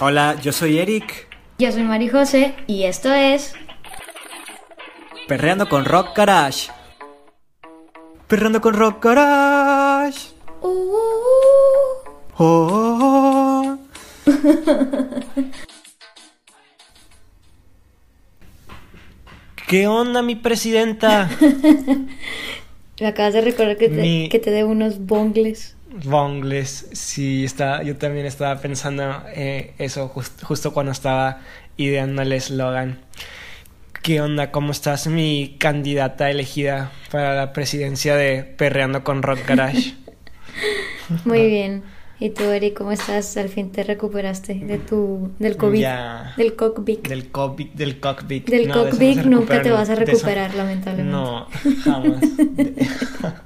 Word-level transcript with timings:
Hola, 0.00 0.36
yo 0.42 0.52
soy 0.52 0.78
Eric. 0.78 1.28
Yo 1.58 1.70
soy 1.72 1.82
Mari 1.82 2.08
José 2.08 2.54
y 2.66 2.84
esto 2.84 3.12
es 3.12 3.52
Perreando 5.28 5.68
con 5.68 5.84
Rock 5.84 6.16
Garage. 6.16 6.70
Perreando 8.26 8.60
con 8.60 8.74
Rock 8.74 9.04
Garage. 9.04 10.28
Uh, 10.62 10.68
uh, 10.68 10.96
uh. 10.96 12.42
Oh, 12.42 12.66
oh, 12.72 12.98
oh. 13.02 13.78
¿Qué 19.68 19.86
onda, 19.86 20.22
mi 20.22 20.34
presidenta? 20.34 21.30
Me 23.00 23.06
acabas 23.06 23.34
de 23.34 23.40
recordar 23.40 23.76
que 23.76 23.88
te, 23.88 24.02
Mi- 24.02 24.28
que 24.28 24.38
te 24.38 24.50
debo 24.50 24.70
unos 24.70 24.98
bongles. 25.06 25.76
Bongles, 25.92 26.88
sí, 26.92 27.44
está, 27.44 27.82
yo 27.82 27.96
también 27.96 28.24
estaba 28.26 28.60
pensando 28.60 29.24
eh, 29.34 29.74
eso 29.78 30.08
jus- 30.08 30.32
justo 30.42 30.72
cuando 30.72 30.92
estaba 30.92 31.40
ideando 31.76 32.22
el 32.22 32.32
eslogan. 32.32 33.00
¿Qué 34.02 34.20
onda? 34.20 34.50
¿Cómo 34.50 34.72
estás, 34.72 35.08
mi 35.08 35.56
candidata 35.58 36.30
elegida 36.30 36.90
para 37.10 37.34
la 37.34 37.52
presidencia 37.52 38.16
de 38.16 38.44
Perreando 38.44 39.04
con 39.04 39.22
Rock 39.22 39.46
Garage? 39.46 39.94
Muy 41.24 41.48
bien. 41.48 41.82
¿Y 42.22 42.30
tú, 42.30 42.44
Eric, 42.44 42.74
cómo 42.76 42.92
estás? 42.92 43.36
Al 43.38 43.48
fin 43.48 43.72
te 43.72 43.82
recuperaste 43.82 44.54
de 44.54 44.76
tu 44.78 45.30
del 45.38 45.56
COVID, 45.56 45.80
Ya. 45.80 46.34
del 46.36 46.54
cockpit. 46.54 47.08
Del 47.08 47.30
COVID, 47.30 47.68
del 47.70 47.98
cockpit. 47.98 48.46
Del 48.48 48.68
No, 48.68 48.74
no 48.76 48.90
cockpit 48.90 49.18
nunca 49.24 49.62
te 49.62 49.70
vas 49.70 49.88
a 49.88 49.94
recuperar, 49.94 50.54
lamentablemente. 50.54 51.10
No, 51.10 51.46
jamás. 51.82 52.20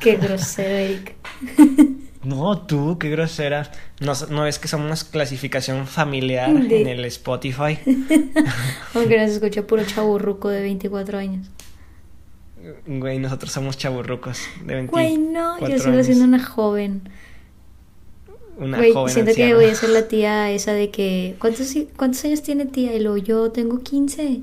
Qué 0.00 0.16
grosero, 0.16 0.74
Eric. 0.76 1.14
No, 2.24 2.58
tú, 2.66 2.98
qué 2.98 3.10
grosera. 3.10 3.70
No, 4.00 4.12
no 4.30 4.42
ves 4.42 4.58
que 4.58 4.66
somos 4.66 5.04
clasificación 5.04 5.86
familiar 5.86 6.52
De- 6.52 6.82
en 6.82 6.88
el 6.88 7.04
Spotify. 7.06 7.78
Aunque 8.94 9.18
nos 9.18 9.30
escucha 9.30 9.62
puro 9.62 9.84
chaburruco 9.84 10.48
de 10.48 10.60
24 10.62 11.16
años. 11.18 11.46
Güey, 12.86 13.20
nosotros 13.20 13.52
somos 13.52 13.78
chaburrucos 13.78 14.40
de 14.64 14.74
24 14.74 14.90
Güey, 14.90 15.16
no, 15.16 15.58
yo 15.60 15.66
años. 15.66 15.82
sigo 15.84 16.02
siendo 16.02 16.24
una 16.24 16.42
joven. 16.44 17.08
Una 18.58 18.78
Güey, 18.78 18.92
joven 18.92 19.14
siento 19.14 19.34
que 19.34 19.54
voy 19.54 19.66
a 19.66 19.74
ser 19.74 19.90
la 19.90 20.08
tía 20.08 20.50
esa 20.50 20.72
de 20.72 20.90
que... 20.90 21.36
¿Cuántos, 21.38 21.72
cuántos 21.96 22.24
años 22.24 22.42
tiene 22.42 22.66
tía? 22.66 22.94
Y 22.94 23.00
luego 23.00 23.16
yo 23.16 23.52
tengo 23.52 23.82
15. 23.82 24.40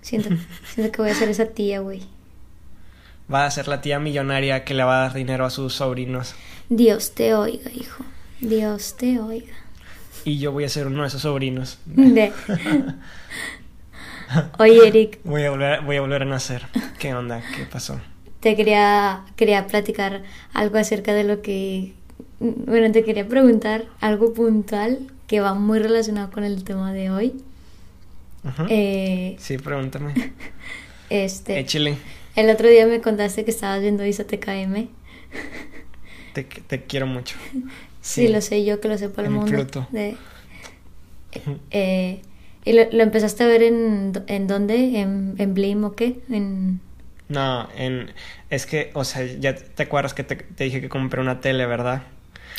Siento, 0.00 0.30
siento 0.74 0.92
que 0.92 1.02
voy 1.02 1.10
a 1.10 1.14
ser 1.14 1.28
esa 1.28 1.46
tía, 1.46 1.80
güey. 1.80 2.02
Va 3.32 3.44
a 3.44 3.50
ser 3.50 3.68
la 3.68 3.80
tía 3.80 3.98
millonaria 3.98 4.64
que 4.64 4.74
le 4.74 4.84
va 4.84 4.98
a 4.98 5.02
dar 5.02 5.14
dinero 5.14 5.44
a 5.44 5.50
sus 5.50 5.74
sobrinos. 5.74 6.34
Dios 6.68 7.12
te 7.12 7.34
oiga, 7.34 7.70
hijo. 7.74 8.04
Dios 8.40 8.96
te 8.96 9.20
oiga. 9.20 9.52
Y 10.24 10.38
yo 10.38 10.52
voy 10.52 10.64
a 10.64 10.68
ser 10.68 10.86
uno 10.86 11.02
de 11.02 11.08
esos 11.08 11.22
sobrinos. 11.22 11.78
De- 11.86 12.32
Oye, 14.58 14.88
Eric, 14.88 15.20
Voy 15.24 15.44
a 15.44 15.50
volver, 15.50 15.80
voy 15.82 15.96
a, 15.96 16.00
volver 16.00 16.22
a 16.22 16.24
nacer. 16.24 16.66
¿Qué 16.98 17.14
onda? 17.14 17.42
¿Qué 17.54 17.64
pasó? 17.64 18.00
te 18.40 18.54
quería, 18.54 19.24
quería 19.34 19.66
platicar 19.66 20.22
algo 20.52 20.78
acerca 20.78 21.12
de 21.14 21.24
lo 21.24 21.42
que... 21.42 21.94
Bueno, 22.38 22.92
te 22.92 23.02
quería 23.04 23.26
preguntar 23.26 23.86
algo 24.00 24.32
puntual 24.34 24.98
que 25.26 25.40
va 25.40 25.54
muy 25.54 25.78
relacionado 25.78 26.30
con 26.30 26.44
el 26.44 26.64
tema 26.64 26.92
de 26.92 27.10
hoy. 27.10 27.34
Ujú. 28.44 28.66
Eh, 28.68 29.36
Sí, 29.38 29.58
pregúntame. 29.58 30.12
este, 31.10 31.58
Échale. 31.58 31.96
el 32.36 32.50
otro 32.50 32.68
día 32.68 32.86
me 32.86 33.00
contaste 33.00 33.44
que 33.44 33.50
estabas 33.50 33.80
viendo 33.80 34.04
Isa 34.04 34.24
TKM. 34.24 34.88
Te, 36.34 36.44
te 36.44 36.82
quiero 36.84 37.06
mucho. 37.06 37.36
Sí, 38.02 38.28
lo 38.28 38.40
sé 38.40 38.64
yo 38.64 38.80
que 38.80 38.86
lo 38.86 38.96
sepa 38.96 39.22
el 39.22 39.30
mundo. 39.30 39.50
Pluto. 39.50 39.88
De- 39.90 40.16
eh, 41.72 42.20
¿Y 42.64 42.72
lo, 42.72 42.84
lo 42.92 43.02
empezaste 43.02 43.42
a 43.42 43.48
ver 43.48 43.64
en, 43.64 44.12
en 44.28 44.46
dónde? 44.46 45.00
¿En, 45.00 45.34
en 45.38 45.54
Blim 45.54 45.82
o 45.82 45.96
qué? 45.96 46.20
En... 46.30 46.80
No, 47.28 47.68
en, 47.76 48.12
es 48.48 48.66
que, 48.66 48.92
o 48.94 49.02
sea, 49.02 49.24
ya 49.24 49.56
te 49.56 49.82
acuerdas 49.82 50.14
que 50.14 50.22
te, 50.22 50.36
te 50.36 50.62
dije 50.64 50.80
que 50.80 50.88
compré 50.88 51.20
una 51.20 51.40
tele, 51.40 51.66
¿verdad? 51.66 52.02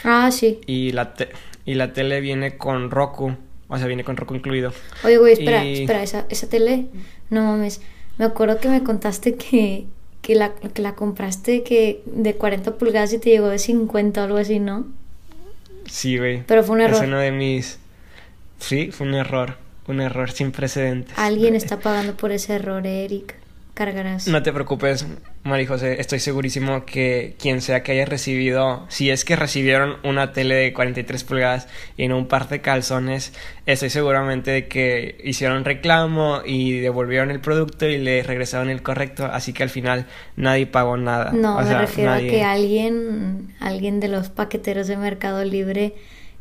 Ah, 0.03 0.29
sí. 0.31 0.59
Y 0.67 0.91
la, 0.91 1.13
te- 1.13 1.29
y 1.65 1.73
la 1.75 1.93
tele 1.93 2.21
viene 2.21 2.57
con 2.57 2.91
Roku. 2.91 3.35
O 3.69 3.77
sea, 3.77 3.87
viene 3.87 4.03
con 4.03 4.15
Roku 4.17 4.35
incluido. 4.35 4.71
Oye, 5.03 5.17
güey, 5.17 5.33
espera, 5.33 5.65
Y- 5.65 5.81
espera, 5.81 6.03
esa, 6.03 6.25
esa 6.29 6.47
tele, 6.49 6.85
no 7.29 7.43
mames. 7.43 7.81
Me 8.17 8.25
acuerdo 8.25 8.59
que 8.59 8.69
me 8.69 8.83
contaste 8.83 9.35
que, 9.35 9.85
que, 10.21 10.35
la, 10.35 10.53
que 10.55 10.81
la 10.81 10.95
compraste 10.95 11.63
que 11.63 12.01
de 12.05 12.35
40 12.35 12.77
pulgadas 12.77 13.13
y 13.13 13.19
te 13.19 13.29
llegó 13.29 13.49
de 13.49 13.59
50 13.59 14.21
o 14.21 14.23
algo 14.25 14.37
así, 14.37 14.59
¿no? 14.59 14.87
Sí, 15.85 16.17
güey. 16.17 16.43
Pero 16.45 16.63
fue 16.63 16.75
un 16.75 16.81
Es 16.81 16.89
error. 16.91 17.05
uno 17.05 17.19
de 17.19 17.31
mis... 17.31 17.79
Sí, 18.59 18.91
fue 18.91 19.07
un 19.07 19.13
error. 19.15 19.57
Un 19.87 20.01
error 20.01 20.31
sin 20.31 20.51
precedentes. 20.51 21.17
Alguien 21.17 21.55
está 21.55 21.79
pagando 21.79 22.15
por 22.17 22.31
ese 22.33 22.55
error, 22.55 22.85
Eric. 22.85 23.35
Cargarás. 23.77 24.27
No 24.27 24.41
te 24.41 24.51
preocupes, 24.51 25.05
Mari 25.43 25.67
José. 25.67 26.01
Estoy 26.01 26.17
segurísimo 26.19 26.83
que 26.83 27.35
quien 27.39 27.61
sea 27.61 27.83
que 27.83 27.91
haya 27.91 28.05
recibido, 28.05 28.87
si 28.89 29.11
es 29.11 29.23
que 29.23 29.35
recibieron 29.35 29.97
una 30.03 30.31
tele 30.33 30.55
de 30.55 30.73
43 30.73 31.23
pulgadas 31.23 31.67
y 31.95 32.07
no 32.07 32.17
un 32.17 32.27
par 32.27 32.49
de 32.49 32.59
calzones, 32.59 33.33
estoy 33.67 33.91
seguramente 33.91 34.49
de 34.49 34.67
que 34.67 35.21
hicieron 35.23 35.63
reclamo 35.63 36.41
y 36.43 36.79
devolvieron 36.79 37.29
el 37.29 37.39
producto 37.39 37.85
y 37.85 37.99
le 37.99 38.23
regresaron 38.23 38.71
el 38.71 38.81
correcto. 38.81 39.25
Así 39.25 39.53
que 39.53 39.61
al 39.61 39.69
final 39.69 40.07
nadie 40.35 40.65
pagó 40.65 40.97
nada. 40.97 41.31
No, 41.31 41.57
O 41.57 41.61
me 41.61 41.67
sea, 41.67 41.81
refiero 41.81 42.09
nadie- 42.09 42.29
a 42.29 42.31
que 42.31 42.43
alguien, 42.43 43.53
alguien 43.59 43.99
de 43.99 44.07
los 44.07 44.29
paqueteros 44.29 44.87
de 44.87 44.97
Mercado 44.97 45.43
Libre 45.45 45.93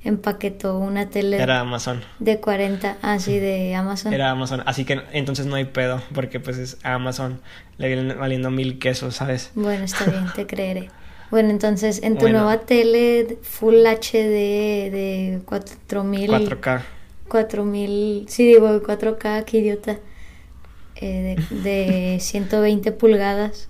empaquetó 0.06 0.78
una 0.78 1.10
tele 1.10 1.36
Era 1.42 1.60
Amazon. 1.60 2.02
de 2.18 2.38
40, 2.40 2.96
así 3.02 3.38
de 3.38 3.74
Amazon. 3.74 4.12
Era 4.12 4.30
Amazon. 4.30 4.62
Así 4.66 4.84
que 4.84 5.00
entonces 5.12 5.46
no 5.46 5.56
hay 5.56 5.64
pedo, 5.66 6.02
porque 6.14 6.40
pues 6.40 6.56
es 6.58 6.78
Amazon. 6.82 7.40
Le 7.78 7.88
viene 7.88 8.14
valiendo 8.14 8.50
mil 8.50 8.78
quesos, 8.78 9.16
¿sabes? 9.16 9.50
Bueno, 9.54 9.84
está 9.84 10.04
bien, 10.06 10.26
te 10.34 10.46
creeré. 10.46 10.90
Bueno, 11.30 11.50
entonces, 11.50 12.02
en 12.04 12.14
tu 12.14 12.20
Bueno. 12.22 12.38
nueva 12.38 12.60
tele 12.60 13.38
Full 13.42 13.84
HD 13.84 14.90
de 14.90 15.40
4000 15.44 16.30
4K. 16.30 16.82
4000, 17.28 18.26
sí 18.28 18.46
digo 18.46 18.68
4K, 18.82 19.44
qué 19.44 19.58
idiota. 19.58 19.98
eh, 20.98 21.36
de, 21.50 21.56
de 21.70 22.20
120 22.20 22.90
pulgadas. 22.92 23.68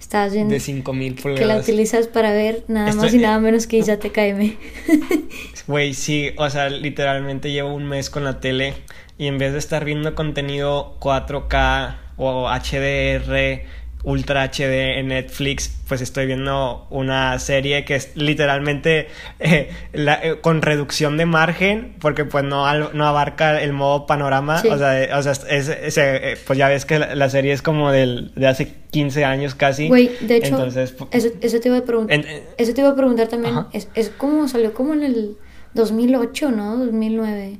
Estabas 0.00 0.32
viendo 0.32 0.52
De 0.54 0.60
5000 0.60 1.14
que 1.14 1.28
la 1.30 1.36
pulgadas. 1.36 1.62
utilizas 1.68 2.06
para 2.08 2.32
ver 2.32 2.64
nada 2.68 2.92
más 2.94 3.04
Estoy- 3.06 3.18
y 3.18 3.22
nada 3.22 3.38
menos 3.38 3.66
que 3.66 3.78
Isa 3.78 3.98
TKM. 3.98 4.56
Güey, 5.66 5.94
sí, 5.94 6.30
o 6.36 6.50
sea, 6.50 6.68
literalmente 6.68 7.52
llevo 7.52 7.72
un 7.74 7.84
mes 7.86 8.10
con 8.10 8.24
la 8.24 8.40
tele 8.40 8.74
y 9.18 9.26
en 9.28 9.38
vez 9.38 9.52
de 9.52 9.58
estar 9.60 9.84
viendo 9.84 10.14
contenido 10.16 10.96
4K 11.00 11.96
o 12.16 12.48
HDR, 12.48 13.62
Ultra 14.02 14.44
HD 14.44 14.98
en 14.98 15.08
Netflix, 15.08 15.68
pues 15.86 16.00
estoy 16.00 16.24
viendo 16.26 16.86
una 16.88 17.38
serie 17.38 17.84
que 17.84 17.96
es 17.96 18.16
literalmente 18.16 19.08
eh, 19.40 19.68
la- 19.92 20.14
eh, 20.22 20.40
con 20.40 20.62
reducción 20.62 21.18
de 21.18 21.26
margen, 21.26 21.94
porque 22.00 22.24
pues 22.24 22.42
no, 22.44 22.66
al- 22.66 22.90
no 22.94 23.06
abarca 23.06 23.60
el 23.60 23.72
modo 23.74 24.06
panorama, 24.06 24.58
Sí. 24.62 24.68
o 24.68 24.78
sea, 24.78 25.02
eh, 25.02 25.12
o 25.12 25.22
sea 25.22 25.32
es- 25.32 25.68
es- 25.68 26.38
pues 26.46 26.58
ya 26.58 26.68
ves 26.68 26.86
que 26.86 26.98
la, 26.98 27.14
la 27.14 27.28
serie 27.28 27.52
es 27.52 27.60
como 27.60 27.92
del, 27.92 28.32
de 28.36 28.46
hace 28.46 28.72
15 28.90 29.24
años 29.26 29.54
casi. 29.54 29.88
Güey, 29.88 30.10
de 30.22 30.36
hecho, 30.36 30.46
Entonces, 30.46 30.94
eso, 31.10 31.28
eso 31.40 31.60
te 31.60 31.68
iba 31.68 31.76
a 31.78 31.84
preguntar. 31.84 32.24
Eso 32.56 32.72
te 32.72 32.80
iba 32.80 32.90
a 32.90 32.96
preguntar 32.96 33.28
también. 33.28 33.54
Ajá. 33.54 33.68
Es, 33.74 33.88
es 33.94 34.08
como 34.08 34.48
salió 34.48 34.72
como 34.72 34.94
en 34.94 35.02
el 35.02 35.36
2008, 35.74 36.50
¿no? 36.52 36.76
2009. 36.78 37.58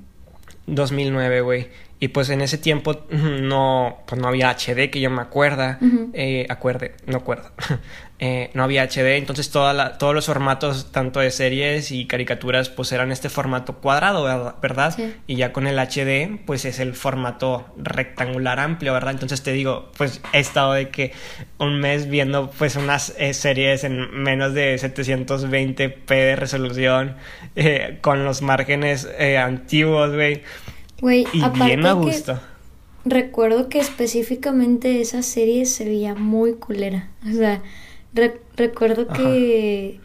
2009, 0.67 1.41
güey. 1.43 1.69
Y 2.03 2.09
pues 2.09 2.31
en 2.31 2.41
ese 2.41 2.57
tiempo 2.57 3.05
no, 3.11 3.99
pues 4.07 4.21
no 4.21 4.27
había 4.29 4.49
HD 4.51 4.91
que 4.91 5.01
yo 5.01 5.11
me 5.11 5.21
acuerda, 5.21 5.79
eh, 6.15 6.47
acuerde, 6.49 6.95
no 7.07 7.19
acuerdo. 7.19 7.51
Eh, 8.23 8.51
no 8.53 8.65
había 8.65 8.83
HD, 8.83 9.17
entonces 9.17 9.51
toda 9.51 9.73
la- 9.73 9.97
todos 9.97 10.15
los 10.15 10.27
formatos, 10.27 10.93
tanto 10.93 11.21
de 11.21 11.31
series 11.31 11.91
y 11.91 12.05
caricaturas, 12.07 12.69
pues 12.69 12.93
eran 12.93 13.13
este 13.13 13.31
formato 13.31 13.77
cuadrado, 13.77 14.25
¿verdad? 14.25 14.57
¿verdad? 14.61 14.93
Sí. 14.95 15.15
Y 15.27 15.37
ya 15.37 15.55
con 15.55 15.67
el 15.67 15.79
HD, 15.79 16.39
pues 16.45 16.67
es 16.67 16.81
el 16.81 16.93
formato 16.93 17.73
rectangular 17.79 18.61
amplio, 18.61 18.93
¿verdad? 18.93 19.13
Entonces 19.13 19.43
te 19.43 19.53
digo, 19.53 19.91
pues 19.97 20.21
he 20.35 20.39
estado 20.41 20.75
de 20.75 20.91
que 20.91 21.13
un 21.57 21.81
mes 21.81 22.11
viendo 22.11 22.51
pues 22.51 22.77
unas 22.77 23.15
eh, 23.17 23.33
series 23.33 23.85
en 23.85 24.11
menos 24.23 24.53
de 24.53 24.75
720p 24.79 26.05
de 26.07 26.37
resolución, 26.37 27.17
con 28.03 28.27
los 28.27 28.43
márgenes 28.43 29.09
antiguos, 29.43 30.13
güey. 30.13 30.43
Güey, 31.01 31.27
Y 31.33 31.39
bien 31.65 31.87
a 31.87 32.01
que 32.01 32.23
recuerdo 33.05 33.69
que 33.69 33.79
específicamente 33.79 35.01
esa 35.01 35.23
serie 35.23 35.65
se 35.67 35.85
veía 35.85 36.15
muy 36.15 36.55
culera. 36.55 37.09
O 37.29 37.33
sea, 37.33 37.63
re- 38.15 38.41
recuerdo 38.57 39.07
Ajá. 39.09 39.15
que 39.17 40.01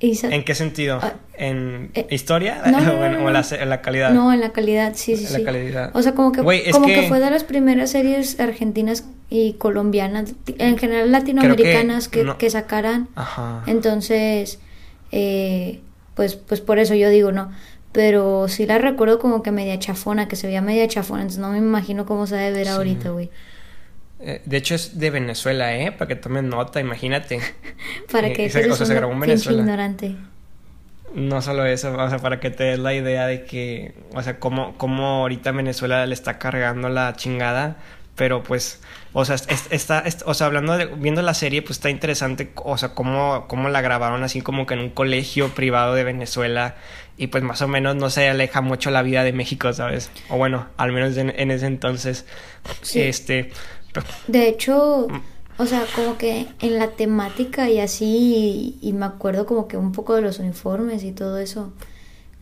Isa- 0.00 0.34
¿En 0.34 0.44
qué 0.44 0.54
sentido? 0.54 0.98
Ah, 1.00 1.14
¿En 1.38 1.90
eh, 1.94 2.06
historia? 2.10 2.62
no, 2.66 2.80
no, 2.80 2.92
¿O 3.00 3.04
en, 3.04 3.12
no, 3.12 3.24
o 3.26 3.30
la, 3.30 3.44
en 3.58 3.68
la 3.70 3.80
calidad? 3.80 4.10
No, 4.10 4.32
en 4.32 4.40
la 4.40 4.50
calidad, 4.50 4.92
sí, 4.96 5.16
sí, 5.16 5.26
En 5.26 5.32
la 5.32 5.38
sí. 5.38 5.44
calidad. 5.44 5.90
O 5.94 6.02
sea, 6.02 6.12
como 6.14 6.32
que, 6.32 6.42
como 6.72 6.86
que... 6.86 6.94
que- 6.94 7.08
fue 7.08 7.20
de 7.20 7.30
las 7.30 7.44
primeras 7.44 7.90
series 7.90 8.38
argentinas 8.40 9.04
y 9.30 9.54
colombianas, 9.54 10.34
en 10.58 10.76
general 10.76 11.10
latinoamericanas 11.12 12.08
que, 12.08 12.24
no- 12.24 12.36
que 12.38 12.50
sacaran. 12.50 13.08
Ajá. 13.14 13.62
Entonces, 13.66 14.58
eh, 15.12 15.80
pues, 16.14 16.34
pues 16.36 16.60
por 16.60 16.78
eso 16.78 16.94
yo 16.94 17.08
digo, 17.08 17.32
no. 17.32 17.50
Pero 17.94 18.48
sí 18.48 18.66
la 18.66 18.78
recuerdo 18.78 19.20
como 19.20 19.40
que 19.44 19.52
media 19.52 19.78
chafona, 19.78 20.26
que 20.26 20.34
se 20.34 20.48
veía 20.48 20.60
media 20.60 20.88
chafona, 20.88 21.22
entonces 21.22 21.40
no 21.40 21.50
me 21.50 21.58
imagino 21.58 22.04
cómo 22.04 22.26
se 22.26 22.34
debe 22.34 22.58
ver 22.58 22.68
ahorita, 22.68 23.10
güey. 23.10 23.30
Eh, 24.18 24.42
de 24.44 24.56
hecho 24.56 24.74
es 24.74 24.98
de 24.98 25.10
Venezuela, 25.10 25.76
¿eh? 25.76 25.92
Para 25.92 26.08
que 26.08 26.16
tomen 26.16 26.48
nota, 26.48 26.80
imagínate. 26.80 27.38
para 28.12 28.32
que 28.32 28.50
se, 28.50 28.68
o 28.68 28.74
sea, 28.74 28.84
se 28.84 28.94
grabó 28.94 29.12
en 29.12 29.20
Venezuela. 29.20 29.60
ignorante. 29.60 30.16
No 31.14 31.40
solo 31.40 31.64
eso, 31.66 31.96
o 31.96 32.08
sea, 32.10 32.18
para 32.18 32.40
que 32.40 32.50
te 32.50 32.64
des 32.64 32.80
la 32.80 32.94
idea 32.94 33.28
de 33.28 33.44
que, 33.44 33.94
o 34.12 34.20
sea, 34.24 34.40
cómo, 34.40 34.76
cómo 34.76 35.20
ahorita 35.20 35.52
Venezuela 35.52 36.04
le 36.04 36.14
está 36.14 36.40
cargando 36.40 36.88
la 36.88 37.14
chingada, 37.14 37.76
pero 38.16 38.42
pues, 38.42 38.80
o 39.12 39.24
sea, 39.24 39.36
está, 39.70 40.02
o 40.24 40.34
sea, 40.34 40.48
hablando 40.48 40.76
de, 40.76 40.86
viendo 40.86 41.22
la 41.22 41.34
serie, 41.34 41.62
pues 41.62 41.78
está 41.78 41.90
interesante, 41.90 42.50
o 42.56 42.76
sea, 42.76 42.88
cómo, 42.94 43.46
cómo 43.46 43.68
la 43.68 43.80
grabaron 43.82 44.24
así 44.24 44.40
como 44.40 44.66
que 44.66 44.74
en 44.74 44.80
un 44.80 44.90
colegio 44.90 45.50
privado 45.50 45.94
de 45.94 46.02
Venezuela 46.02 46.74
y 47.16 47.28
pues 47.28 47.44
más 47.44 47.62
o 47.62 47.68
menos 47.68 47.94
no 47.96 48.10
se 48.10 48.28
aleja 48.28 48.60
mucho 48.60 48.90
la 48.90 49.02
vida 49.02 49.22
de 49.22 49.32
México, 49.32 49.72
¿sabes? 49.72 50.10
O 50.28 50.36
bueno, 50.36 50.66
al 50.76 50.92
menos 50.92 51.16
en, 51.16 51.50
ese 51.50 51.66
entonces, 51.66 52.26
este... 52.94 53.50
De 54.26 54.48
hecho, 54.48 55.06
o 55.56 55.66
sea, 55.66 55.84
como 55.94 56.18
que 56.18 56.48
en 56.60 56.78
la 56.78 56.88
temática 56.88 57.70
y 57.70 57.78
así, 57.78 58.76
y, 58.80 58.92
me 58.92 59.06
acuerdo 59.06 59.46
como 59.46 59.68
que 59.68 59.76
un 59.76 59.92
poco 59.92 60.16
de 60.16 60.22
los 60.22 60.40
uniformes 60.40 61.04
y 61.04 61.12
todo 61.12 61.38
eso, 61.38 61.72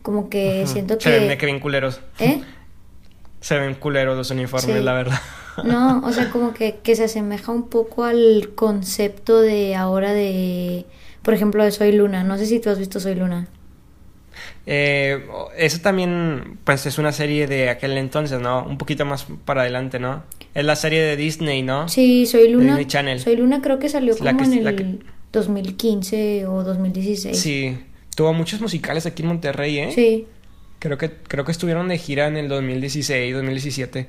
como 0.01 0.29
que 0.29 0.65
siento 0.65 0.97
que... 0.97 1.03
Se 1.03 1.19
ven 1.19 1.37
que 1.37 1.45
bien 1.45 1.59
culeros. 1.59 2.01
¿Eh? 2.19 2.41
Se 3.41 3.59
ven 3.59 3.75
culeros 3.75 4.17
los 4.17 4.31
uniformes, 4.31 4.83
la 4.83 4.93
verdad. 4.93 5.19
No, 5.63 6.01
o 6.03 6.11
sea, 6.11 6.31
como 6.31 6.51
que, 6.51 6.79
que 6.81 6.95
se 6.95 7.03
asemeja 7.03 7.51
un 7.51 7.69
poco 7.69 8.05
al 8.05 8.53
concepto 8.55 9.39
de 9.39 9.75
ahora 9.75 10.11
de, 10.11 10.87
por 11.21 11.35
ejemplo, 11.35 11.63
de 11.63 11.69
Soy 11.69 11.91
Luna. 11.91 12.23
No 12.23 12.39
sé 12.39 12.47
si 12.47 12.59
tú 12.59 12.71
has 12.71 12.79
visto 12.79 12.99
Soy 12.99 13.13
Luna. 13.13 13.47
Eh, 14.65 15.25
eso 15.57 15.79
también, 15.81 16.57
pues 16.63 16.85
es 16.85 16.97
una 16.97 17.11
serie 17.11 17.47
de 17.47 17.69
aquel 17.69 17.97
entonces, 17.97 18.39
¿no? 18.39 18.65
Un 18.65 18.77
poquito 18.77 19.05
más 19.05 19.25
para 19.45 19.61
adelante, 19.61 19.99
¿no? 19.99 20.23
Es 20.53 20.63
la 20.63 20.75
serie 20.75 21.01
de 21.01 21.17
Disney, 21.17 21.63
¿no? 21.63 21.89
Sí, 21.89 22.25
Soy 22.25 22.49
Luna. 22.49 22.77
Disney 22.77 22.85
Channel. 22.85 23.19
Soy 23.19 23.35
Luna 23.35 23.61
creo 23.61 23.79
que 23.79 23.89
salió 23.89 24.15
como 24.15 24.29
en 24.29 24.67
el 24.67 24.99
2015 25.31 26.45
o 26.45 26.63
2016. 26.63 27.37
Sí, 27.37 27.77
tuvo 28.15 28.33
muchos 28.33 28.61
musicales 28.61 29.05
aquí 29.05 29.23
en 29.23 29.29
Monterrey, 29.29 29.79
¿eh? 29.79 29.91
Sí. 29.93 30.27
Creo 30.79 30.97
que, 30.97 31.11
creo 31.11 31.45
que 31.45 31.51
estuvieron 31.51 31.87
de 31.87 31.97
gira 31.97 32.27
en 32.27 32.37
el 32.37 32.47
2016, 32.49 33.33
2017. 33.33 34.07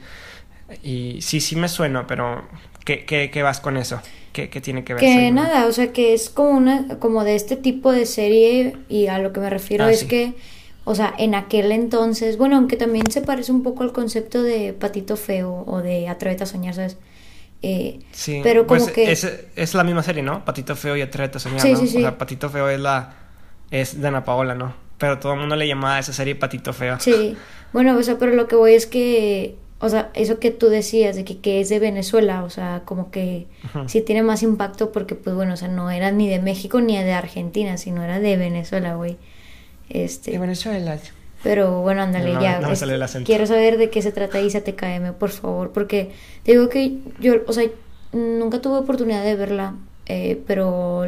Y 0.83 1.19
sí, 1.21 1.41
sí 1.41 1.57
me 1.57 1.69
suena, 1.69 2.07
pero 2.07 2.47
¿qué, 2.85 3.05
qué, 3.05 3.31
qué 3.31 3.43
vas 3.43 3.61
con 3.61 3.77
eso? 3.77 4.01
¿Qué, 4.35 4.49
tiene 4.49 4.83
que 4.83 4.95
ver? 4.95 5.01
Que 5.01 5.31
nada, 5.31 5.67
o 5.67 5.73
sea, 5.73 5.93
que 5.93 6.13
es 6.13 6.29
como 6.29 6.51
una, 6.51 6.99
como 6.99 7.23
de 7.23 7.37
este 7.37 7.55
tipo 7.55 7.93
de 7.93 8.05
serie 8.05 8.77
y 8.89 9.07
a 9.07 9.21
lo 9.21 9.33
que 9.33 9.39
me 9.39 9.49
refiero 9.49 9.85
ah, 9.85 9.93
es 9.93 10.03
que, 10.03 10.35
o 10.83 10.97
sea, 10.97 11.15
en 11.19 11.37
aquel 11.37 11.71
entonces, 11.71 12.37
bueno, 12.37 12.57
aunque 12.57 12.77
también 12.77 13.09
se 13.13 13.21
parece 13.21 13.53
un 13.53 13.63
poco 13.63 13.85
al 13.85 13.93
concepto 13.93 14.43
de 14.43 14.73
Patito 14.73 15.17
Feo 15.17 15.63
o 15.69 15.83
de 15.83 16.09
Atrévete 16.09 16.43
a 16.43 16.47
Soñar, 16.47 16.75
¿sabes? 16.75 16.97
Eh, 17.63 18.01
sí, 18.11 18.41
pero 18.43 18.67
como 18.67 18.81
pues 18.81 18.93
que... 18.93 19.13
Es, 19.13 19.25
es, 19.55 19.75
la 19.75 19.85
misma 19.85 20.03
serie, 20.03 20.25
¿no? 20.25 20.45
Patito 20.45 20.75
Feo 20.75 20.97
y 20.97 21.03
Atrévete 21.03 21.39
a 21.39 21.41
Soñar, 21.41 21.61
sí, 21.61 21.73
¿no? 21.73 21.79
Sí, 21.79 21.87
sí. 21.87 21.99
O 21.99 22.01
sea, 22.01 22.19
Patito 22.19 22.51
Feo 22.51 22.69
es 22.69 22.81
la... 22.81 23.15
es 23.71 24.01
de 24.01 24.09
Ana 24.09 24.25
Paola, 24.25 24.57
¿no? 24.57 24.75
Pero 24.99 25.21
todo 25.21 25.35
el 25.35 25.39
mundo 25.39 25.55
le 25.55 25.69
llamaba 25.69 25.95
a 25.95 25.99
esa 26.01 26.13
serie 26.13 26.35
Patito 26.35 26.73
Feo. 26.73 26.99
Sí, 26.99 27.37
bueno, 27.73 27.97
o 27.97 28.03
sea, 28.03 28.19
pero 28.19 28.35
lo 28.35 28.49
que 28.49 28.57
voy 28.57 28.75
es 28.75 28.87
que 28.87 29.55
o 29.85 29.89
sea, 29.91 30.11
eso 30.15 30.39
que 30.39 30.51
tú 30.51 30.69
decías 30.69 31.15
de 31.15 31.25
que, 31.25 31.41
que 31.41 31.61
es 31.61 31.69
de 31.69 31.79
Venezuela, 31.79 32.43
o 32.45 32.49
sea, 32.49 32.83
como 32.87 33.11
que 33.11 33.47
sí 33.87 34.01
tiene 34.01 34.23
más 34.23 34.43
impacto 34.43 34.93
porque, 34.93 35.15
pues 35.15 35.37
bueno, 35.37 35.53
o 35.53 35.57
sea, 35.59 35.69
no 35.69 35.91
era 35.91 36.11
ni 36.11 36.27
de 36.27 36.39
México 36.39 36.81
ni 36.81 36.97
de 36.97 37.13
Argentina, 37.13 37.77
sino 37.77 38.03
era 38.03 38.19
de 38.19 38.39
Venezuela, 38.39 38.95
güey. 38.95 39.19
Este... 39.91 40.31
De 40.31 40.39
Venezuela. 40.39 40.99
Pero 41.43 41.83
bueno, 41.83 42.01
ándale, 42.01 42.33
ya. 42.41 42.63
quiero 43.27 43.47
saber 43.47 43.77
de 43.77 43.91
qué 43.91 44.01
se 44.01 44.11
trata 44.11 44.41
Isa 44.41 44.63
TKM, 44.63 45.13
por 45.19 45.29
favor, 45.29 45.73
porque 45.73 46.13
digo 46.47 46.71
que 46.71 47.01
yo, 47.21 47.35
o 47.47 47.53
sea, 47.53 47.69
nunca 48.15 48.63
tuve 48.63 48.79
oportunidad 48.79 49.23
de 49.23 49.37
verla, 49.37 49.75
eh, 50.07 50.43
pero 50.47 51.05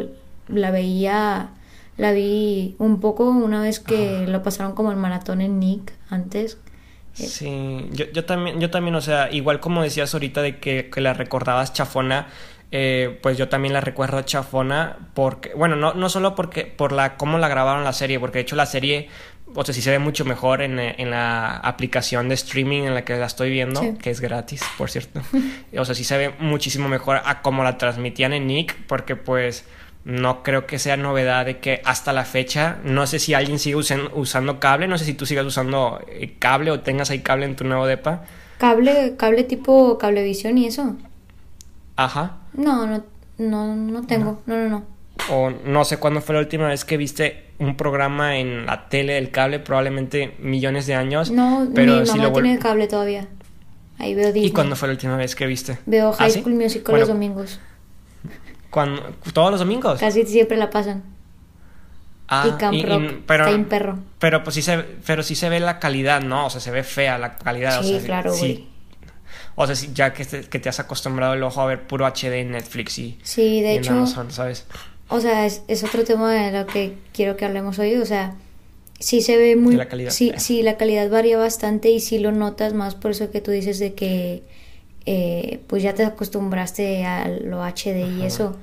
la 0.49 0.71
veía, 0.71 1.49
la 1.97 2.13
vi 2.13 2.77
un 2.79 3.01
poco 3.01 3.25
una 3.31 3.63
vez 3.63 3.81
que 3.81 4.27
lo 4.27 4.43
pasaron 4.43 4.75
como 4.75 4.91
el 4.91 4.99
maratón 4.99 5.41
en 5.41 5.59
Nick 5.59 5.95
antes, 6.11 6.59
Sí, 7.17 7.87
yo, 7.93 8.05
yo, 8.13 8.25
también, 8.25 8.61
yo 8.61 8.71
también, 8.71 8.95
o 8.95 9.01
sea, 9.01 9.31
igual 9.33 9.59
como 9.59 9.83
decías 9.83 10.13
ahorita 10.13 10.43
de 10.43 10.59
que, 10.59 10.91
que 10.91 11.01
la 11.01 11.15
recordabas 11.15 11.73
chafona, 11.73 12.29
eh, 12.73 13.19
pues 13.23 13.39
yo 13.39 13.49
también 13.49 13.73
la 13.73 13.81
recuerdo 13.81 14.21
chafona 14.23 14.99
porque, 15.15 15.55
bueno, 15.55 15.77
no, 15.77 15.95
no 15.95 16.09
solo 16.09 16.35
porque, 16.35 16.67
por 16.67 16.93
la, 16.93 17.17
cómo 17.17 17.39
la 17.39 17.49
grabaron 17.49 17.85
la 17.85 17.95
serie, 17.95 18.21
porque 18.21 18.39
de 18.39 18.43
hecho 18.43 18.57
la 18.57 18.67
serie, 18.67 19.09
o 19.55 19.65
sea, 19.65 19.75
sí 19.75 19.81
se 19.81 19.91
ve 19.91 19.99
mucho 19.99 20.27
mejor 20.27 20.61
en, 20.61 20.79
en 20.79 21.11
la 21.11 21.57
aplicación 21.57 22.29
de 22.29 22.35
streaming 22.35 22.83
en 22.83 22.95
la 22.95 23.05
que 23.05 23.17
la 23.17 23.27
estoy 23.27 23.51
viendo, 23.51 23.81
que 23.99 24.11
es 24.11 24.21
gratis, 24.21 24.63
por 24.77 24.91
cierto. 24.91 25.23
o 25.79 25.85
sea, 25.87 25.95
sí 25.95 26.05
se 26.05 26.19
ve 26.19 26.35
muchísimo 26.39 26.89
mejor 26.89 27.23
a 27.25 27.41
cómo 27.41 27.65
la 27.65 27.79
transmitían 27.79 28.35
en 28.35 28.47
Nick, 28.47 28.77
porque 28.87 29.17
pues 29.17 29.65
no 30.07 30.45
creo 30.45 30.67
que 30.67 30.79
sea 30.79 30.97
novedad 30.97 31.45
de 31.45 31.59
que 31.59 31.83
hasta 31.85 32.13
la 32.13 32.25
fecha, 32.25 32.79
no 32.85 33.09
sé 33.09 33.19
si 33.19 33.35
alguien 33.35 33.59
sigue 33.59 33.75
usando 33.75 34.61
cable, 34.61 34.87
no 34.87 34.99
sé 34.99 35.05
si 35.05 35.15
tú 35.15 35.27
sigas 35.27 35.45
usando 35.45 36.01
eh, 36.07 36.37
cable 36.39 36.71
o 36.71 36.79
tengas 36.79 37.11
ahí 37.11 37.23
cable 37.23 37.45
en 37.45 37.57
tu 37.57 37.65
nuevo 37.65 37.87
depa. 37.87 38.23
Cable, 38.59 39.17
cable 39.17 39.43
tipo 39.43 39.99
cablevisión 39.99 40.59
y 40.59 40.67
eso. 40.67 40.95
Ajá. 41.97 42.37
No, 42.53 42.87
no, 42.87 43.03
no, 43.39 43.75
no 43.75 44.07
tengo, 44.07 44.41
no, 44.47 44.57
no, 44.57 44.69
no. 44.69 44.85
O 45.29 45.51
no 45.51 45.85
sé 45.85 45.97
cuándo 45.97 46.21
fue 46.21 46.37
la 46.37 46.41
última 46.41 46.69
vez 46.69 46.85
que 46.85 46.97
viste 46.97 47.47
un 47.59 47.77
programa 47.77 48.39
en 48.39 48.65
la 48.65 48.89
tele 48.89 49.15
del 49.15 49.33
cable, 49.33 49.59
probablemente 49.59 50.37
millones 50.39 50.87
de 50.87 50.95
años. 50.95 51.33
No, 51.33 51.69
pero 51.75 52.03
mi 52.03 52.21
mamá 52.21 52.33
tiene 52.33 52.59
cable 52.61 52.87
todavía. 52.87 53.27
Ahí 53.99 54.15
veo 54.15 54.27
Disney. 54.27 54.47
¿Y 54.47 54.53
cuándo 54.53 54.77
fue 54.77 54.87
la 54.87 54.93
última 54.93 55.17
vez 55.17 55.35
que 55.35 55.47
viste? 55.47 55.79
Veo 55.85 56.11
¿Ah, 56.11 56.17
High 56.19 56.31
School 56.31 56.55
Music 56.55 56.89
los 56.89 57.09
domingos. 57.09 57.59
¿Todos 59.33 59.51
los 59.51 59.61
domingos? 59.61 60.01
Casi 60.01 60.25
siempre 60.27 60.57
la 60.57 60.71
pasan. 60.71 61.03
Ah, 62.29 62.59
y 62.73 62.83
pero, 62.83 63.69
perro. 63.69 63.99
Pero 64.19 64.43
pues 64.43 64.55
sí 64.55 64.63
se, 64.63 64.79
pero 64.79 65.23
sí 65.23 65.35
se 65.37 65.49
ve 65.49 65.61
la 65.61 65.79
calidad, 65.79 66.21
¿no? 66.21 66.47
O 66.47 66.51
sea, 66.51 66.61
se 66.61 66.71
ve 66.71 66.83
fea 66.83 67.19
la 67.19 67.39
calidad. 67.39 67.83
Sí, 67.83 68.01
claro, 68.05 68.33
sí. 68.35 68.69
O 69.55 69.67
sea, 69.67 69.75
ya 69.95 70.13
que 70.13 70.25
te, 70.25 70.43
que 70.43 70.59
te 70.59 70.69
has 70.69 70.81
acostumbrado 70.81 71.35
el 71.35 71.43
ojo 71.43 71.61
a 71.61 71.67
ver 71.67 71.87
puro 71.87 72.05
HD 72.07 72.41
en 72.41 72.51
Netflix 72.51 72.99
y, 72.99 73.19
sí, 73.23 73.63
de 73.63 73.77
hecho, 73.77 73.93
Amazon, 73.93 74.31
¿sabes? 74.31 74.67
O 75.09 75.21
sea, 75.21 75.47
es, 75.47 75.63
es, 75.69 75.85
otro 75.85 76.05
tema 76.05 76.33
de 76.33 76.53
lo 76.53 76.67
que 76.67 76.99
quiero 77.15 77.37
que 77.37 77.45
hablemos 77.45 77.79
hoy. 77.79 77.95
O 77.95 78.05
sea, 78.05 78.35
sí 78.99 79.23
se 79.23 79.37
ve 79.37 79.57
muy... 79.57 79.77
La 79.77 79.89
calidad. 79.89 80.11
Sí, 80.11 80.33
sí, 80.37 80.63
la 80.63 80.77
calidad 80.77 81.09
varía 81.09 81.39
bastante 81.39 81.91
y 81.91 82.01
sí 82.01 82.19
lo 82.19 82.33
notas 82.33 82.75
más 82.75 82.97
por 82.97 83.13
eso 83.13 83.31
que 83.31 83.41
tú 83.41 83.51
dices 83.51 83.79
de 83.79 83.95
que 83.95 84.43
eh, 85.07 85.61
pues 85.69 85.85
ya 85.85 85.95
te 85.95 86.05
acostumbraste 86.05 87.07
a 87.07 87.29
lo 87.29 87.63
HD 87.63 88.19
y 88.19 88.23
eso. 88.25 88.57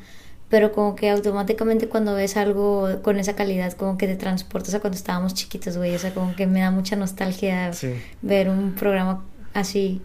Pero 0.53 0.71
como 0.71 0.95
que 0.95 1.09
automáticamente 1.09 1.87
cuando 1.87 2.13
ves 2.13 2.37
algo 2.37 3.01
con 3.01 3.17
esa 3.17 3.35
calidad, 3.35 3.73
como 3.73 3.97
que 3.97 4.05
te 4.05 4.15
transportas 4.15 4.75
a 4.75 4.79
cuando 4.81 4.95
estábamos 4.95 5.33
chiquitos, 5.33 5.77
güey. 5.77 5.95
O 5.95 5.97
sea, 5.97 6.13
como 6.13 6.35
que 6.35 6.45
me 6.45 6.59
da 6.59 6.69
mucha 6.69 6.95
nostalgia 6.95 7.71
ver 8.21 8.49
un 8.49 8.75
programa 8.75 9.23
así. 9.55 9.99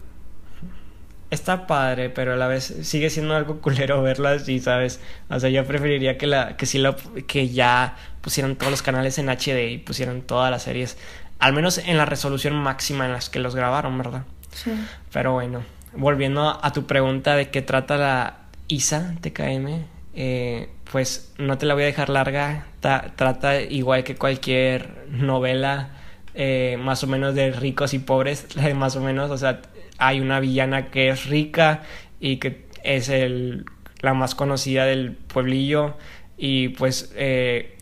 Está 1.30 1.66
padre, 1.66 2.08
pero 2.08 2.32
a 2.32 2.36
la 2.36 2.46
vez 2.46 2.64
sigue 2.80 3.10
siendo 3.10 3.36
algo 3.36 3.60
culero 3.60 4.00
verlo 4.00 4.28
así, 4.28 4.58
¿sabes? 4.58 5.00
O 5.28 5.38
sea, 5.38 5.50
yo 5.50 5.66
preferiría 5.66 6.16
que 6.16 6.26
la 6.26 6.56
que 6.56 6.64
sí 6.64 6.78
lo 6.78 6.96
que 7.26 7.50
ya 7.50 7.98
pusieran 8.22 8.56
todos 8.56 8.70
los 8.70 8.80
canales 8.80 9.18
en 9.18 9.28
HD 9.28 9.68
y 9.70 9.76
pusieran 9.76 10.22
todas 10.22 10.50
las 10.50 10.62
series, 10.62 10.96
al 11.40 11.52
menos 11.52 11.76
en 11.76 11.98
la 11.98 12.06
resolución 12.06 12.54
máxima 12.54 13.04
en 13.04 13.12
las 13.12 13.28
que 13.28 13.38
los 13.38 13.54
grabaron, 13.54 13.98
¿verdad? 13.98 14.22
Sí. 14.54 14.70
Pero 15.12 15.34
bueno, 15.34 15.62
volviendo 15.92 16.58
a 16.64 16.72
tu 16.72 16.86
pregunta 16.86 17.36
de 17.36 17.50
qué 17.50 17.60
trata 17.60 17.98
la 17.98 18.38
ISA 18.68 19.14
TKM, 19.20 19.97
eh, 20.20 20.68
pues 20.90 21.32
no 21.38 21.58
te 21.58 21.66
la 21.66 21.74
voy 21.74 21.84
a 21.84 21.86
dejar 21.86 22.08
larga. 22.08 22.66
trata 22.80 23.60
igual 23.60 24.02
que 24.02 24.16
cualquier 24.16 25.06
novela, 25.12 25.90
eh, 26.34 26.76
más 26.80 27.04
o 27.04 27.06
menos 27.06 27.36
de 27.36 27.52
ricos 27.52 27.94
y 27.94 28.00
pobres, 28.00 28.48
más 28.74 28.96
o 28.96 29.00
menos. 29.00 29.30
O 29.30 29.38
sea, 29.38 29.62
hay 29.96 30.18
una 30.18 30.40
villana 30.40 30.90
que 30.90 31.08
es 31.10 31.26
rica 31.26 31.84
y 32.18 32.38
que 32.38 32.66
es 32.82 33.08
el, 33.10 33.64
la 34.00 34.12
más 34.12 34.34
conocida 34.34 34.86
del 34.86 35.12
pueblillo. 35.12 35.96
Y 36.36 36.70
pues 36.70 37.12
eh, 37.14 37.76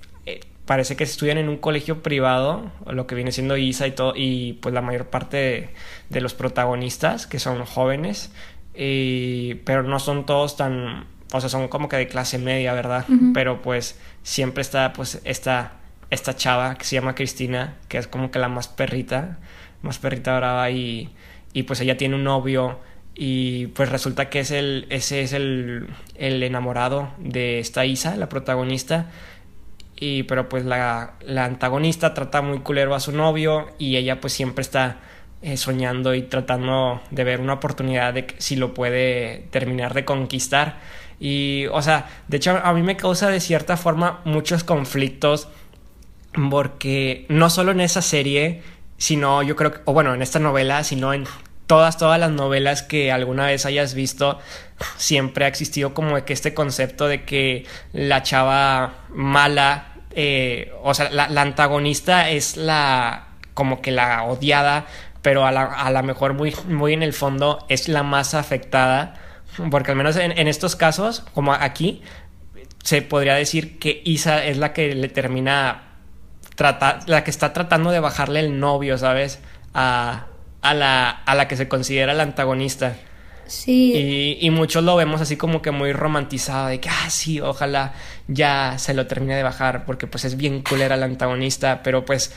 parece 0.67 0.95
que 0.95 1.05
estudian 1.05 1.39
en 1.39 1.49
un 1.49 1.57
colegio 1.57 2.03
privado, 2.03 2.71
lo 2.87 3.07
que 3.07 3.15
viene 3.15 3.33
siendo 3.33 3.57
ISA 3.57 3.87
y 3.87 3.93
todo, 3.93 4.13
y 4.15 4.55
pues 4.61 4.75
la 4.75 4.83
mayor 4.83 5.07
parte 5.07 5.71
de, 6.11 6.21
los 6.21 6.35
protagonistas, 6.35 7.27
que 7.27 7.39
son 7.39 7.65
jóvenes, 7.65 8.31
pero 8.75 9.83
no 9.85 9.99
son 10.01 10.27
todos 10.27 10.57
tan, 10.59 11.07
o 11.33 11.41
sea, 11.41 11.49
son 11.49 11.69
como 11.69 11.89
que 11.89 11.97
de 11.97 12.07
clase 12.07 12.39
media, 12.39 12.73
¿verdad? 12.73 13.05
Pero 13.35 13.63
pues 13.63 13.99
siempre 14.23 14.63
está 14.63 14.93
pues 14.93 15.21
esta, 15.25 15.73
esta 16.11 16.37
chava 16.37 16.77
que 16.77 16.85
se 16.85 16.97
llama 16.97 17.15
Cristina, 17.15 17.75
que 17.89 17.99
es 17.99 18.07
como 18.07 18.31
que 18.31 18.39
la 18.39 18.49
más 18.49 18.69
perrita, 18.69 19.39
más 19.83 19.99
perrita 19.99 20.37
brava, 20.37 20.71
y, 20.71 21.11
y 21.53 21.65
pues 21.65 21.81
ella 21.81 21.97
tiene 21.97 22.15
un 22.15 22.25
novio 22.25 22.79
y 23.15 23.69
pues 23.69 23.89
resulta 23.89 24.29
que 24.29 24.41
es 24.41 24.51
el, 24.51 24.87
ese 24.91 25.23
es 25.23 25.33
el, 25.33 25.89
el 26.17 26.43
enamorado 26.43 27.11
de 27.19 27.59
esta 27.59 27.87
Isa, 27.87 28.15
la 28.17 28.29
protagonista, 28.29 29.11
y 29.99 30.25
pero 30.25 30.49
pues 30.49 30.65
la, 30.65 31.15
la 31.23 31.47
antagonista 31.47 32.13
trata 32.13 32.43
muy 32.43 32.61
culero 32.61 32.95
a 32.95 33.01
su 33.01 33.13
novio 33.13 33.69
y 33.79 33.97
ella 33.97 34.21
pues 34.21 34.35
siempre 34.35 34.63
está 34.63 34.99
eh, 35.43 35.57
soñando 35.57 36.15
y 36.15 36.23
tratando 36.23 37.01
de 37.11 37.25
ver 37.25 37.41
una 37.41 37.55
oportunidad 37.55 38.13
de 38.15 38.27
si 38.39 38.57
lo 38.57 38.75
puede 38.75 39.47
terminar 39.51 39.95
de 39.95 40.05
conquistar. 40.05 40.79
Y, 41.19 41.67
o 41.73 41.81
sea, 41.83 42.09
de 42.29 42.37
hecho 42.37 42.61
a 42.63 42.73
mí 42.73 42.83
me 42.83 42.97
causa 42.97 43.29
de 43.29 43.41
cierta 43.41 43.77
forma 43.77 44.21
muchos 44.25 44.65
conflictos 44.65 45.49
porque 46.33 47.25
no 47.29 47.49
solo 47.49 47.73
en 47.73 47.81
esa 47.81 48.03
serie, 48.03 48.63
sino 48.99 49.43
yo 49.43 49.57
creo 49.57 49.73
que, 49.73 49.81
o 49.85 49.93
bueno, 49.93 50.15
en 50.15 50.23
esta 50.23 50.39
novela, 50.39 50.85
sino 50.85 51.15
en 51.15 51.25
todas, 51.67 51.97
todas 51.97 52.19
las 52.21 52.31
novelas 52.31 52.83
que 52.83 53.11
alguna 53.13 53.47
vez 53.47 53.67
hayas 53.67 53.95
visto, 53.95 54.39
siempre 54.97 55.45
ha 55.45 55.49
existido 55.49 55.95
como 55.95 56.23
que 56.25 56.33
este 56.33 56.55
concepto 56.55 57.09
de 57.09 57.25
que 57.25 57.67
la 57.93 58.23
chava 58.23 58.95
mala, 59.09 59.95
eh, 60.13 60.73
o 60.83 60.95
sea, 60.95 61.11
la, 61.11 61.29
la, 61.29 61.43
antagonista 61.43 62.31
es 62.31 62.57
la, 62.57 63.29
como 63.55 63.81
que 63.81 63.91
la 63.91 64.25
odiada, 64.25 64.87
pero 65.23 65.45
a 65.47 65.53
la, 65.53 65.65
a 65.65 65.91
la 65.91 66.03
mejor 66.03 66.35
muy, 66.35 66.55
muy 66.69 66.93
en 66.93 67.03
el 67.03 67.13
fondo 67.13 67.65
es 67.69 67.89
la 67.89 68.03
más 68.03 68.35
afectada, 68.35 69.15
porque 69.71 69.91
al 69.91 69.97
menos 69.97 70.17
en, 70.17 70.37
en 70.37 70.49
estos 70.49 70.77
casos, 70.77 71.25
como 71.35 71.53
aquí, 71.53 72.03
se 72.83 73.03
podría 73.03 73.35
decir 73.35 73.79
que 73.79 74.01
Isa 74.05 74.45
es 74.45 74.59
la 74.59 74.73
que 74.73 74.95
le 74.95 75.09
termina 75.09 75.87
trata, 76.55 77.01
la 77.07 77.25
que 77.25 77.31
está 77.31 77.53
tratando 77.53 77.91
de 77.91 78.01
bajarle 78.01 78.41
el 78.41 78.59
novio, 78.59 78.99
¿sabes? 78.99 79.41
A, 79.75 80.27
a, 80.63 80.75
la, 80.75 81.11
a 81.11 81.35
la 81.35 81.49
que 81.49 81.57
se 81.57 81.69
considera 81.69 82.15
la 82.15 82.25
antagonista. 82.25 82.97
Sí. 83.47 83.93
Y, 83.95 84.45
y, 84.45 84.51
muchos 84.51 84.83
lo 84.83 84.97
vemos 84.97 85.21
así 85.21 85.37
como 85.37 85.63
que 85.63 85.71
muy 85.71 85.93
romantizado, 85.93 86.67
de 86.67 86.81
que, 86.81 86.89
ah, 86.89 87.11
sí, 87.11 87.41
ojalá 87.41 87.93
ya 88.27 88.77
se 88.79 88.93
lo 88.93 89.07
termine 89.07 89.37
de 89.37 89.45
bajar, 89.45 89.85
porque 89.85 90.09
pues 90.09 90.25
es 90.25 90.37
bien 90.37 90.63
culera 90.63 90.97
la 90.97 91.07
antagonista, 91.07 91.83
pero 91.85 92.05
pues 92.05 92.35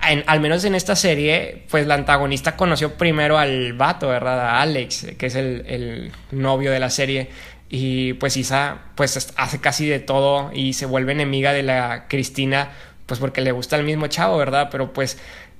al 0.00 0.40
menos 0.40 0.64
en 0.64 0.74
esta 0.74 0.96
serie, 0.96 1.62
pues 1.70 1.86
la 1.86 1.94
antagonista 1.94 2.56
conoció 2.56 2.94
primero 2.94 3.38
al 3.38 3.74
vato, 3.74 4.08
¿verdad? 4.08 4.40
A 4.40 4.62
Alex, 4.62 5.06
que 5.18 5.26
es 5.26 5.34
el, 5.34 6.10
novio 6.30 6.72
de 6.72 6.80
la 6.80 6.90
serie. 6.90 7.28
Y 7.68 8.14
pues 8.14 8.36
Isa, 8.36 8.78
pues 8.94 9.32
hace 9.36 9.60
casi 9.60 9.88
de 9.88 10.00
todo 10.00 10.50
y 10.52 10.72
se 10.72 10.86
vuelve 10.86 11.12
enemiga 11.12 11.52
de 11.52 11.62
la 11.62 12.06
Cristina, 12.08 12.72
pues 13.06 13.20
porque 13.20 13.42
le 13.42 13.52
gusta 13.52 13.76
el 13.76 13.84
mismo 13.84 14.06
chavo, 14.08 14.38
¿verdad? 14.38 14.68
Pero 14.72 14.92
pues 14.92 15.18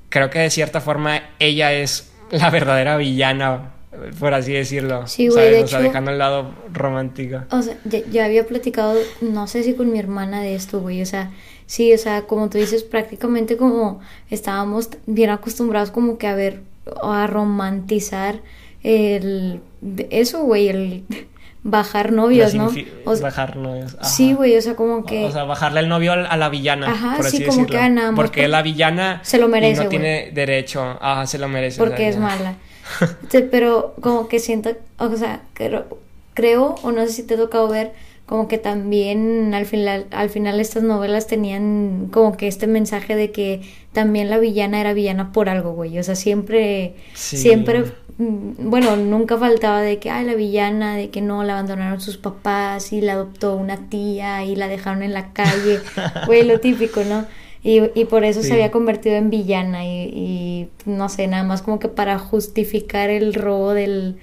creo 0.08 0.30
que 0.30 0.40
de 0.40 0.50
cierta 0.50 0.80
forma 0.80 1.22
ella 1.38 1.72
es 1.72 2.10
la 2.30 2.50
verdadera 2.50 2.96
villana, 2.96 3.74
por 4.18 4.34
así 4.34 4.52
decirlo. 4.52 5.06
Sí, 5.06 5.28
güey, 5.28 5.62
o 5.62 5.66
sea, 5.66 5.80
dejando 5.80 6.10
el 6.10 6.18
lado 6.18 6.54
romántico. 6.72 7.44
O 7.50 7.62
sea, 7.62 7.76
ya 8.10 8.24
había 8.24 8.44
platicado, 8.44 8.96
no 9.20 9.46
sé 9.46 9.62
si 9.62 9.74
con 9.74 9.92
mi 9.92 9.98
hermana 9.98 10.42
de 10.42 10.54
esto, 10.54 10.80
güey, 10.80 11.02
o 11.02 11.06
sea 11.06 11.30
Sí, 11.70 11.92
o 11.92 11.98
sea, 11.98 12.22
como 12.22 12.50
tú 12.50 12.58
dices, 12.58 12.82
prácticamente 12.82 13.56
como 13.56 14.00
estábamos 14.28 14.88
bien 15.06 15.30
acostumbrados 15.30 15.92
como 15.92 16.18
que 16.18 16.26
a 16.26 16.34
ver, 16.34 16.62
a 17.00 17.28
romantizar 17.28 18.40
el, 18.82 19.60
eso, 20.10 20.42
güey, 20.42 20.68
el 20.68 21.04
bajar 21.62 22.10
novios, 22.10 22.54
¿no? 22.56 22.72
bajar 23.22 23.56
novios. 23.56 23.96
Sí, 24.02 24.32
güey, 24.32 24.56
o 24.56 24.62
sea, 24.62 24.74
como 24.74 25.06
que... 25.06 25.26
O 25.26 25.30
sea, 25.30 25.44
bajarle 25.44 25.78
el 25.78 25.88
novio 25.88 26.12
a 26.12 26.36
la 26.36 26.48
villana. 26.48 26.90
Ajá, 26.90 27.18
por 27.18 27.26
así 27.26 27.36
sí, 27.36 27.44
como 27.44 27.64
que 27.66 27.74
ganamos. 27.74 28.16
Porque 28.16 28.48
la 28.48 28.62
villana... 28.62 29.20
Se 29.22 29.38
lo 29.38 29.46
merece, 29.46 29.84
No 29.84 29.88
tiene 29.88 30.32
derecho. 30.32 30.98
Ajá, 31.00 31.24
se 31.28 31.38
lo 31.38 31.46
merece. 31.46 31.78
Porque 31.78 32.08
es 32.08 32.16
mala. 32.16 32.56
pero 33.52 33.94
como 34.00 34.26
que 34.26 34.40
siento, 34.40 34.76
o 34.98 35.16
sea, 35.16 35.42
creo, 35.52 35.86
creo, 36.34 36.74
o 36.82 36.90
no 36.90 37.06
sé 37.06 37.12
si 37.12 37.22
te 37.22 37.34
ha 37.34 37.36
tocado 37.36 37.68
ver 37.68 37.92
como 38.30 38.46
que 38.46 38.58
también 38.58 39.52
al 39.54 39.66
final, 39.66 40.06
al 40.12 40.30
final 40.30 40.60
estas 40.60 40.84
novelas 40.84 41.26
tenían 41.26 42.06
como 42.12 42.36
que 42.36 42.46
este 42.46 42.68
mensaje 42.68 43.16
de 43.16 43.32
que 43.32 43.62
también 43.92 44.30
la 44.30 44.38
villana 44.38 44.80
era 44.80 44.92
villana 44.92 45.32
por 45.32 45.48
algo, 45.48 45.72
güey. 45.72 45.98
O 45.98 46.02
sea, 46.04 46.14
siempre, 46.14 46.94
siempre, 47.12 47.86
mm, 48.18 48.70
bueno, 48.70 48.94
nunca 48.96 49.36
faltaba 49.36 49.80
de 49.82 49.98
que, 49.98 50.10
ay, 50.10 50.24
la 50.26 50.36
villana, 50.36 50.94
de 50.94 51.10
que 51.10 51.20
no, 51.20 51.42
la 51.42 51.54
abandonaron 51.54 52.00
sus 52.00 52.18
papás 52.18 52.92
y 52.92 53.00
la 53.00 53.14
adoptó 53.14 53.56
una 53.56 53.88
tía 53.88 54.44
y 54.44 54.54
la 54.54 54.68
dejaron 54.68 55.02
en 55.02 55.12
la 55.12 55.32
calle, 55.32 55.80
güey, 56.26 56.44
lo 56.44 56.60
típico, 56.60 57.02
¿no? 57.02 57.26
Y, 57.64 57.80
y 57.98 58.04
por 58.04 58.22
eso 58.22 58.44
se 58.44 58.52
había 58.52 58.70
convertido 58.70 59.16
en 59.16 59.28
villana 59.28 59.84
y, 59.84 60.04
y 60.04 60.68
no 60.84 61.08
sé, 61.08 61.26
nada 61.26 61.42
más 61.42 61.62
como 61.62 61.80
que 61.80 61.88
para 61.88 62.16
justificar 62.20 63.10
el 63.10 63.34
robo 63.34 63.74
del 63.74 64.18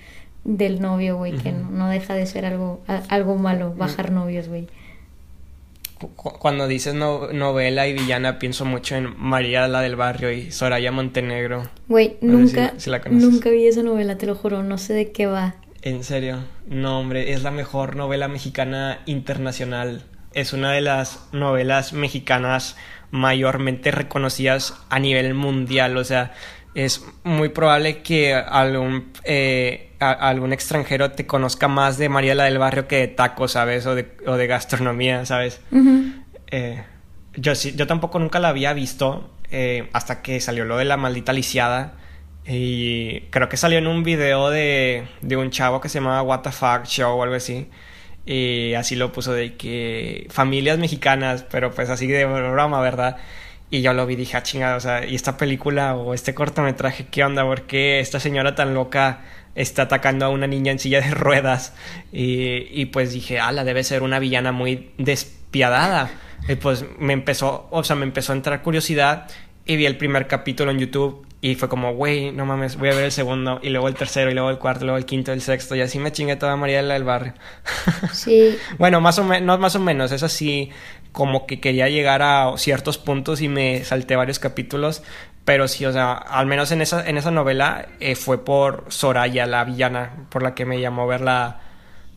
del 0.47 0.81
novio, 0.81 1.17
güey, 1.17 1.33
que 1.33 1.51
no, 1.51 1.89
deja 1.89 2.15
de 2.15 2.25
ser 2.25 2.45
algo, 2.45 2.81
algo 3.09 3.35
malo, 3.35 3.75
bajar 3.75 4.11
novios, 4.11 4.47
güey. 4.47 4.67
Cuando 6.15 6.67
dices 6.67 6.93
novela 6.93 7.87
y 7.87 7.93
villana, 7.93 8.39
pienso 8.39 8.65
mucho 8.65 8.95
en 8.95 9.13
María 9.19 9.67
la 9.67 9.81
del 9.81 9.95
Barrio 9.95 10.31
y 10.31 10.51
Soraya 10.51 10.91
Montenegro. 10.91 11.69
Güey, 11.89 12.17
nunca, 12.21 12.73
nunca 13.09 13.49
vi 13.49 13.67
esa 13.67 13.83
novela, 13.83 14.17
te 14.17 14.25
lo 14.25 14.35
juro, 14.35 14.63
no 14.63 14.77
sé 14.77 14.93
de 14.93 15.11
qué 15.11 15.25
va. 15.25 15.55
En 15.81 16.03
serio, 16.03 16.43
no, 16.67 16.99
hombre, 16.99 17.33
es 17.33 17.43
la 17.43 17.51
mejor 17.51 17.95
novela 17.95 18.27
mexicana 18.27 18.99
internacional. 19.05 20.03
Es 20.33 20.53
una 20.53 20.71
de 20.71 20.81
las 20.81 21.27
novelas 21.33 21.93
mexicanas 21.93 22.77
mayormente 23.11 23.91
reconocidas 23.91 24.75
a 24.89 24.99
nivel 24.99 25.33
mundial. 25.33 25.97
O 25.97 26.03
sea, 26.03 26.33
es 26.75 27.03
muy 27.23 27.49
probable 27.49 28.01
que 28.01 28.35
algún, 28.35 29.11
eh, 29.23 29.86
algún 29.99 30.53
extranjero 30.53 31.11
te 31.11 31.25
conozca 31.25 31.67
más 31.67 31.97
de 31.97 32.09
María 32.09 32.35
la 32.35 32.45
del 32.45 32.57
Barrio 32.57 32.87
que 32.87 32.97
de 32.97 33.07
tacos, 33.07 33.53
¿sabes? 33.53 33.85
O 33.85 33.95
de, 33.95 34.07
o 34.25 34.35
de 34.35 34.47
gastronomía, 34.47 35.25
¿sabes? 35.25 35.61
Eh, 36.51 36.83
yo, 37.35 37.55
sí, 37.55 37.73
yo 37.75 37.87
tampoco 37.87 38.19
nunca 38.19 38.39
la 38.39 38.49
había 38.49 38.73
visto 38.73 39.29
eh, 39.51 39.89
hasta 39.93 40.21
que 40.21 40.39
salió 40.39 40.65
lo 40.65 40.77
de 40.77 40.85
la 40.85 40.97
maldita 40.97 41.33
lisiada. 41.33 41.93
Y 42.45 43.21
creo 43.29 43.49
que 43.49 43.57
salió 43.57 43.77
en 43.77 43.87
un 43.87 44.03
video 44.03 44.49
de, 44.49 45.07
de 45.21 45.35
un 45.35 45.49
chavo 45.49 45.81
que 45.81 45.89
se 45.89 45.99
llamaba 45.99 46.21
What 46.21 46.41
the 46.41 46.51
Fuck 46.51 46.85
Show 46.85 47.17
o 47.17 47.23
algo 47.23 47.35
así. 47.35 47.69
Y 48.25 48.73
así 48.73 48.95
lo 48.95 49.11
puso 49.11 49.33
de 49.33 49.55
que 49.55 50.27
familias 50.29 50.77
mexicanas, 50.77 51.43
pero 51.49 51.71
pues 51.71 51.89
así 51.89 52.07
de 52.07 52.25
broma, 52.25 52.79
¿verdad? 52.81 53.17
Y 53.69 53.81
yo 53.81 53.93
lo 53.93 54.05
vi 54.05 54.13
y 54.13 54.17
dije, 54.17 54.37
ah, 54.37 54.43
chingada, 54.43 54.77
o 54.77 54.79
sea, 54.79 55.05
¿y 55.05 55.15
esta 55.15 55.37
película 55.37 55.95
o 55.95 56.13
este 56.13 56.33
cortometraje 56.33 57.07
qué 57.07 57.23
onda? 57.23 57.43
¿Por 57.43 57.63
qué 57.63 57.99
esta 57.99 58.19
señora 58.19 58.55
tan 58.55 58.73
loca 58.73 59.21
está 59.57 59.83
atacando 59.83 60.25
a 60.25 60.29
una 60.29 60.47
niña 60.47 60.71
en 60.71 60.79
silla 60.79 61.01
de 61.01 61.11
ruedas? 61.11 61.73
Y, 62.11 62.67
y 62.71 62.85
pues 62.85 63.11
dije, 63.11 63.39
ala, 63.39 63.63
debe 63.63 63.83
ser 63.83 64.03
una 64.03 64.19
villana 64.19 64.51
muy 64.51 64.91
despiadada. 64.97 66.09
Y 66.47 66.55
pues 66.55 66.85
me 66.97 67.13
empezó, 67.13 67.67
o 67.71 67.83
sea, 67.83 67.95
me 67.95 68.05
empezó 68.05 68.31
a 68.31 68.35
entrar 68.35 68.61
curiosidad 68.61 69.27
y 69.65 69.75
vi 69.75 69.85
el 69.85 69.97
primer 69.97 70.27
capítulo 70.27 70.71
en 70.71 70.79
YouTube 70.79 71.27
y 71.41 71.55
fue 71.55 71.69
como, 71.69 71.93
güey, 71.93 72.31
no 72.31 72.45
mames, 72.45 72.77
voy 72.77 72.89
a 72.89 72.95
ver 72.95 73.05
el 73.05 73.11
segundo, 73.11 73.59
y 73.61 73.69
luego 73.69 73.87
el 73.87 73.93
tercero, 73.93 74.31
y 74.31 74.33
luego 74.33 74.49
el 74.49 74.57
cuarto, 74.57 74.83
y 74.83 74.87
luego 74.87 74.97
el 74.97 75.05
quinto, 75.05 75.31
el 75.31 75.41
sexto, 75.41 75.75
y 75.75 75.81
así 75.81 75.99
me 75.99 76.11
chingué 76.11 76.35
toda 76.35 76.55
Mariela 76.55 76.95
del 76.95 77.03
barrio. 77.03 77.33
Sí. 78.11 78.57
bueno, 78.79 79.01
más 79.01 79.19
o 79.19 79.23
menos, 79.23 79.45
no 79.45 79.57
más 79.57 79.75
o 79.75 79.79
menos, 79.79 80.11
es 80.11 80.23
así 80.23 80.71
como 81.11 81.45
que 81.45 81.59
quería 81.59 81.89
llegar 81.89 82.21
a 82.21 82.53
ciertos 82.57 82.97
puntos 82.97 83.41
y 83.41 83.49
me 83.49 83.83
salté 83.83 84.15
varios 84.15 84.39
capítulos, 84.39 85.03
pero 85.47 85.69
sí, 85.69 85.85
o 85.85 85.93
sea, 85.93 86.11
al 86.11 86.45
menos 86.45 86.73
en 86.73 86.81
esa, 86.81 87.07
en 87.07 87.17
esa 87.17 87.31
novela 87.31 87.87
eh, 88.01 88.15
fue 88.15 88.43
por 88.43 88.83
Soraya, 88.89 89.45
la 89.45 89.63
villana, 89.63 90.27
por 90.29 90.43
la 90.43 90.53
que 90.53 90.65
me 90.65 90.81
llamó 90.81 91.03
a 91.03 91.05
ver 91.05 91.21
la, 91.21 91.61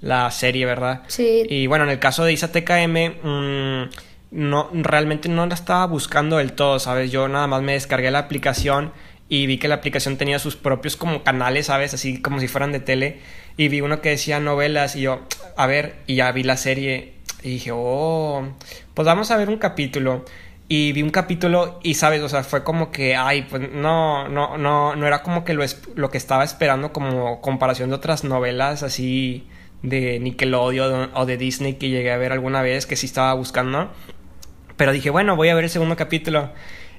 la 0.01 0.29
serie, 0.33 0.67
¿verdad? 0.67 1.05
Sí. 1.07 1.45
Y 1.49 1.69
bueno, 1.69 1.85
en 1.85 1.91
el 1.91 2.01
caso 2.01 2.25
de 2.25 2.33
Isa 2.33 2.51
TKM, 2.51 3.23
mmm, 3.23 3.91
no, 4.33 4.69
realmente 4.73 5.29
no 5.29 5.47
la 5.47 5.55
estaba 5.55 5.87
buscando 5.87 6.39
del 6.39 6.55
todo, 6.55 6.81
¿sabes? 6.81 7.13
Yo 7.13 7.29
nada 7.29 7.47
más 7.47 7.63
me 7.63 7.75
descargué 7.75 8.11
la 8.11 8.19
aplicación 8.19 8.93
y 9.29 9.47
vi 9.47 9.59
que 9.59 9.69
la 9.69 9.77
aplicación 9.77 10.17
tenía 10.17 10.41
sus 10.41 10.57
propios 10.57 10.97
como 10.97 11.23
canales, 11.23 11.67
¿sabes? 11.67 11.95
Así 11.95 12.21
como 12.21 12.41
si 12.41 12.49
fueran 12.49 12.73
de 12.73 12.81
tele. 12.81 13.21
Y 13.57 13.69
vi 13.69 13.81
uno 13.81 14.01
que 14.01 14.09
decía 14.09 14.41
novelas 14.41 14.97
y 14.97 15.03
yo, 15.03 15.21
a 15.57 15.69
ver, 15.69 15.99
y 16.09 16.17
ya 16.17 16.33
vi 16.33 16.43
la 16.43 16.57
serie 16.57 17.15
y 17.45 17.51
dije, 17.51 17.71
oh, 17.73 18.57
pues 18.93 19.07
vamos 19.07 19.31
a 19.31 19.37
ver 19.37 19.49
un 19.51 19.59
capítulo. 19.59 20.25
Y 20.73 20.93
vi 20.93 21.03
un 21.03 21.11
capítulo 21.11 21.81
y, 21.83 21.95
¿sabes? 21.95 22.23
O 22.23 22.29
sea, 22.29 22.45
fue 22.45 22.63
como 22.63 22.93
que, 22.93 23.17
ay, 23.17 23.43
pues 23.43 23.73
no, 23.73 24.29
no, 24.29 24.57
no, 24.57 24.95
no 24.95 25.05
era 25.05 25.21
como 25.25 25.43
que 25.43 25.53
lo, 25.53 25.65
lo 25.97 26.11
que 26.11 26.17
estaba 26.17 26.45
esperando 26.45 26.93
como 26.93 27.41
comparación 27.41 27.89
de 27.89 27.97
otras 27.97 28.23
novelas 28.23 28.85
así 28.85 29.49
de 29.83 30.21
Nickelodeon 30.21 31.11
o 31.15 31.27
de 31.27 31.37
Disney 31.37 31.75
que 31.75 31.89
llegué 31.89 32.13
a 32.13 32.19
ver 32.19 32.31
alguna 32.31 32.63
vez 32.63 32.87
que 32.87 32.95
sí 32.95 33.07
estaba 33.07 33.35
buscando. 33.35 33.91
Pero 34.77 34.93
dije, 34.93 35.11
bueno, 35.11 35.35
voy 35.35 35.49
a 35.49 35.57
ver 35.57 35.65
el 35.65 35.71
segundo 35.71 35.97
capítulo. 35.97 36.53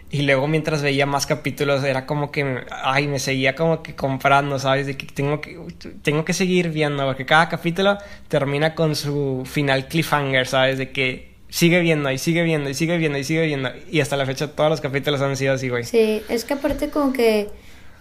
Y 0.09 0.23
luego 0.23 0.49
mientras 0.49 0.81
veía 0.81 1.05
más 1.05 1.25
capítulos 1.25 1.81
era 1.85 2.05
como 2.05 2.29
que, 2.29 2.65
ay, 2.83 3.07
me 3.07 3.19
seguía 3.19 3.55
como 3.55 3.83
que 3.83 3.95
comprando, 3.95 4.59
¿sabes? 4.59 4.85
De 4.85 4.97
que 4.97 5.05
tengo 5.05 5.39
que, 5.39 5.57
tengo 6.01 6.25
que 6.25 6.33
seguir 6.33 6.71
viendo, 6.71 7.05
porque 7.05 7.25
cada 7.25 7.47
capítulo 7.47 7.97
termina 8.27 8.75
con 8.75 8.97
su 8.97 9.43
final 9.45 9.87
cliffhanger, 9.87 10.45
¿sabes? 10.45 10.77
De 10.77 10.91
que 10.91 11.30
sigue 11.51 11.79
viendo 11.81 12.09
y 12.09 12.17
sigue 12.17 12.41
viendo 12.41 12.71
y 12.71 12.73
sigue 12.73 12.97
viendo 12.97 13.19
y 13.19 13.23
sigue 13.23 13.45
viendo. 13.45 13.69
Y 13.91 13.99
hasta 13.99 14.17
la 14.17 14.25
fecha 14.25 14.47
todos 14.47 14.71
los 14.71 14.81
capítulos 14.81 15.21
han 15.21 15.37
sido 15.37 15.53
así, 15.53 15.69
güey. 15.69 15.83
Sí, 15.83 16.23
es 16.27 16.43
que 16.43 16.55
aparte 16.55 16.89
como 16.89 17.13
que 17.13 17.49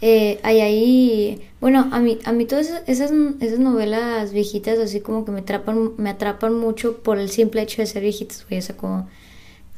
eh, 0.01 0.41
hay 0.43 0.63
ahí, 0.63 1.43
bueno, 1.61 1.91
a 1.93 2.01
mí, 2.01 2.19
a 2.25 2.33
mí 2.33 2.47
todas 2.47 2.71
esas, 2.87 3.13
esas 3.41 3.59
novelas 3.59 4.33
viejitas 4.33 4.79
así 4.79 5.01
como 5.01 5.27
que 5.27 5.33
me 5.33 5.41
atrapan, 5.41 5.91
me 5.99 6.09
atrapan 6.09 6.55
mucho 6.55 7.03
por 7.03 7.19
el 7.19 7.29
simple 7.29 7.61
hecho 7.61 7.83
de 7.83 7.87
ser 7.87 8.03
viejitas, 8.03 8.47
güey, 8.49 8.61
o 8.61 8.63
sea, 8.63 8.77
como 8.79 9.07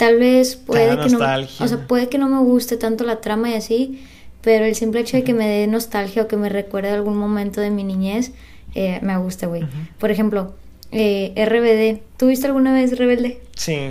Tal 0.03 0.19
vez 0.19 0.57
puede 0.57 0.99
que 0.99 1.11
no, 1.11 1.19
o 1.19 1.69
sea, 1.69 1.87
puede 1.87 2.09
que 2.09 2.19
no 2.19 2.29
me 2.29 2.41
guste 2.41 2.77
tanto 2.77 3.05
la 3.05 3.21
trama 3.21 3.51
y 3.51 3.55
así, 3.55 4.03
pero 4.41 4.65
el 4.65 4.75
simple 4.75 5.01
hecho 5.01 5.17
de 5.17 5.23
que 5.23 5.33
me 5.33 5.47
dé 5.47 5.67
nostalgia 5.69 6.23
o 6.23 6.27
que 6.27 6.37
me 6.37 6.49
recuerde 6.49 6.91
algún 6.91 7.17
momento 7.17 7.61
de 7.61 7.71
mi 7.71 7.85
niñez, 7.85 8.33
eh, 8.75 8.99
me 9.03 9.17
gusta, 9.19 9.47
güey. 9.47 9.65
Por 10.01 10.11
ejemplo, 10.11 10.55
eh, 10.93 11.33
RBD. 11.37 12.03
¿Tuviste 12.19 12.47
alguna 12.47 12.73
vez 12.73 12.97
Rebelde? 12.99 13.41
Sí, 13.57 13.91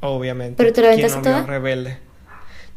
obviamente. 0.00 0.56
¿Pero 0.56 0.72
te 0.72 0.82
la 0.82 0.88
aventaste 0.88 1.20
toda? 1.20 1.42
Rebelde. 1.42 1.98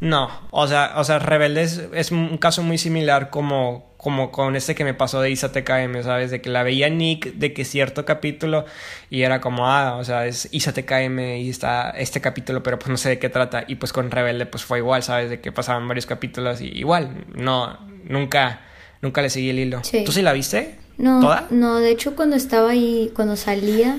No, 0.00 0.28
o 0.50 0.66
sea, 0.66 0.92
o 0.96 1.04
sea, 1.04 1.18
Rebelde 1.18 1.62
es, 1.62 2.10
un 2.10 2.36
caso 2.36 2.62
muy 2.62 2.76
similar 2.76 3.30
como, 3.30 3.94
como 3.96 4.30
con 4.32 4.54
este 4.54 4.74
que 4.74 4.84
me 4.84 4.92
pasó 4.92 5.22
de 5.22 5.30
Isa 5.30 5.50
TKM, 5.50 6.02
¿sabes? 6.02 6.30
De 6.30 6.42
que 6.42 6.50
la 6.50 6.62
veía 6.62 6.90
Nick 6.90 7.34
de 7.34 7.54
que 7.54 7.64
cierto 7.64 8.04
capítulo 8.04 8.66
y 9.08 9.22
era 9.22 9.40
como, 9.40 9.66
ah, 9.66 9.96
o 9.96 10.04
sea, 10.04 10.26
es 10.26 10.48
Isa 10.50 10.74
TKM 10.74 11.18
y 11.20 11.48
está 11.48 11.90
este 11.90 12.20
capítulo, 12.20 12.62
pero 12.62 12.78
pues 12.78 12.90
no 12.90 12.96
sé 12.98 13.08
de 13.08 13.18
qué 13.18 13.30
trata. 13.30 13.64
Y 13.66 13.76
pues 13.76 13.94
con 13.94 14.10
Rebelde 14.10 14.44
pues 14.46 14.64
fue 14.64 14.78
igual, 14.78 15.02
¿sabes? 15.02 15.30
De 15.30 15.40
que 15.40 15.52
pasaban 15.52 15.88
varios 15.88 16.06
capítulos 16.06 16.60
y 16.60 16.66
igual, 16.66 17.24
no, 17.34 17.78
nunca, 18.04 18.60
nunca 19.00 19.22
le 19.22 19.30
seguí 19.30 19.48
el 19.50 19.58
hilo. 19.58 19.80
¿Tú 20.04 20.12
sí 20.12 20.20
la 20.20 20.34
viste? 20.34 20.83
No, 20.98 21.40
no, 21.50 21.76
de 21.76 21.90
hecho 21.90 22.14
cuando 22.14 22.36
estaba 22.36 22.70
ahí, 22.70 23.10
cuando 23.14 23.36
salía, 23.36 23.98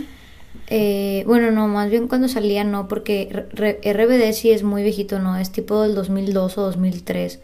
eh, 0.67 1.23
bueno, 1.27 1.51
no, 1.51 1.67
más 1.67 1.89
bien 1.89 2.07
cuando 2.07 2.27
salía 2.27 2.63
no, 2.63 2.87
porque 2.87 3.29
RBD 3.51 4.33
sí 4.33 4.51
es 4.51 4.63
muy 4.63 4.83
viejito, 4.83 5.19
no, 5.19 5.37
es 5.37 5.51
tipo 5.51 5.81
del 5.81 5.95
2002 5.95 6.57
o 6.57 6.61
2003. 6.61 7.39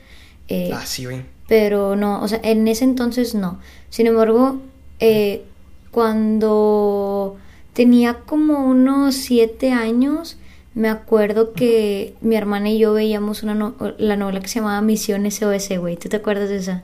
Eh, 0.48 0.72
ah, 0.74 0.86
sí, 0.86 1.05
güey. 1.05 1.24
Pero 1.48 1.96
no, 1.96 2.22
o 2.22 2.27
sea, 2.27 2.39
en 2.43 2.67
ese 2.67 2.86
entonces 2.86 3.36
no. 3.36 3.60
Sin 3.89 4.08
embargo, 4.08 4.62
eh, 5.00 5.43
cuando 5.91 7.38
tenía 7.74 8.20
como 8.25 8.65
unos 8.65 9.15
siete 9.15 9.72
años, 9.72 10.38
me 10.74 10.89
acuerdo 10.89 11.53
que 11.53 12.15
mi 12.22 12.36
hermana 12.36 12.70
y 12.70 12.79
yo 12.79 12.93
veíamos 12.93 13.43
una 13.43 13.74
la 13.98 14.15
novela 14.15 14.39
que 14.39 14.48
se 14.48 14.60
llamaba 14.60 14.81
Misión 14.81 15.29
SOS, 15.29 15.77
güey. 15.77 15.98
¿Tú 15.98 16.08
te 16.08 16.17
acuerdas 16.17 16.50
de 16.50 16.58
esa? 16.58 16.84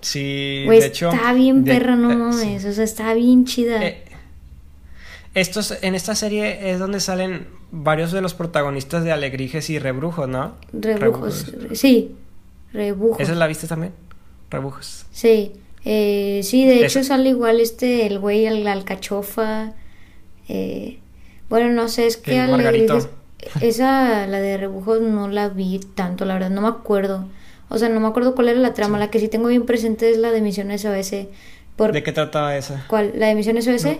Sí, 0.00 0.64
de 0.68 0.86
hecho. 0.86 1.10
Está 1.10 1.32
bien 1.32 1.64
perra, 1.64 1.96
no 1.96 2.08
mames. 2.16 2.64
O 2.64 2.72
sea, 2.72 2.84
está 2.84 3.14
bien 3.14 3.44
chida. 3.44 3.84
Eh, 3.84 4.04
estos, 5.34 5.76
en 5.82 5.94
esta 5.94 6.14
serie 6.14 6.70
es 6.70 6.78
donde 6.78 7.00
salen 7.00 7.46
varios 7.70 8.12
de 8.12 8.20
los 8.20 8.34
protagonistas 8.34 9.04
de 9.04 9.12
Alegrijes 9.12 9.70
y 9.70 9.78
Rebrujos, 9.78 10.28
¿no? 10.28 10.54
Rebrujos, 10.72 11.52
sí. 11.72 12.16
Rebujos. 12.72 13.20
¿Esa 13.20 13.34
la 13.34 13.46
viste 13.46 13.66
también? 13.66 13.92
Rebujos. 14.50 15.06
Sí. 15.10 15.52
Eh, 15.84 16.40
sí, 16.42 16.66
de 16.66 16.84
hecho 16.84 17.02
sale 17.04 17.30
igual 17.30 17.60
este, 17.60 18.06
el 18.06 18.18
güey, 18.18 18.46
el 18.46 18.66
alcachofa. 18.66 19.72
Eh, 20.48 20.98
bueno, 21.48 21.70
no 21.70 21.88
sé, 21.88 22.06
es 22.06 22.16
que 22.16 22.38
Alegrijes. 22.38 23.08
Esa, 23.60 24.26
la 24.26 24.40
de 24.40 24.56
Rebujos, 24.56 25.00
no 25.00 25.28
la 25.28 25.48
vi 25.48 25.78
tanto, 25.78 26.24
la 26.24 26.34
verdad, 26.34 26.50
no 26.50 26.60
me 26.62 26.68
acuerdo. 26.68 27.26
O 27.68 27.78
sea, 27.78 27.88
no 27.88 28.00
me 28.00 28.08
acuerdo 28.08 28.34
cuál 28.34 28.48
era 28.48 28.58
la 28.58 28.74
trama. 28.74 28.98
La 28.98 29.10
que 29.10 29.20
sí 29.20 29.28
tengo 29.28 29.48
bien 29.48 29.66
presente 29.66 30.10
es 30.10 30.18
la 30.18 30.30
de 30.30 30.40
Misión 30.40 30.76
SOS. 30.76 31.26
Por... 31.76 31.92
¿De 31.92 32.02
qué 32.02 32.12
trataba 32.12 32.56
esa? 32.56 32.84
¿Cuál? 32.88 33.12
¿La 33.14 33.26
de 33.26 33.34
Misión 33.34 33.60
SOS? 33.60 33.98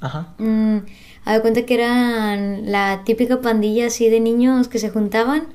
Ajá. 0.00 0.34
Mm, 0.38 0.78
a 1.24 1.40
cuenta 1.40 1.62
que 1.62 1.74
eran 1.74 2.70
la 2.70 3.02
típica 3.04 3.40
pandilla 3.40 3.86
así 3.86 4.08
de 4.08 4.20
niños 4.20 4.68
que 4.68 4.78
se 4.78 4.90
juntaban. 4.90 5.48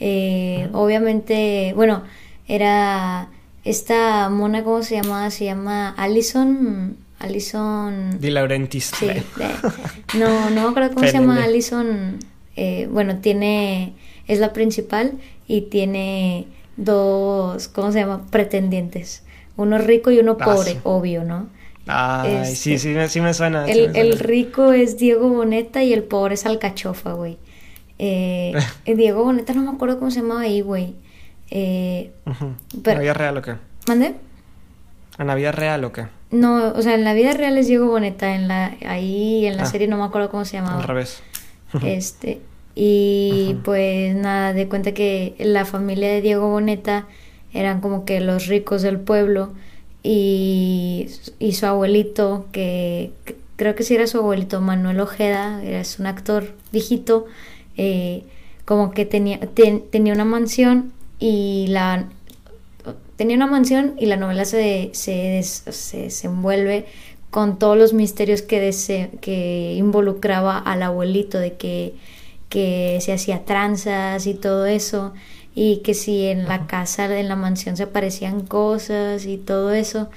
Eh, 0.00 0.68
obviamente, 0.72 1.72
bueno, 1.76 2.02
era 2.48 3.28
esta 3.64 4.28
mona, 4.30 4.64
¿cómo 4.64 4.82
se 4.82 4.96
llamaba? 4.96 5.30
Se 5.30 5.44
llama 5.44 5.90
Allison. 5.96 6.96
Allison. 7.18 8.18
Di 8.18 8.30
Laurentiis. 8.30 8.90
Sí, 8.98 9.06
no, 10.18 10.50
no 10.50 10.62
me 10.62 10.68
acuerdo 10.68 10.94
cómo 10.94 11.06
se 11.06 11.12
llama 11.12 11.44
Allison. 11.44 12.18
Eh, 12.56 12.88
bueno, 12.90 13.18
tiene. 13.18 13.94
Es 14.26 14.38
la 14.38 14.52
principal 14.52 15.12
y 15.52 15.60
tiene 15.60 16.46
dos, 16.78 17.68
¿cómo 17.68 17.92
se 17.92 17.98
llama? 17.98 18.24
Pretendientes. 18.30 19.22
Uno 19.58 19.76
rico 19.76 20.10
y 20.10 20.18
uno 20.18 20.38
ah, 20.40 20.44
pobre, 20.46 20.78
obvio, 20.82 21.24
¿no? 21.24 21.46
Ay, 21.86 22.46
sí, 22.46 22.78
sí, 22.78 22.94
sí 23.06 23.20
me 23.20 23.34
suena. 23.34 23.66
El, 23.66 24.18
rico 24.18 24.72
es 24.72 24.96
Diego 24.96 25.28
Boneta 25.28 25.82
y 25.82 25.92
el 25.92 26.04
pobre 26.04 26.34
es 26.34 26.46
Alcachofa, 26.46 27.12
güey. 27.12 27.36
Eh, 27.98 28.54
Diego 28.86 29.24
Boneta 29.24 29.52
no 29.52 29.60
me 29.60 29.72
acuerdo 29.72 29.98
cómo 29.98 30.10
se 30.10 30.22
llamaba 30.22 30.40
ahí, 30.40 30.62
güey. 30.62 30.94
Eh, 31.50 32.12
¿En 32.24 32.54
la 32.82 32.98
vida 32.98 33.12
real 33.12 33.36
o 33.36 33.42
qué? 33.42 33.56
¿Mande? 33.86 34.14
¿En 35.18 35.26
la 35.26 35.34
vida 35.34 35.52
real 35.52 35.84
o 35.84 35.92
qué? 35.92 36.06
No, 36.30 36.68
o 36.68 36.80
sea, 36.80 36.94
en 36.94 37.04
la 37.04 37.12
vida 37.12 37.34
real 37.34 37.58
es 37.58 37.66
Diego 37.66 37.88
Boneta, 37.88 38.34
en 38.34 38.48
la, 38.48 38.74
ahí 38.86 39.44
en 39.44 39.58
la 39.58 39.64
ah. 39.64 39.66
serie 39.66 39.86
no 39.86 39.98
me 39.98 40.04
acuerdo 40.04 40.30
cómo 40.30 40.46
se 40.46 40.56
llamaba. 40.56 40.80
Al 40.80 40.88
revés. 40.88 41.22
este, 41.84 42.40
y 42.74 43.56
pues 43.64 44.14
nada, 44.14 44.52
de 44.52 44.68
cuenta 44.68 44.92
que 44.92 45.34
la 45.38 45.64
familia 45.64 46.08
de 46.08 46.22
Diego 46.22 46.48
Boneta 46.48 47.06
eran 47.52 47.80
como 47.80 48.04
que 48.04 48.20
los 48.20 48.46
ricos 48.46 48.82
del 48.82 48.98
pueblo 48.98 49.52
y, 50.02 51.08
y 51.38 51.52
su 51.52 51.66
abuelito, 51.66 52.46
que, 52.52 53.12
creo 53.56 53.74
que 53.74 53.82
sí 53.82 53.94
era 53.94 54.06
su 54.06 54.18
abuelito, 54.18 54.60
Manuel 54.60 55.00
Ojeda, 55.00 55.62
es 55.62 55.98
un 55.98 56.06
actor 56.06 56.54
viejito, 56.72 57.26
eh, 57.76 58.24
como 58.64 58.90
que 58.90 59.04
tenía, 59.04 59.38
tenía 59.90 60.12
una 60.12 60.24
mansión 60.24 60.92
y 61.18 61.66
la 61.68 62.08
tenía 63.16 63.36
una 63.36 63.46
mansión 63.46 63.94
y 63.98 64.06
la 64.06 64.16
novela 64.16 64.44
se, 64.44 64.90
se, 64.94 65.42
se 65.42 65.96
desenvuelve 65.98 66.86
con 67.30 67.58
todos 67.58 67.78
los 67.78 67.92
misterios 67.92 68.42
que, 68.42 68.74
que 69.20 69.74
involucraba 69.74 70.58
al 70.58 70.82
abuelito 70.82 71.38
de 71.38 71.54
que 71.54 71.94
que 72.52 72.98
se 73.00 73.14
hacía 73.14 73.46
tranzas 73.46 74.26
y 74.26 74.34
todo 74.34 74.66
eso, 74.66 75.14
y 75.54 75.78
que 75.78 75.94
si 75.94 76.26
en 76.26 76.46
la 76.46 76.66
casa, 76.66 77.18
en 77.18 77.28
la 77.28 77.34
mansión 77.34 77.78
se 77.78 77.84
aparecían 77.84 78.42
cosas 78.42 79.24
y 79.24 79.38
todo 79.38 79.72
eso. 79.72 80.10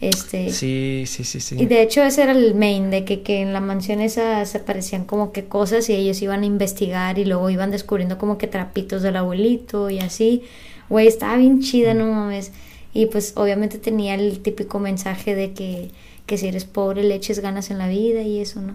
Este, 0.00 0.50
sí, 0.50 1.04
sí, 1.06 1.22
sí, 1.22 1.38
sí. 1.38 1.56
Y 1.60 1.66
de 1.66 1.82
hecho 1.82 2.02
ese 2.02 2.22
era 2.22 2.32
el 2.32 2.54
main, 2.54 2.90
de 2.90 3.04
que, 3.04 3.20
que 3.20 3.42
en 3.42 3.52
la 3.52 3.60
mansión 3.60 4.00
esa 4.00 4.42
se 4.46 4.58
aparecían 4.58 5.04
como 5.04 5.32
que 5.32 5.44
cosas 5.44 5.90
y 5.90 5.92
ellos 5.92 6.22
iban 6.22 6.44
a 6.44 6.46
investigar 6.46 7.18
y 7.18 7.26
luego 7.26 7.50
iban 7.50 7.70
descubriendo 7.70 8.16
como 8.16 8.38
que 8.38 8.46
trapitos 8.46 9.02
del 9.02 9.16
abuelito 9.16 9.90
y 9.90 9.98
así. 9.98 10.44
Güey, 10.88 11.06
estaba 11.08 11.36
bien 11.36 11.60
chida, 11.60 11.92
no 11.92 12.06
mames. 12.06 12.52
Y 12.94 13.06
pues 13.06 13.34
obviamente 13.36 13.76
tenía 13.76 14.14
el 14.14 14.40
típico 14.40 14.78
mensaje 14.78 15.34
de 15.34 15.52
que, 15.52 15.90
que 16.24 16.38
si 16.38 16.48
eres 16.48 16.64
pobre 16.64 17.02
le 17.04 17.14
eches 17.14 17.40
ganas 17.40 17.70
en 17.70 17.76
la 17.76 17.88
vida 17.88 18.22
y 18.22 18.40
eso, 18.40 18.62
¿no? 18.62 18.74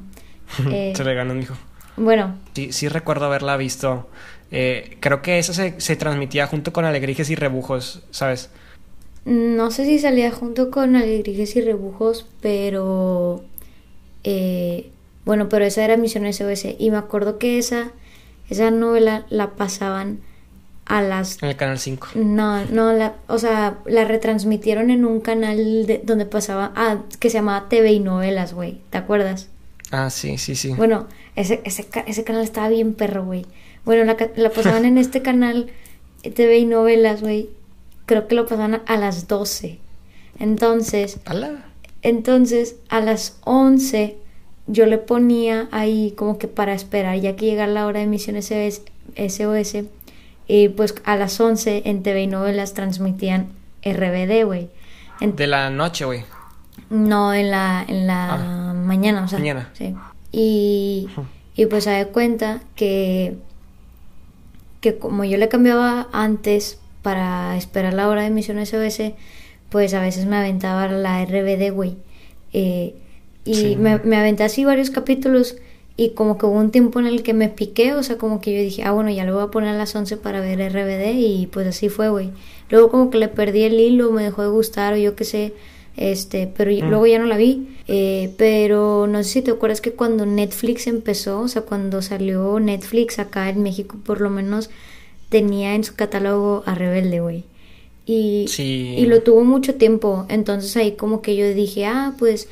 Eh, 0.71 0.93
se 0.95 1.03
le 1.03 1.15
ganan, 1.15 1.39
dijo. 1.39 1.56
Bueno. 1.98 2.38
Sí, 2.54 2.72
sí 2.72 2.88
recuerdo 2.88 3.26
haberla 3.26 3.58
visto. 3.58 4.08
Eh, 4.52 4.98
creo 5.02 5.22
que 5.22 5.40
esa 5.40 5.54
se, 5.54 5.80
se, 5.82 5.96
transmitía 5.98 6.48
junto 6.48 6.72
con 6.72 6.86
Alegrijes 6.86 7.30
y 7.30 7.36
Rebujos, 7.36 8.04
¿sabes? 8.12 8.50
No 9.26 9.72
sé 9.72 9.86
si 9.86 10.00
salía 10.00 10.32
junto 10.32 10.72
con 10.72 10.96
Alegrijes 10.96 11.56
y 11.58 11.62
Rebujos, 11.62 12.26
pero... 12.40 13.44
Eh, 14.24 14.90
bueno, 15.26 15.50
pero 15.50 15.66
esa 15.66 15.84
era 15.84 15.98
Misión 15.98 16.32
SOS. 16.32 16.76
Y 16.80 16.92
me 16.92 16.98
acuerdo 16.98 17.38
que 17.38 17.58
esa, 17.58 17.92
esa 18.50 18.72
novela 18.72 19.26
la 19.30 19.52
pasaban 19.56 20.22
a 20.86 21.02
las... 21.02 21.44
En 21.44 21.50
el 21.50 21.58
canal 21.58 21.78
5. 21.78 22.08
No, 22.16 22.64
no, 22.66 22.94
la, 22.94 23.16
o 23.28 23.38
sea, 23.38 23.80
la 23.86 24.06
retransmitieron 24.06 24.90
en 24.92 25.04
un 25.04 25.20
canal 25.20 25.86
de, 25.86 26.02
donde 26.06 26.26
pasaba... 26.26 26.72
Ah, 26.78 27.00
que 27.20 27.30
se 27.30 27.40
llamaba 27.40 27.68
TV 27.68 27.92
y 27.92 28.00
Novelas, 28.00 28.54
güey. 28.54 28.80
¿Te 28.92 28.98
acuerdas? 28.98 29.50
Ah, 29.92 30.10
sí, 30.10 30.38
sí, 30.38 30.56
sí. 30.56 30.70
Bueno, 30.70 31.08
ese, 31.38 31.62
ese, 31.63 31.88
ese 32.08 32.23
canal 32.23 32.41
estaba 32.41 32.67
bien 32.67 32.93
perro, 32.93 33.23
güey. 33.23 33.45
Bueno, 33.86 34.04
la, 34.04 34.17
la 34.36 34.50
pasaban 34.50 34.86
en 34.86 34.97
este 34.97 35.21
canal 35.21 35.69
eh, 36.23 36.32
TV 36.32 36.58
y 36.58 36.65
novelas, 36.65 37.21
güey. 37.21 37.50
Creo 38.08 38.28
que 38.28 38.36
lo 38.36 38.43
pasaban 38.45 38.82
a 38.86 38.97
las 38.97 39.28
12. 39.28 39.80
Entonces... 40.39 41.19
¿Ala? 41.26 41.63
Entonces, 42.02 42.76
a 42.89 43.02
las 43.02 43.38
11 43.43 44.17
yo 44.65 44.86
le 44.86 44.97
ponía 44.97 45.67
ahí 45.71 46.13
como 46.17 46.38
que 46.38 46.47
para 46.47 46.73
esperar 46.73 47.19
ya 47.19 47.36
que 47.36 47.45
llegara 47.45 47.71
la 47.71 47.86
hora 47.86 48.00
de 48.00 48.06
emisión 48.06 48.41
SOS. 48.41 49.84
Y 50.47 50.69
pues 50.69 50.95
a 51.06 51.15
las 51.17 51.39
11 51.39 51.84
en 51.86 52.04
TV 52.04 52.23
y 52.23 52.28
novelas 52.28 52.73
transmitían 52.73 53.47
RBD, 53.84 54.43
güey. 54.45 54.69
De 55.21 55.47
la 55.47 55.69
noche, 55.69 56.06
güey. 56.06 56.23
No, 56.89 57.34
en 57.34 57.52
la, 57.52 57.86
en 57.88 58.08
la 58.08 58.34
ah. 58.34 58.73
mañana, 58.73 59.23
o 59.23 59.28
sea. 59.28 59.39
Mañana. 59.39 59.69
Sí. 59.73 59.93
Y, 60.39 61.08
y 61.56 61.65
pues 61.65 61.86
se 61.86 61.89
da 61.89 62.06
cuenta 62.10 62.62
que, 62.76 63.38
que 64.82 65.00
como 65.00 65.23
yo 65.23 65.38
le 65.38 65.50
cambiaba 65.50 66.10
antes 66.12 66.78
para 67.02 67.58
esperar 67.58 67.95
la 67.95 68.08
hora 68.08 68.21
de 68.21 68.28
emisión 68.28 68.63
SOS, 68.63 69.13
pues 69.69 69.95
a 69.95 70.00
veces 70.00 70.28
me 70.28 70.38
aventaba 70.38 70.88
la 70.89 71.26
RBD, 71.26 71.73
güey. 71.73 71.97
Eh, 72.54 72.93
y 73.45 73.78
me, 73.78 73.97
me 73.97 74.17
aventé 74.17 74.43
así 74.43 74.63
varios 74.63 74.91
capítulos 74.91 75.56
y 75.95 76.12
como 76.12 76.38
que 76.38 76.45
hubo 76.45 76.60
un 76.60 76.69
tiempo 76.69 77.00
en 77.00 77.08
el 77.08 77.23
que 77.23 77.34
me 77.34 77.50
piqué, 77.50 77.95
o 77.95 78.04
sea, 78.04 78.19
como 78.19 78.39
que 78.39 78.56
yo 78.56 78.62
dije, 78.62 78.84
ah, 78.84 78.91
bueno, 78.91 79.10
ya 79.10 79.26
lo 79.26 79.34
voy 79.34 79.43
a 79.43 79.47
poner 79.47 79.69
a 79.69 79.78
las 79.78 79.95
11 79.95 80.17
para 80.17 80.39
ver 80.39 80.60
RBD 80.71 81.15
y 81.15 81.47
pues 81.47 81.65
así 81.65 81.89
fue, 81.89 82.10
güey. 82.10 82.30
Luego 82.69 82.91
como 82.91 83.10
que 83.10 83.17
le 83.17 83.28
perdí 83.28 83.63
el 83.63 83.80
hilo, 83.80 84.12
me 84.12 84.21
dejó 84.21 84.43
de 84.43 84.50
gustar 84.50 84.93
o 84.93 84.97
yo 84.97 85.15
qué 85.15 85.23
sé 85.23 85.54
Este, 85.98 86.48
pero 86.56 86.72
mm. 86.72 86.90
luego 86.90 87.08
ya 87.08 87.20
no 87.20 87.26
la 87.26 87.36
vi. 87.36 87.68
Eh, 87.88 88.34
pero 88.38 89.08
no 89.08 89.24
sé 89.24 89.30
si 89.30 89.42
te 89.42 89.52
acuerdas 89.52 89.82
que 89.82 89.92
cuando 89.92 90.26
Netflix 90.26 90.88
empezó, 90.88 91.42
o 91.42 91.48
sea, 91.48 91.64
cuando 91.64 92.02
salió 92.02 92.60
Netflix 92.60 93.20
acá 93.20 93.50
en 93.50 93.64
México, 93.64 93.98
por 94.06 94.22
lo 94.22 94.30
menos 94.30 94.70
tenía 95.30 95.76
en 95.76 95.84
su 95.84 95.96
catálogo 95.96 96.64
a 96.66 96.76
Rebelde, 96.76 97.20
güey. 97.20 97.44
Y, 98.06 98.46
y 98.58 99.06
lo 99.08 99.22
tuvo 99.22 99.44
mucho 99.44 99.76
tiempo. 99.76 100.26
Entonces 100.30 100.78
ahí 100.78 100.94
como 100.94 101.22
que 101.22 101.36
yo 101.36 101.54
dije, 101.54 101.86
ah, 101.86 102.14
pues 102.18 102.48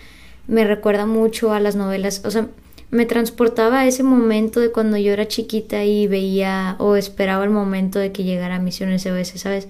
me 0.48 0.66
recuerda 0.66 1.06
mucho 1.06 1.54
a 1.54 1.62
las 1.62 1.78
novelas. 1.78 2.24
O 2.26 2.32
sea, 2.32 2.50
me 2.92 3.06
transportaba 3.06 3.82
a 3.82 3.88
ese 3.88 4.04
momento 4.04 4.60
de 4.60 4.72
cuando 4.72 4.98
yo 4.98 5.14
era 5.14 5.28
chiquita 5.28 5.86
y 5.86 6.08
veía 6.08 6.76
o 6.80 6.96
esperaba 6.96 7.44
el 7.44 7.52
momento 7.52 8.00
de 8.00 8.12
que 8.12 8.24
llegara 8.24 8.60
Misiones 8.60 9.04
SOS, 9.04 9.40
¿sabes? 9.40 9.68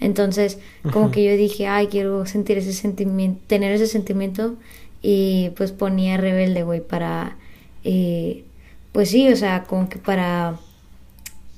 Entonces, 0.00 0.58
como 0.92 1.10
que 1.10 1.24
yo 1.24 1.36
dije, 1.36 1.66
ay, 1.66 1.86
quiero 1.86 2.26
sentir 2.26 2.58
ese 2.58 2.72
sentimiento, 2.72 3.40
tener 3.46 3.72
ese 3.72 3.86
sentimiento 3.86 4.56
y 5.02 5.50
pues 5.56 5.72
ponía 5.72 6.16
Rebelde, 6.16 6.64
güey, 6.64 6.80
para, 6.80 7.36
eh, 7.84 8.44
pues 8.92 9.10
sí, 9.10 9.28
o 9.28 9.36
sea, 9.36 9.64
como 9.64 9.88
que 9.88 9.98
para 9.98 10.58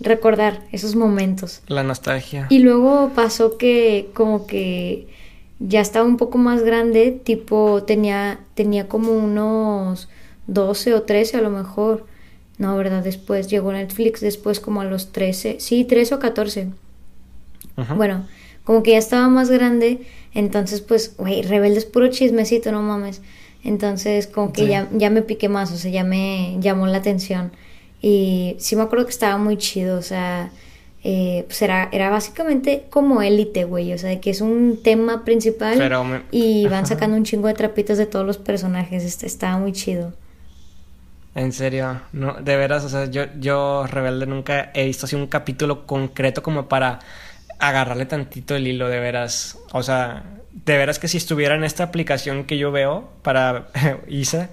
recordar 0.01 0.63
esos 0.71 0.95
momentos. 0.95 1.63
La 1.67 1.83
nostalgia. 1.83 2.47
Y 2.49 2.61
luego 2.61 3.11
pasó 3.15 3.59
que 3.59 4.11
como 4.15 4.47
que 4.47 5.09
ya 5.59 5.81
estaba 5.81 6.07
un 6.07 6.17
poco 6.17 6.39
más 6.39 6.63
grande, 6.63 7.11
tipo 7.11 7.83
tenía, 7.85 8.41
tenía 8.55 8.87
como 8.89 9.13
unos 9.13 10.09
12 10.47 10.95
o 10.95 11.03
13 11.03 11.39
a 11.39 11.41
lo 11.41 11.51
mejor. 11.51 12.07
No, 12.59 12.77
¿verdad? 12.77 13.05
Después 13.05 13.49
llegó 13.49 13.73
Netflix, 13.73 14.21
después 14.21 14.59
como 14.61 14.81
a 14.81 14.85
los 14.85 15.13
13, 15.13 15.59
sí, 15.61 15.85
13 15.85 16.17
o 16.17 16.19
14. 16.19 16.69
Bueno, 17.97 18.27
como 18.65 18.83
que 18.83 18.93
ya 18.93 18.99
estaba 18.99 19.29
más 19.29 19.51
grande, 19.51 20.01
entonces 20.35 20.81
pues, 20.81 21.17
güey, 21.17 21.43
Rebelde 21.43 21.79
es 21.79 21.85
puro 21.85 22.09
chismecito, 22.09 22.73
no 22.73 22.83
mames. 22.83 23.23
Entonces 23.65 24.27
como 24.27 24.53
que 24.53 24.67
ya, 24.67 24.89
ya 24.93 25.11
me 25.11 25.23
piqué 25.23 25.49
más, 25.49 25.73
o 25.73 25.77
sea, 25.77 25.91
ya 25.91 26.05
me 26.05 26.57
llamó 26.61 26.87
la 26.87 26.99
atención. 26.99 27.53
Y 28.01 28.57
sí 28.59 28.77
me 28.77 28.83
acuerdo 28.83 29.07
que 29.07 29.11
estaba 29.11 29.39
muy 29.39 29.57
chido, 29.57 29.99
o 29.99 30.03
sea, 30.03 30.51
eh, 31.05 31.45
pues 31.47 31.63
era, 31.63 31.89
era 31.93 32.11
básicamente 32.11 32.87
como 32.91 33.23
élite, 33.23 33.65
güey, 33.65 33.93
o 33.93 33.99
sea, 33.99 34.21
que 34.21 34.31
es 34.31 34.41
un 34.41 34.81
tema 34.83 35.25
principal 35.25 35.79
y 36.31 36.67
van 36.71 36.87
sacando 36.87 37.17
un 37.17 37.25
chingo 37.25 37.49
de 37.49 37.55
trapitos 37.55 37.99
de 37.99 38.07
todos 38.07 38.27
los 38.27 38.39
personajes, 38.39 39.05
este, 39.05 39.27
estaba 39.27 39.59
muy 39.59 39.73
chido. 39.73 40.13
En 41.35 41.53
serio, 41.53 42.01
no, 42.13 42.35
de 42.35 42.57
veras, 42.57 42.85
o 42.85 42.89
sea, 42.89 43.05
yo, 43.07 43.25
yo 43.39 43.87
Rebelde 43.87 44.27
nunca 44.27 44.71
he 44.75 44.87
visto 44.87 45.07
así 45.07 45.15
un 45.15 45.29
capítulo 45.29 45.87
concreto 45.87 46.43
como 46.43 46.69
para 46.69 46.99
agarrarle 47.59 48.07
tantito 48.07 48.57
el 48.57 48.67
hilo, 48.67 48.89
de 48.89 49.01
veras. 49.01 49.59
O 49.73 49.83
sea, 49.83 50.25
de 50.53 50.77
veras 50.77 50.99
que 50.99 51.09
si 51.09 51.17
estuviera 51.17 51.55
en 51.55 51.65
esta 51.65 51.85
aplicación 51.85 52.45
que 52.45 52.59
yo 52.59 52.71
veo 52.73 53.09
para 53.23 53.69
Isa, 54.09 54.51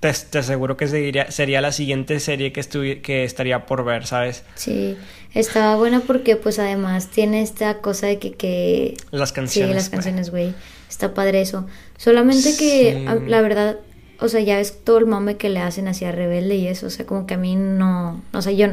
te, 0.00 0.08
aseguro 0.08 0.76
que 0.76 0.88
sería, 0.88 1.30
sería 1.30 1.60
la 1.60 1.72
siguiente 1.72 2.18
serie 2.20 2.52
que, 2.52 3.00
que 3.02 3.24
estaría 3.24 3.66
por 3.66 3.84
ver, 3.84 4.06
¿sabes? 4.06 4.44
Sí, 4.56 4.96
estaba 5.32 5.76
buena 5.76 6.00
porque 6.00 6.36
pues 6.36 6.58
además 6.58 7.08
tiene 7.08 7.42
esta 7.42 7.78
cosa 7.78 8.08
de 8.08 8.18
que... 8.18 8.32
que... 8.32 8.96
Las 9.10 9.32
canciones. 9.32 9.70
Sí, 9.70 9.74
las 9.74 9.90
canciones, 9.90 10.30
güey. 10.30 10.54
Está 10.90 11.14
padre 11.14 11.40
eso. 11.40 11.66
Solamente 11.96 12.56
que 12.56 13.06
la 13.26 13.40
verdad 13.40 13.78
o 14.22 14.28
sea, 14.28 14.40
ya 14.40 14.56
ves 14.56 14.84
todo 14.84 14.98
el 14.98 15.06
mame 15.06 15.36
que 15.36 15.48
le 15.48 15.58
hacen 15.58 15.88
hacia 15.88 16.12
Rebelde 16.12 16.54
y 16.54 16.68
eso, 16.68 16.86
o 16.86 16.90
sea, 16.90 17.04
como 17.06 17.26
que 17.26 17.34
a 17.34 17.38
mí 17.38 17.56
no, 17.56 18.22
o 18.32 18.40
sea, 18.40 18.52
yo 18.52 18.68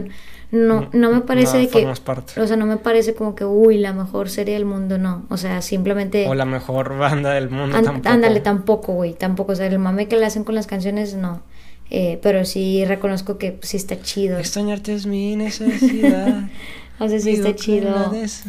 no, 0.51 0.89
no 0.93 1.11
me 1.11 1.21
parece 1.21 1.67
que, 1.67 1.85
o 1.85 2.47
sea, 2.47 2.57
no 2.57 2.65
me 2.65 2.77
parece 2.77 3.13
como 3.13 3.35
que, 3.35 3.45
uy, 3.45 3.77
la 3.77 3.93
mejor 3.93 4.29
serie 4.29 4.55
del 4.55 4.65
mundo, 4.65 4.97
no, 4.97 5.25
o 5.29 5.37
sea, 5.37 5.61
simplemente... 5.61 6.27
O 6.27 6.33
la 6.33 6.45
mejor 6.45 6.97
banda 6.97 7.33
del 7.33 7.49
mundo 7.49 7.79
tampoco. 7.81 8.09
Ándale, 8.09 8.39
tampoco, 8.39 8.93
güey, 8.93 9.13
tampoco, 9.13 9.51
o 9.51 9.55
sea, 9.55 9.67
el 9.67 9.77
mame 9.77 10.07
que 10.07 10.15
le 10.15 10.25
hacen 10.25 10.43
con 10.43 10.55
las 10.55 10.65
canciones, 10.65 11.13
no. 11.13 11.43
Eh, 11.91 12.19
pero 12.21 12.45
sí 12.45 12.83
reconozco 12.85 13.37
que 13.37 13.59
sí 13.61 13.77
está 13.77 14.01
chido. 14.01 14.37
Extrañarte 14.37 14.93
es 14.93 15.05
mi 15.05 15.35
necesidad. 15.35 16.49
o 16.99 17.07
sea, 17.07 17.19
sí 17.19 17.31
está 17.31 17.55
chido. 17.55 18.09
pues 18.11 18.43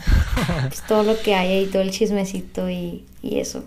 todo 0.87 1.03
lo 1.03 1.19
que 1.19 1.35
hay 1.35 1.53
ahí, 1.53 1.67
todo 1.67 1.83
el 1.83 1.91
chismecito 1.91 2.69
y, 2.69 3.05
y 3.23 3.41
eso. 3.41 3.65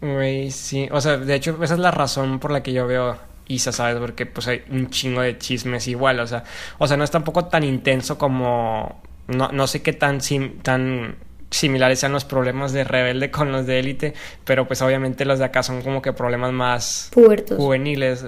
Güey, 0.00 0.50
sí. 0.50 0.88
O 0.90 1.00
sea, 1.00 1.16
de 1.18 1.34
hecho, 1.34 1.62
esa 1.62 1.74
es 1.74 1.80
la 1.80 1.90
razón 1.90 2.38
por 2.38 2.50
la 2.50 2.62
que 2.62 2.72
yo 2.72 2.86
veo 2.86 3.16
Isa, 3.50 3.72
¿sabes? 3.72 3.96
Porque 3.98 4.26
pues 4.26 4.48
hay 4.48 4.62
un 4.70 4.90
chingo 4.90 5.20
de 5.20 5.38
chismes 5.38 5.88
igual. 5.88 6.20
O 6.20 6.26
sea, 6.26 6.44
o 6.78 6.86
sea 6.86 6.96
no 6.96 7.04
es 7.04 7.10
tampoco 7.10 7.46
tan 7.46 7.64
intenso 7.64 8.18
como. 8.18 9.02
No, 9.26 9.50
no 9.52 9.66
sé 9.66 9.82
qué 9.82 9.92
tan, 9.92 10.18
tan 10.62 11.16
similares 11.50 12.00
sean 12.00 12.12
los 12.12 12.24
problemas 12.24 12.72
de 12.72 12.84
rebelde 12.84 13.30
con 13.30 13.52
los 13.52 13.66
de 13.66 13.78
élite, 13.78 14.14
pero 14.44 14.66
pues 14.66 14.82
obviamente 14.82 15.24
los 15.24 15.38
de 15.38 15.44
acá 15.44 15.62
son 15.62 15.82
como 15.82 16.00
que 16.02 16.12
problemas 16.12 16.52
más 16.52 17.10
pubertos. 17.12 17.56
juveniles, 17.56 18.24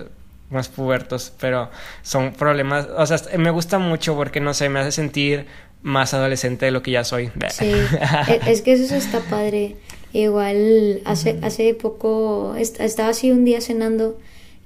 más 0.51 0.69
pubertos, 0.69 1.33
pero 1.41 1.71
son 2.03 2.33
problemas, 2.33 2.87
o 2.97 3.07
sea, 3.07 3.19
me 3.39 3.51
gusta 3.51 3.79
mucho 3.79 4.15
porque 4.15 4.41
no 4.41 4.55
sé, 4.55 4.69
me 4.69 4.81
hace 4.81 4.93
sentir 4.93 5.47
más 5.83 6.15
adolescente 6.15 6.67
de 6.67 6.73
lo 6.73 6.83
que 6.83 6.93
ya 6.93 7.05
soy. 7.05 7.31
Sí, 7.51 7.73
e, 8.29 8.41
es 8.47 8.63
que 8.63 8.73
eso 8.73 8.95
está 8.95 9.21
padre. 9.21 9.77
Igual 10.13 11.01
hace, 11.07 11.39
hace 11.43 11.73
poco 11.75 12.55
estaba 12.57 13.09
así 13.09 13.31
un 13.31 13.47
día 13.47 13.63
cenando 13.63 14.19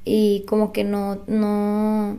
y 0.07 0.45
como 0.47 0.73
que 0.73 0.85
no, 0.85 1.19
no, 1.27 2.19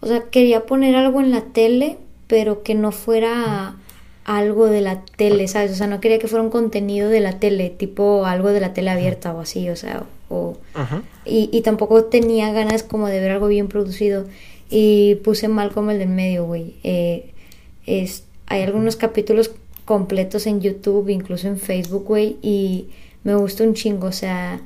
o 0.00 0.06
sea, 0.06 0.22
quería 0.30 0.64
poner 0.64 0.94
algo 0.94 1.20
en 1.20 1.32
la 1.32 1.42
tele, 1.42 1.98
pero 2.28 2.62
que 2.62 2.74
no 2.74 2.92
fuera 2.92 3.76
algo 4.24 4.66
de 4.66 4.80
la 4.80 5.02
tele, 5.16 5.48
¿sabes? 5.48 5.72
O 5.72 5.74
sea, 5.74 5.88
no 5.88 6.00
quería 6.00 6.20
que 6.20 6.28
fuera 6.28 6.44
un 6.44 6.50
contenido 6.50 7.10
de 7.10 7.18
la 7.20 7.40
tele, 7.40 7.68
tipo 7.68 8.24
algo 8.24 8.50
de 8.50 8.60
la 8.60 8.72
tele 8.72 8.90
abierta 8.90 9.34
o 9.34 9.40
así, 9.40 9.68
o 9.68 9.76
sea, 9.76 10.04
o... 10.28 10.56
Y, 11.26 11.50
y 11.52 11.62
tampoco 11.62 12.04
tenía 12.04 12.52
ganas 12.52 12.84
como 12.84 13.08
de 13.08 13.18
ver 13.18 13.32
algo 13.32 13.48
bien 13.48 13.66
producido 13.66 14.26
y 14.70 15.16
puse 15.16 15.48
mal 15.48 15.72
como 15.72 15.90
el 15.90 15.98
del 15.98 16.08
medio, 16.08 16.44
güey. 16.44 16.76
Eh, 16.84 17.32
es, 17.86 18.24
hay 18.46 18.62
algunos 18.62 18.94
capítulos 18.94 19.50
completos 19.84 20.46
en 20.46 20.60
YouTube, 20.60 21.08
incluso 21.08 21.48
en 21.48 21.58
Facebook, 21.58 22.04
güey, 22.04 22.36
y 22.40 22.86
me 23.24 23.34
gusta 23.34 23.64
un 23.64 23.74
chingo, 23.74 24.06
o 24.06 24.12
sea, 24.12 24.60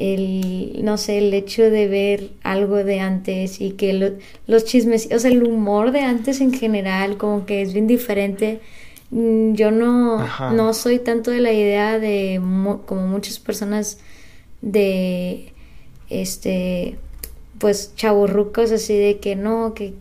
el, 0.00 0.84
no 0.84 0.96
sé, 0.98 1.18
el 1.18 1.34
hecho 1.34 1.62
de 1.70 1.88
ver 1.88 2.30
algo 2.42 2.76
de 2.76 3.00
antes 3.00 3.60
y 3.60 3.72
que 3.72 4.18
los 4.46 4.64
chismes, 4.64 5.08
o 5.12 5.18
sea, 5.18 5.30
el 5.30 5.42
humor 5.42 5.92
de 5.92 6.00
antes 6.00 6.40
en 6.40 6.52
general, 6.52 7.16
como 7.16 7.46
que 7.46 7.62
es 7.62 7.72
bien 7.72 7.86
diferente. 7.86 8.60
Mm, 9.10 9.54
yo 9.54 9.70
no, 9.70 10.24
no 10.52 10.74
soy 10.74 10.98
tanto 10.98 11.30
de 11.30 11.40
la 11.40 11.52
idea 11.52 11.98
de, 11.98 12.40
como 12.86 13.06
muchas 13.06 13.38
personas, 13.38 13.98
de, 14.62 15.52
este, 16.08 16.96
pues, 17.58 17.94
chaburrucos, 17.96 18.72
así 18.72 18.96
de 18.96 19.18
que 19.18 19.36
no, 19.36 19.74
que 19.74 19.94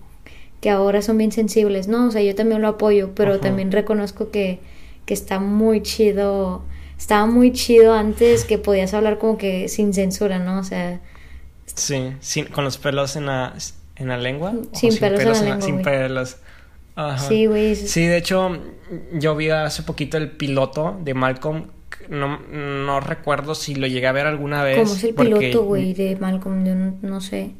que 0.61 0.69
ahora 0.69 1.01
son 1.01 1.17
bien 1.17 1.31
sensibles, 1.31 1.87
¿no? 1.87 2.07
O 2.07 2.11
sea, 2.11 2.21
yo 2.21 2.35
también 2.35 2.61
lo 2.61 2.67
apoyo, 2.67 3.11
pero 3.15 3.39
también 3.39 3.71
reconozco 3.71 4.29
que, 4.29 4.59
que 5.05 5.13
está 5.13 5.39
muy 5.39 5.81
chido, 5.81 6.63
estaba 6.99 7.25
muy 7.25 7.53
chido 7.53 7.93
antes 7.93 8.43
que 8.43 8.57
podías 8.57 8.93
hablar 8.93 9.17
como 9.17 9.37
que 9.37 9.69
sin 9.69 9.93
censura, 9.93 10.37
¿no? 10.37 10.59
O 10.59 10.63
sea... 10.63 10.99
Sí, 11.65 12.13
sin, 12.19 12.45
con 12.45 12.65
los 12.65 12.77
pelos 12.77 13.15
en 13.15 13.27
la, 13.27 13.55
en 13.95 14.09
la 14.09 14.17
lengua. 14.17 14.53
Sin, 14.73 14.95
pelos, 14.97 15.21
en 15.21 15.27
la 15.27 15.41
lengua. 15.41 15.61
Sin 15.61 15.81
pelos. 15.81 16.37
Ajá. 16.95 17.27
Sí, 17.27 17.45
güey. 17.45 17.75
Sí, 17.75 18.05
de 18.05 18.17
hecho, 18.17 18.59
yo 19.13 19.35
vi 19.35 19.49
hace 19.49 19.83
poquito 19.83 20.17
el 20.17 20.29
piloto 20.29 20.99
de 21.01 21.13
Malcolm. 21.13 21.67
No, 22.09 22.39
no 22.39 22.99
recuerdo 22.99 23.55
si 23.55 23.75
lo 23.75 23.87
llegué 23.87 24.07
a 24.07 24.11
ver 24.11 24.27
alguna 24.27 24.63
vez. 24.63 24.77
¿Cómo 24.77 24.93
es 24.93 25.03
el 25.03 25.13
piloto, 25.13 25.63
güey, 25.63 25.93
de 25.93 26.17
Malcolm? 26.17 26.65
Yo 26.65 26.75
no 27.07 27.21
sé. 27.21 27.51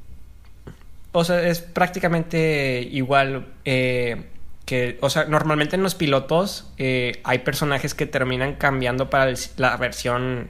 O 1.11 1.23
sea, 1.23 1.47
es 1.47 1.61
prácticamente 1.61 2.87
igual 2.91 3.47
eh, 3.63 4.25
que, 4.69 4.99
o 5.01 5.09
sea, 5.09 5.25
normalmente 5.25 5.75
en 5.75 5.81
los 5.81 5.95
pilotos 5.95 6.71
eh, 6.77 7.21
hay 7.23 7.39
personajes 7.39 7.95
que 7.95 8.05
terminan 8.05 8.53
cambiando 8.53 9.09
para 9.09 9.33
la 9.57 9.75
versión 9.77 10.49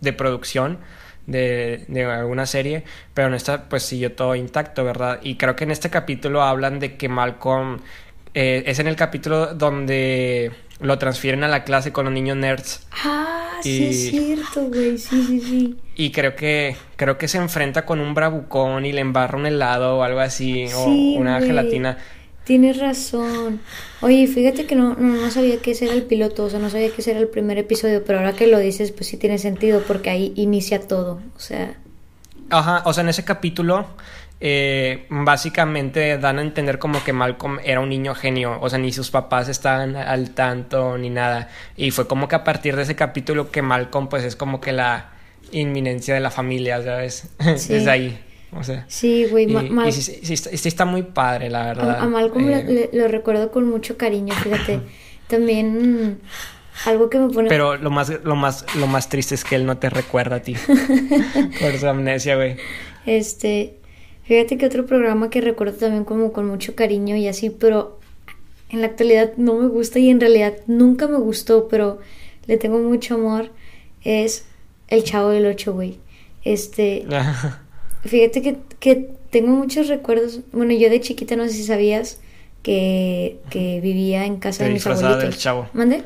de 0.00 0.14
producción 0.14 0.78
de, 1.26 1.84
alguna 2.10 2.46
serie, 2.46 2.84
pero 3.12 3.28
en 3.28 3.34
esta 3.34 3.68
pues 3.68 3.82
siguió 3.82 4.12
todo 4.12 4.34
intacto, 4.36 4.84
¿verdad? 4.84 5.20
Y 5.22 5.34
creo 5.34 5.54
que 5.54 5.64
en 5.64 5.70
este 5.70 5.90
capítulo 5.90 6.40
hablan 6.40 6.78
de 6.78 6.96
que 6.96 7.10
Malcolm 7.10 7.80
eh, 8.32 8.62
es 8.64 8.78
en 8.78 8.86
el 8.86 8.96
capítulo 8.96 9.52
donde 9.52 10.50
lo 10.80 10.96
transfieren 10.96 11.44
a 11.44 11.48
la 11.48 11.62
clase 11.62 11.92
con 11.92 12.06
los 12.06 12.14
niños 12.14 12.38
nerds. 12.38 12.86
Ah 13.04 13.58
sí 13.62 13.86
es 13.86 14.10
cierto, 14.10 14.68
güey, 14.68 14.96
sí, 14.96 15.22
sí, 15.24 15.40
sí. 15.40 15.76
Y 15.94 16.10
creo 16.10 16.34
que, 16.34 16.74
creo 16.96 17.18
que 17.18 17.28
se 17.28 17.36
enfrenta 17.36 17.84
con 17.84 18.00
un 18.00 18.14
bravucón 18.14 18.86
y 18.86 18.92
le 18.92 19.02
embarra 19.02 19.36
un 19.36 19.44
helado 19.44 19.98
o 19.98 20.02
algo 20.02 20.20
así, 20.20 20.68
o 20.74 20.86
una 20.86 21.40
gelatina. 21.40 21.98
Tienes 22.48 22.78
razón. 22.78 23.60
Oye, 24.00 24.26
fíjate 24.26 24.64
que 24.64 24.74
no, 24.74 24.94
no, 24.94 25.30
sabía 25.30 25.58
que 25.58 25.72
ese 25.72 25.84
era 25.84 25.92
el 25.92 26.04
piloto, 26.04 26.44
o 26.44 26.48
sea, 26.48 26.58
no 26.58 26.70
sabía 26.70 26.88
que 26.88 27.02
ese 27.02 27.10
era 27.10 27.20
el 27.20 27.28
primer 27.28 27.58
episodio, 27.58 28.02
pero 28.06 28.20
ahora 28.20 28.32
que 28.32 28.46
lo 28.46 28.58
dices, 28.58 28.90
pues 28.90 29.06
sí 29.06 29.18
tiene 29.18 29.36
sentido, 29.36 29.82
porque 29.86 30.08
ahí 30.08 30.32
inicia 30.34 30.80
todo, 30.80 31.20
o 31.36 31.38
sea. 31.38 31.74
Ajá, 32.48 32.80
o 32.86 32.94
sea, 32.94 33.02
en 33.02 33.10
ese 33.10 33.22
capítulo 33.22 33.84
eh, 34.40 35.04
básicamente 35.10 36.16
dan 36.16 36.38
a 36.38 36.40
entender 36.40 36.78
como 36.78 37.04
que 37.04 37.12
Malcolm 37.12 37.58
era 37.64 37.80
un 37.80 37.90
niño 37.90 38.14
genio, 38.14 38.58
o 38.62 38.70
sea, 38.70 38.78
ni 38.78 38.92
sus 38.92 39.10
papás 39.10 39.50
estaban 39.50 39.94
al 39.94 40.30
tanto 40.30 40.96
ni 40.96 41.10
nada. 41.10 41.50
Y 41.76 41.90
fue 41.90 42.08
como 42.08 42.28
que 42.28 42.36
a 42.36 42.44
partir 42.44 42.76
de 42.76 42.82
ese 42.84 42.96
capítulo 42.96 43.50
que 43.50 43.60
Malcolm 43.60 44.08
pues 44.08 44.24
es 44.24 44.36
como 44.36 44.62
que 44.62 44.72
la 44.72 45.10
inminencia 45.52 46.14
de 46.14 46.20
la 46.20 46.30
familia, 46.30 46.82
¿sabes? 46.82 47.28
Sí. 47.58 47.74
Desde 47.74 47.90
ahí. 47.90 48.24
O 48.52 48.64
sea, 48.64 48.84
sí, 48.88 49.26
güey. 49.26 49.46
Y, 49.86 49.92
sí, 49.92 50.68
está 50.68 50.84
muy 50.84 51.02
padre, 51.02 51.50
la 51.50 51.64
verdad. 51.66 51.98
A, 52.00 52.06
Malcolm 52.06 52.48
eh, 52.48 52.88
lo 52.92 53.08
recuerdo 53.08 53.50
con 53.50 53.68
mucho 53.68 53.96
cariño, 53.96 54.34
fíjate. 54.34 54.80
También 55.28 56.20
algo 56.86 57.10
que 57.10 57.18
me 57.18 57.28
pone... 57.28 57.48
Pero 57.48 57.76
lo 57.76 57.90
más, 57.90 58.10
lo 58.24 58.36
más, 58.36 58.64
lo 58.76 58.86
más 58.86 59.08
triste 59.10 59.34
es 59.34 59.44
que 59.44 59.56
él 59.56 59.66
no 59.66 59.76
te 59.76 59.90
recuerda 59.90 60.36
a 60.36 60.40
ti. 60.40 60.54
por 61.60 61.78
su 61.78 61.86
amnesia, 61.86 62.36
güey. 62.36 62.56
Este... 63.04 63.74
Fíjate 64.24 64.58
que 64.58 64.66
otro 64.66 64.84
programa 64.84 65.30
que 65.30 65.40
recuerdo 65.40 65.78
también 65.78 66.04
como 66.04 66.32
con 66.34 66.46
mucho 66.46 66.74
cariño 66.74 67.16
y 67.16 67.28
así, 67.28 67.48
pero 67.48 67.98
en 68.68 68.82
la 68.82 68.88
actualidad 68.88 69.32
no 69.38 69.54
me 69.54 69.68
gusta 69.68 70.00
y 70.00 70.10
en 70.10 70.20
realidad 70.20 70.52
nunca 70.66 71.08
me 71.08 71.16
gustó, 71.16 71.66
pero 71.68 71.98
le 72.46 72.58
tengo 72.58 72.78
mucho 72.78 73.14
amor, 73.14 73.50
es 74.04 74.44
El 74.88 75.02
Chavo 75.02 75.30
del 75.30 75.46
Ocho, 75.46 75.72
güey. 75.72 75.98
Este... 76.44 77.06
fíjate 78.04 78.42
que, 78.42 78.56
que 78.80 79.10
tengo 79.30 79.48
muchos 79.48 79.88
recuerdos. 79.88 80.40
Bueno, 80.52 80.72
yo 80.72 80.90
de 80.90 81.00
chiquita 81.00 81.36
no 81.36 81.44
sé 81.44 81.52
si 81.52 81.64
sabías 81.64 82.20
que, 82.62 83.38
que 83.50 83.80
vivía 83.80 84.24
en 84.26 84.38
casa 84.38 84.64
de 84.64 84.70
mis 84.70 84.86
abuelitos. 84.86 85.22
del 85.22 85.36
chavo. 85.36 85.68
¿Mande? 85.72 86.02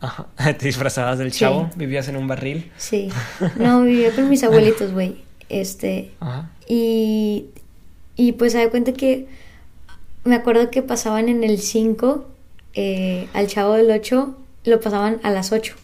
Ajá. 0.00 0.26
¿Te 0.36 0.66
disfrazabas 0.66 1.18
del 1.18 1.32
chavo? 1.32 1.70
¿Vivías 1.76 2.08
en 2.08 2.16
un 2.16 2.26
barril? 2.26 2.70
Sí. 2.76 3.08
No, 3.56 3.82
vivía 3.82 4.12
con 4.12 4.28
mis 4.28 4.42
abuelitos, 4.44 4.92
güey. 4.92 5.16
Este. 5.48 6.12
Ajá. 6.20 6.50
Y, 6.66 7.46
y 8.16 8.32
pues 8.32 8.52
se 8.52 8.58
da 8.58 8.70
cuenta 8.70 8.92
que 8.92 9.26
me 10.24 10.34
acuerdo 10.34 10.70
que 10.70 10.82
pasaban 10.82 11.28
en 11.28 11.42
el 11.42 11.58
5 11.58 12.28
eh, 12.74 13.28
al 13.32 13.46
chavo 13.46 13.74
del 13.74 13.90
8, 13.90 14.36
lo 14.64 14.80
pasaban 14.80 15.20
a 15.22 15.30
las 15.30 15.52
8. 15.52 15.74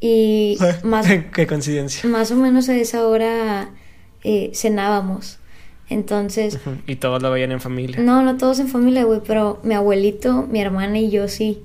Y 0.00 0.56
más. 0.84 1.06
Qué 1.34 1.46
coincidencia. 1.46 2.08
Más 2.08 2.30
o 2.30 2.36
menos 2.36 2.68
a 2.68 2.76
esa 2.76 3.06
hora 3.06 3.70
eh, 4.24 4.50
cenábamos. 4.54 5.38
Entonces. 5.90 6.58
¿Y 6.86 6.96
todos 6.96 7.22
lo 7.22 7.30
veían 7.30 7.52
en 7.52 7.60
familia? 7.60 7.98
No, 8.00 8.22
no 8.22 8.36
todos 8.36 8.58
en 8.60 8.68
familia, 8.68 9.04
güey, 9.04 9.20
pero 9.26 9.58
mi 9.62 9.74
abuelito, 9.74 10.46
mi 10.50 10.60
hermana 10.60 10.98
y 10.98 11.10
yo 11.10 11.28
sí. 11.28 11.62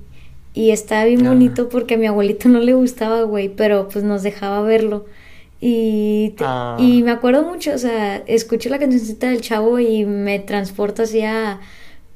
Y 0.54 0.70
estaba 0.70 1.04
bien 1.04 1.26
ah. 1.26 1.30
bonito 1.30 1.68
porque 1.68 1.94
a 1.94 1.98
mi 1.98 2.06
abuelito 2.06 2.48
no 2.48 2.60
le 2.60 2.74
gustaba, 2.74 3.22
güey, 3.22 3.48
pero 3.48 3.88
pues 3.88 4.04
nos 4.04 4.22
dejaba 4.22 4.62
verlo. 4.62 5.04
Y, 5.60 6.34
ah. 6.40 6.76
y 6.78 7.02
me 7.02 7.10
acuerdo 7.10 7.42
mucho, 7.42 7.74
o 7.74 7.78
sea, 7.78 8.16
escucho 8.26 8.68
la 8.68 8.78
cancioncita 8.78 9.28
del 9.28 9.40
chavo 9.40 9.78
y 9.78 10.04
me 10.04 10.38
transporto 10.38 11.02
hacia... 11.02 11.60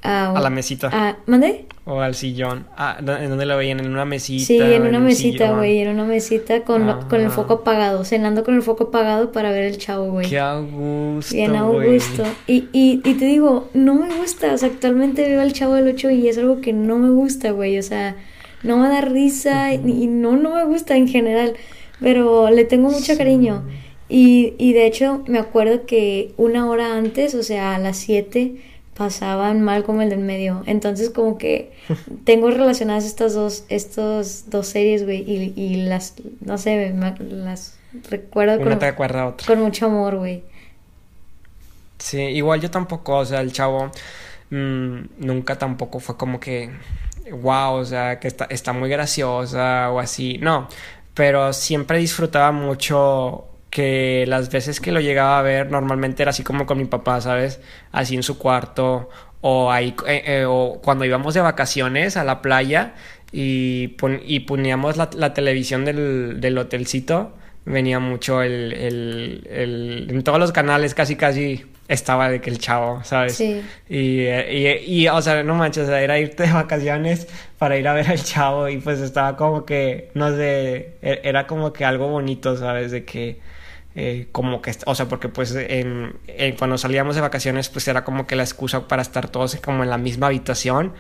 A, 0.03 0.33
a 0.33 0.41
la 0.41 0.51
mesita. 0.51 0.91
A, 0.93 1.17
¿Mande? 1.27 1.67
O 1.91 2.01
al 2.01 2.15
sillón. 2.15 2.67
Ah, 2.77 2.99
¿En 2.99 3.31
dónde 3.31 3.47
la 3.47 3.57
veían? 3.57 3.81
¿En 3.81 3.91
una 3.91 4.05
mesita? 4.05 4.45
Sí, 4.45 4.61
en 4.61 4.83
una 4.83 5.01
mesita, 5.01 5.53
güey. 5.53 5.79
En 5.79 5.89
una 5.89 6.05
mesita 6.05 6.63
con, 6.63 7.09
con 7.09 7.21
el 7.21 7.31
foco 7.31 7.55
apagado. 7.55 8.05
Cenando 8.05 8.45
con 8.45 8.55
el 8.55 8.63
foco 8.63 8.85
apagado 8.85 9.33
para 9.33 9.51
ver 9.51 9.65
el 9.65 9.79
chavo, 9.79 10.11
güey. 10.11 10.29
Qué 10.29 10.39
a 10.39 10.59
gusto, 10.59 11.35
Bien 11.35 11.57
a 11.57 11.63
gusto. 11.63 12.25
Y, 12.47 12.69
y, 12.73 13.01
y 13.05 13.15
te 13.15 13.25
digo, 13.25 13.71
no 13.73 13.95
me 13.95 14.15
gusta. 14.17 14.53
O 14.53 14.59
sea, 14.59 14.69
actualmente 14.69 15.27
veo 15.29 15.41
al 15.41 15.53
chavo 15.53 15.75
del 15.75 15.89
8 15.89 16.11
y 16.11 16.29
es 16.29 16.37
algo 16.37 16.61
que 16.61 16.73
no 16.73 16.99
me 16.99 17.09
gusta, 17.09 17.53
güey. 17.53 17.79
O 17.79 17.83
sea, 17.83 18.17
no 18.63 18.77
me 18.77 18.89
da 18.89 19.01
risa 19.01 19.73
y 19.73 20.07
no, 20.07 20.37
no 20.37 20.55
me 20.55 20.65
gusta 20.65 20.97
en 20.97 21.09
general 21.09 21.55
pero 22.01 22.51
le 22.51 22.65
tengo 22.65 22.91
mucho 22.91 23.17
cariño. 23.17 23.65
Y, 24.09 24.55
y 24.59 24.73
de 24.73 24.87
hecho 24.87 25.23
me 25.27 25.39
acuerdo 25.39 25.85
que 25.85 26.33
una 26.37 26.69
hora 26.69 26.97
antes, 26.97 27.35
o 27.35 27.43
sea, 27.43 27.75
a 27.75 27.79
las 27.79 27.99
7, 27.99 28.57
pasaban 28.99 29.63
mal 29.63 29.85
como 29.85 30.03
el 30.03 30.11
del 30.11 30.19
medio. 30.19 30.63
Entonces 30.67 31.11
como 31.11 31.39
que 31.39 31.73
tengo 32.25 32.51
relacionadas 32.51 33.07
estas 33.07 33.33
dos, 33.33 33.65
estos 33.69 34.51
dos 34.51 34.67
series, 34.67 35.05
güey, 35.05 35.23
y, 35.27 35.53
y 35.57 35.77
las, 35.85 36.15
no 36.41 36.59
sé, 36.59 36.93
las 37.31 37.79
recuerdo 38.11 38.59
con, 38.59 38.79
te 38.79 38.91
otra. 38.91 39.47
con 39.47 39.61
mucho 39.61 39.87
amor, 39.87 40.17
güey. 40.17 40.43
Sí, 41.99 42.21
igual 42.21 42.61
yo 42.61 42.71
tampoco, 42.71 43.19
o 43.19 43.25
sea, 43.25 43.41
el 43.41 43.53
chavo 43.53 43.91
mm, 44.51 44.99
nunca 45.19 45.57
tampoco 45.57 46.01
fue 46.01 46.17
como 46.17 46.39
que, 46.39 46.71
wow, 47.31 47.75
o 47.75 47.85
sea, 47.85 48.19
que 48.21 48.29
está, 48.29 48.47
está 48.51 48.73
muy 48.73 48.89
graciosa 48.89 49.91
o 49.91 50.01
así. 50.01 50.39
No, 50.39 50.69
pero 51.15 51.53
siempre 51.53 51.99
disfrutaba 51.99 52.53
mucho 52.53 53.48
que 53.71 54.25
las 54.29 54.51
veces 54.51 54.81
que 54.81 54.93
lo 54.93 55.01
llegaba 55.01 55.39
a 55.39 55.43
ver 55.43 55.71
normalmente 55.71 56.23
era 56.23 56.31
así 56.31 56.43
como 56.43 56.67
con 56.67 56.79
mi 56.79 56.87
papá, 56.87 57.21
¿sabes? 57.21 57.61
Así 57.93 58.15
en 58.15 58.23
su 58.23 58.39
cuarto 58.39 59.09
o 59.41 59.71
ahí 59.71 59.95
eh, 60.07 60.23
eh, 60.27 60.45
o 60.47 60.81
cuando 60.83 61.05
íbamos 61.05 61.35
de 61.35 61.41
vacaciones 61.41 62.17
a 62.17 62.25
la 62.25 62.43
playa 62.43 62.95
y, 63.31 63.97
y 64.25 64.41
poníamos 64.41 64.97
la, 64.97 65.11
la 65.15 65.35
televisión 65.35 65.85
del, 65.85 66.41
del, 66.41 66.59
hotelcito 66.59 67.35
venía 67.65 68.01
mucho 68.01 68.43
el, 68.43 68.73
el, 68.73 69.47
el, 69.51 70.07
en 70.11 70.23
todos 70.25 70.39
los 70.39 70.53
canales 70.53 70.95
casi 70.95 71.17
casi 71.17 71.67
estaba 71.89 72.29
de 72.29 72.41
que 72.41 72.51
el 72.51 72.59
chavo, 72.59 73.03
¿sabes? 73.03 73.35
Sí. 73.37 73.63
Y, 73.89 74.27
y, 74.27 74.69
y, 74.87 75.09
o 75.09 75.23
sea, 75.23 75.43
no 75.43 75.55
manches, 75.55 75.85
o 75.85 75.87
sea, 75.87 76.03
era 76.03 76.19
irte 76.19 76.43
de 76.43 76.53
vacaciones 76.53 77.27
para 77.57 77.79
ir 77.79 77.89
a 77.89 77.95
ver 77.95 78.09
al 78.11 78.23
chavo 78.23 78.69
y 78.69 78.77
pues 78.79 79.01
estaba 79.01 79.37
como 79.37 79.65
que, 79.65 80.11
no 80.15 80.31
sé, 80.37 80.97
e, 81.01 81.21
era 81.25 81.47
como 81.47 81.73
que 81.73 81.87
algo 81.87 82.09
bonito, 82.09 82.57
¿sabes? 82.57 82.91
De 82.91 83.05
que, 83.05 83.41
eh, 84.01 84.29
como 84.31 84.63
que, 84.63 84.73
o 84.87 84.95
sea, 84.95 85.09
porque 85.09 85.29
pues 85.29 85.53
en, 85.57 86.15
cuando 86.57 86.79
salíamos 86.79 87.17
de 87.17 87.21
vacaciones 87.21 87.69
pues 87.69 87.89
era 87.89 88.05
como 88.05 88.29
que 88.29 88.37
la 88.37 88.45
excusa 88.45 88.87
para 88.87 89.03
estar 89.03 89.29
todos 89.29 89.57
como 89.57 89.83
en 89.83 89.91
la 89.91 89.99
misma 89.99 90.29
habitación 90.29 90.93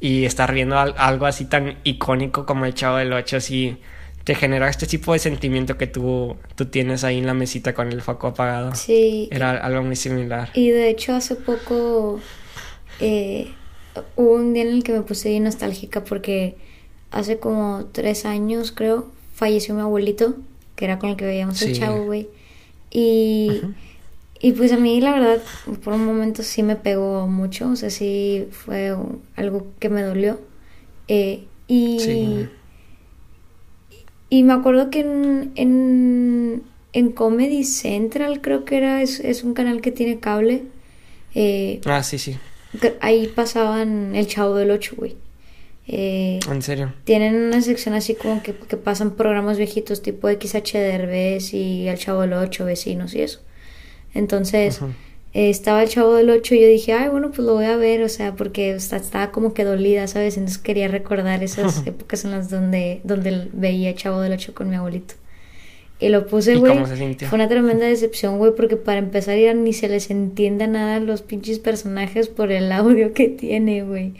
y 0.00 0.26
estar 0.26 0.52
viendo 0.52 0.78
algo 0.78 1.24
así 1.24 1.46
tan 1.46 1.78
icónico 1.82 2.44
como 2.44 2.66
el 2.66 2.74
chavo 2.74 2.98
del 2.98 3.14
8 3.14 3.38
así 3.38 3.78
te 4.24 4.34
genera 4.34 4.68
este 4.68 4.86
tipo 4.86 5.14
de 5.14 5.18
sentimiento 5.18 5.78
que 5.78 5.86
tú, 5.86 6.36
tú 6.54 6.66
tienes 6.66 7.04
ahí 7.04 7.16
en 7.16 7.26
la 7.26 7.32
mesita 7.32 7.72
con 7.72 7.90
el 7.90 8.02
foco 8.02 8.26
apagado. 8.26 8.74
Sí. 8.74 9.30
Era 9.32 9.52
algo 9.52 9.82
muy 9.82 9.96
similar. 9.96 10.50
Y 10.52 10.68
de 10.68 10.90
hecho 10.90 11.14
hace 11.14 11.36
poco 11.36 12.20
eh, 13.00 13.50
hubo 14.16 14.34
un 14.34 14.52
día 14.52 14.64
en 14.64 14.74
el 14.74 14.84
que 14.84 14.92
me 14.92 15.00
puse 15.00 15.30
bien 15.30 15.44
nostálgica 15.44 16.04
porque 16.04 16.56
hace 17.12 17.38
como 17.38 17.86
tres 17.92 18.26
años 18.26 18.72
creo 18.72 19.10
falleció 19.32 19.74
mi 19.74 19.80
abuelito, 19.80 20.34
que 20.76 20.84
era 20.84 20.98
con 20.98 21.08
el 21.08 21.16
que 21.16 21.24
veíamos 21.24 21.62
el 21.62 21.72
chavo, 21.72 22.04
güey. 22.04 22.28
Y, 22.94 23.62
y 24.38 24.52
pues 24.52 24.70
a 24.72 24.76
mí 24.76 25.00
la 25.00 25.12
verdad 25.12 25.40
por 25.82 25.94
un 25.94 26.04
momento 26.04 26.42
sí 26.42 26.62
me 26.62 26.76
pegó 26.76 27.26
mucho, 27.26 27.70
o 27.70 27.76
sea, 27.76 27.88
sí 27.88 28.46
fue 28.50 28.94
algo 29.34 29.66
que 29.78 29.88
me 29.88 30.02
dolió. 30.02 30.38
Eh, 31.08 31.44
y... 31.66 32.46
Y 34.28 34.44
me 34.44 34.54
acuerdo 34.54 34.88
que 34.88 35.00
en, 35.00 35.52
en, 35.56 36.62
en 36.94 37.12
Comedy 37.12 37.64
Central, 37.64 38.40
creo 38.40 38.64
que 38.64 38.78
era, 38.78 39.02
es, 39.02 39.20
es 39.20 39.44
un 39.44 39.52
canal 39.52 39.82
que 39.82 39.92
tiene 39.92 40.20
cable. 40.20 40.62
Eh, 41.34 41.82
ah, 41.84 42.02
sí, 42.02 42.18
sí. 42.18 42.38
Ahí 43.02 43.26
pasaban 43.26 44.16
El 44.16 44.26
Chavo 44.26 44.54
del 44.54 44.70
Ocho, 44.70 44.94
güey. 44.96 45.16
Eh, 45.88 46.38
¿En 46.48 46.62
serio? 46.62 46.92
Tienen 47.04 47.34
una 47.34 47.60
sección 47.60 47.94
así 47.94 48.14
como 48.14 48.42
que, 48.42 48.54
que 48.54 48.76
pasan 48.76 49.12
programas 49.16 49.58
viejitos 49.58 50.02
tipo 50.02 50.28
XH 50.28 50.78
Derbez 50.78 51.54
y 51.54 51.88
El 51.88 51.98
Chavo 51.98 52.20
del 52.20 52.34
Ocho, 52.34 52.64
Vecinos 52.64 53.14
y 53.14 53.22
eso. 53.22 53.40
Entonces, 54.14 54.80
eh, 55.34 55.48
estaba 55.48 55.82
el 55.82 55.88
chavo 55.88 56.14
del 56.14 56.28
8 56.28 56.54
y 56.54 56.60
yo 56.60 56.68
dije, 56.68 56.92
ay, 56.92 57.08
bueno, 57.08 57.28
pues 57.28 57.40
lo 57.40 57.54
voy 57.54 57.64
a 57.64 57.76
ver, 57.76 58.02
o 58.02 58.08
sea, 58.08 58.34
porque 58.34 58.72
estaba 58.74 59.30
como 59.30 59.54
que 59.54 59.64
dolida, 59.64 60.06
¿sabes? 60.06 60.36
Entonces 60.36 60.62
quería 60.62 60.88
recordar 60.88 61.42
esas 61.42 61.82
épocas 61.86 62.24
en 62.24 62.32
las 62.32 62.50
donde, 62.50 63.00
donde 63.04 63.48
veía 63.52 63.90
el 63.90 63.96
chavo 63.96 64.20
del 64.20 64.32
8 64.32 64.54
con 64.54 64.68
mi 64.68 64.76
abuelito. 64.76 65.14
Y 65.98 66.08
lo 66.08 66.26
puse, 66.26 66.56
güey. 66.56 66.76
Fue 67.16 67.36
una 67.36 67.48
tremenda 67.48 67.86
decepción, 67.86 68.38
güey, 68.38 68.52
porque 68.56 68.76
para 68.76 68.98
empezar 68.98 69.38
ya 69.38 69.54
ni 69.54 69.72
se 69.72 69.88
les 69.88 70.10
entiende 70.10 70.66
nada 70.66 70.96
a 70.96 71.00
los 71.00 71.22
pinches 71.22 71.60
personajes 71.60 72.28
por 72.28 72.50
el 72.50 72.72
audio 72.72 73.12
que 73.12 73.28
tiene, 73.28 73.84
güey. 73.84 74.14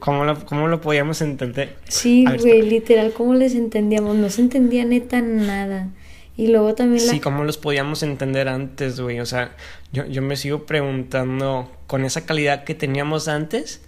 ¿Cómo 0.00 0.24
lo, 0.24 0.44
¿Cómo 0.46 0.66
lo 0.66 0.80
podíamos 0.80 1.20
entender? 1.22 1.76
Sí, 1.88 2.24
güey, 2.24 2.62
literal, 2.62 3.12
¿cómo 3.12 3.34
les 3.34 3.54
entendíamos? 3.54 4.16
No 4.16 4.28
se 4.28 4.40
entendía 4.40 4.84
neta 4.84 5.20
nada. 5.20 5.90
Y 6.36 6.48
luego 6.48 6.74
también 6.74 7.06
la... 7.06 7.12
Sí, 7.12 7.20
¿cómo 7.20 7.44
los 7.44 7.58
podíamos 7.58 8.02
entender 8.02 8.48
antes, 8.48 8.98
güey? 9.00 9.20
O 9.20 9.26
sea, 9.26 9.54
yo, 9.92 10.04
yo 10.06 10.22
me 10.22 10.36
sigo 10.36 10.66
preguntando, 10.66 11.70
con 11.86 12.04
esa 12.04 12.26
calidad 12.26 12.64
que 12.64 12.74
teníamos 12.74 13.28
antes, 13.28 13.82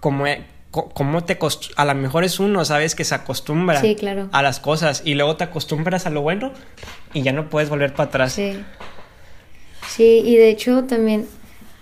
¿cómo, 0.00 0.26
e, 0.26 0.44
cómo 0.70 1.24
te 1.24 1.38
A 1.76 1.84
lo 1.86 1.94
mejor 1.94 2.24
es 2.24 2.38
uno, 2.38 2.62
¿sabes? 2.66 2.94
Que 2.94 3.04
se 3.04 3.14
acostumbra 3.14 3.80
a 4.32 4.42
las 4.42 4.60
cosas 4.60 5.00
y 5.06 5.14
luego 5.14 5.36
te 5.36 5.44
acostumbras 5.44 6.04
a 6.04 6.10
lo 6.10 6.20
bueno 6.20 6.52
y 7.14 7.22
ya 7.22 7.32
no 7.32 7.48
puedes 7.48 7.70
volver 7.70 7.94
para 7.94 8.08
atrás. 8.08 8.34
Sí. 8.34 8.62
Sí, 9.88 10.22
y 10.24 10.36
de 10.36 10.50
hecho 10.50 10.84
también 10.84 11.26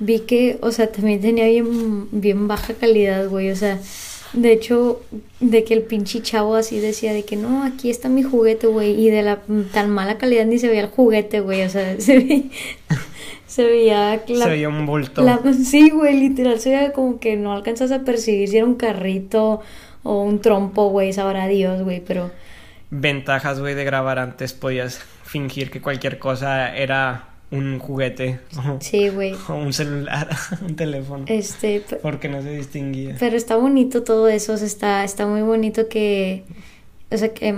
vi 0.03 0.21
que, 0.21 0.59
o 0.61 0.73
sea, 0.73 0.91
también 0.91 1.21
tenía 1.21 1.47
bien, 1.47 2.09
bien 2.11 2.49
baja 2.49 2.75
calidad, 2.75 3.29
güey. 3.29 3.51
O 3.51 3.57
sea, 3.57 3.79
de 4.33 4.53
hecho, 4.53 5.01
de 5.41 5.62
que 5.65 5.75
el 5.75 5.83
pinche 5.83 6.23
chavo 6.23 6.57
así 6.57 6.81
decía 6.81 7.12
de 7.12 7.25
que 7.25 7.37
no, 7.37 7.62
aquí 7.62 7.91
está 7.91 8.09
mi 8.09 8.23
juguete, 8.23 8.67
güey. 8.67 9.01
Y 9.01 9.11
de 9.11 9.23
la 9.23 9.41
tan 9.73 9.91
mala 9.91 10.19
calidad 10.19 10.45
ni 10.45 10.59
se 10.59 10.69
veía 10.69 10.83
el 10.83 10.88
juguete, 10.88 11.41
güey. 11.41 11.62
O 11.62 11.69
sea, 11.69 11.97
se, 12.01 12.51
se 13.47 13.65
veía... 13.65 14.21
se 14.27 14.49
veía 14.49 14.69
un 14.69 14.87
bulto. 14.87 15.25
sí, 15.65 15.91
güey, 15.91 16.19
literal, 16.19 16.59
se 16.59 16.71
veía 16.71 16.93
como 16.93 17.21
que 17.21 17.37
no 17.37 17.53
alcanzas 17.53 17.93
a 17.93 18.01
percibir 18.01 18.49
si 18.49 18.57
era 18.57 18.67
un 18.67 18.75
carrito 18.75 19.61
o 20.03 20.23
un 20.23 20.41
trompo, 20.41 20.88
güey, 20.88 21.12
sabrá 21.12 21.47
Dios, 21.47 21.83
güey, 21.83 22.03
pero... 22.05 22.33
Ventajas, 22.91 23.61
güey, 23.61 23.75
de 23.75 23.85
grabar 23.85 24.19
antes, 24.19 24.53
podías 24.53 24.99
fingir 25.25 25.71
que 25.71 25.81
cualquier 25.81 26.19
cosa 26.19 26.77
era 26.77 27.32
un 27.53 27.79
juguete. 27.79 28.41
Sí, 28.81 29.09
güey. 29.11 29.35
O 29.49 29.55
un 29.55 29.73
celular, 29.73 30.29
un 30.62 30.75
teléfono. 30.75 31.25
Este. 31.29 31.85
Porque 32.03 32.29
no 32.29 32.43
se 32.43 32.51
distinguía. 32.51 33.17
Pero 33.21 33.37
está 33.37 33.57
bonito 33.57 34.03
todo 34.03 34.27
eso, 34.29 34.55
está, 34.55 35.05
está 35.05 35.27
muy 35.27 35.43
bonito 35.43 35.88
que. 35.88 36.45
O 37.11 37.17
sea, 37.17 37.33
que 37.33 37.55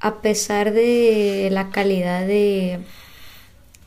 a 0.00 0.20
pesar 0.20 0.72
de 0.72 1.48
la 1.50 1.70
calidad 1.70 2.26
de, 2.26 2.80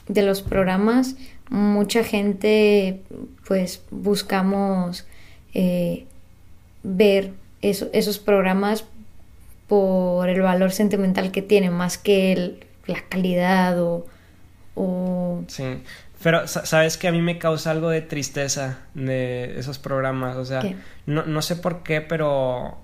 de 0.08 0.22
los 0.24 0.42
programas, 0.42 1.16
mucha 1.50 2.04
gente, 2.04 3.02
pues, 3.48 3.84
buscamos 3.92 5.06
eh, 5.54 6.06
ver 6.82 7.34
esos 7.62 8.18
programas 8.18 8.86
por 9.68 10.30
el 10.30 10.42
valor 10.42 10.72
sentimental 10.72 11.32
que 11.32 11.44
tienen, 11.44 11.74
más 11.74 12.00
que 12.00 12.60
la 12.88 13.02
calidad 13.08 13.80
o 13.80 14.08
Sí, 15.48 15.84
pero 16.22 16.48
sabes 16.48 16.98
que 16.98 17.08
a 17.08 17.12
mí 17.12 17.22
me 17.22 17.38
causa 17.38 17.72
algo 17.72 17.90
de 17.90 18.02
tristeza 18.02 18.80
de 18.94 19.60
esos 19.60 19.80
programas, 19.80 20.36
o 20.36 20.46
sea, 20.46 20.62
no, 21.06 21.26
no 21.26 21.42
sé 21.42 21.56
por 21.56 21.84
qué, 21.84 22.02
pero 22.02 22.78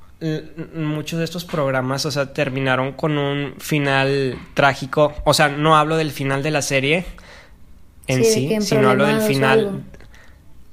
muchos 0.73 1.19
de 1.19 1.25
estos 1.25 1.45
programas, 1.45 2.05
o 2.05 2.11
sea, 2.11 2.33
terminaron 2.33 2.93
con 2.93 3.17
un 3.17 3.55
final 3.59 4.37
trágico, 4.53 5.13
o 5.25 5.33
sea, 5.33 5.49
no 5.49 5.77
hablo 5.77 5.97
del 5.97 6.11
final 6.11 6.43
de 6.43 6.51
la 6.51 6.61
serie 6.61 7.05
en 8.07 8.23
sí, 8.23 8.55
sino 8.61 8.89
hablo 8.89 9.05
del 9.05 9.21
final... 9.21 9.83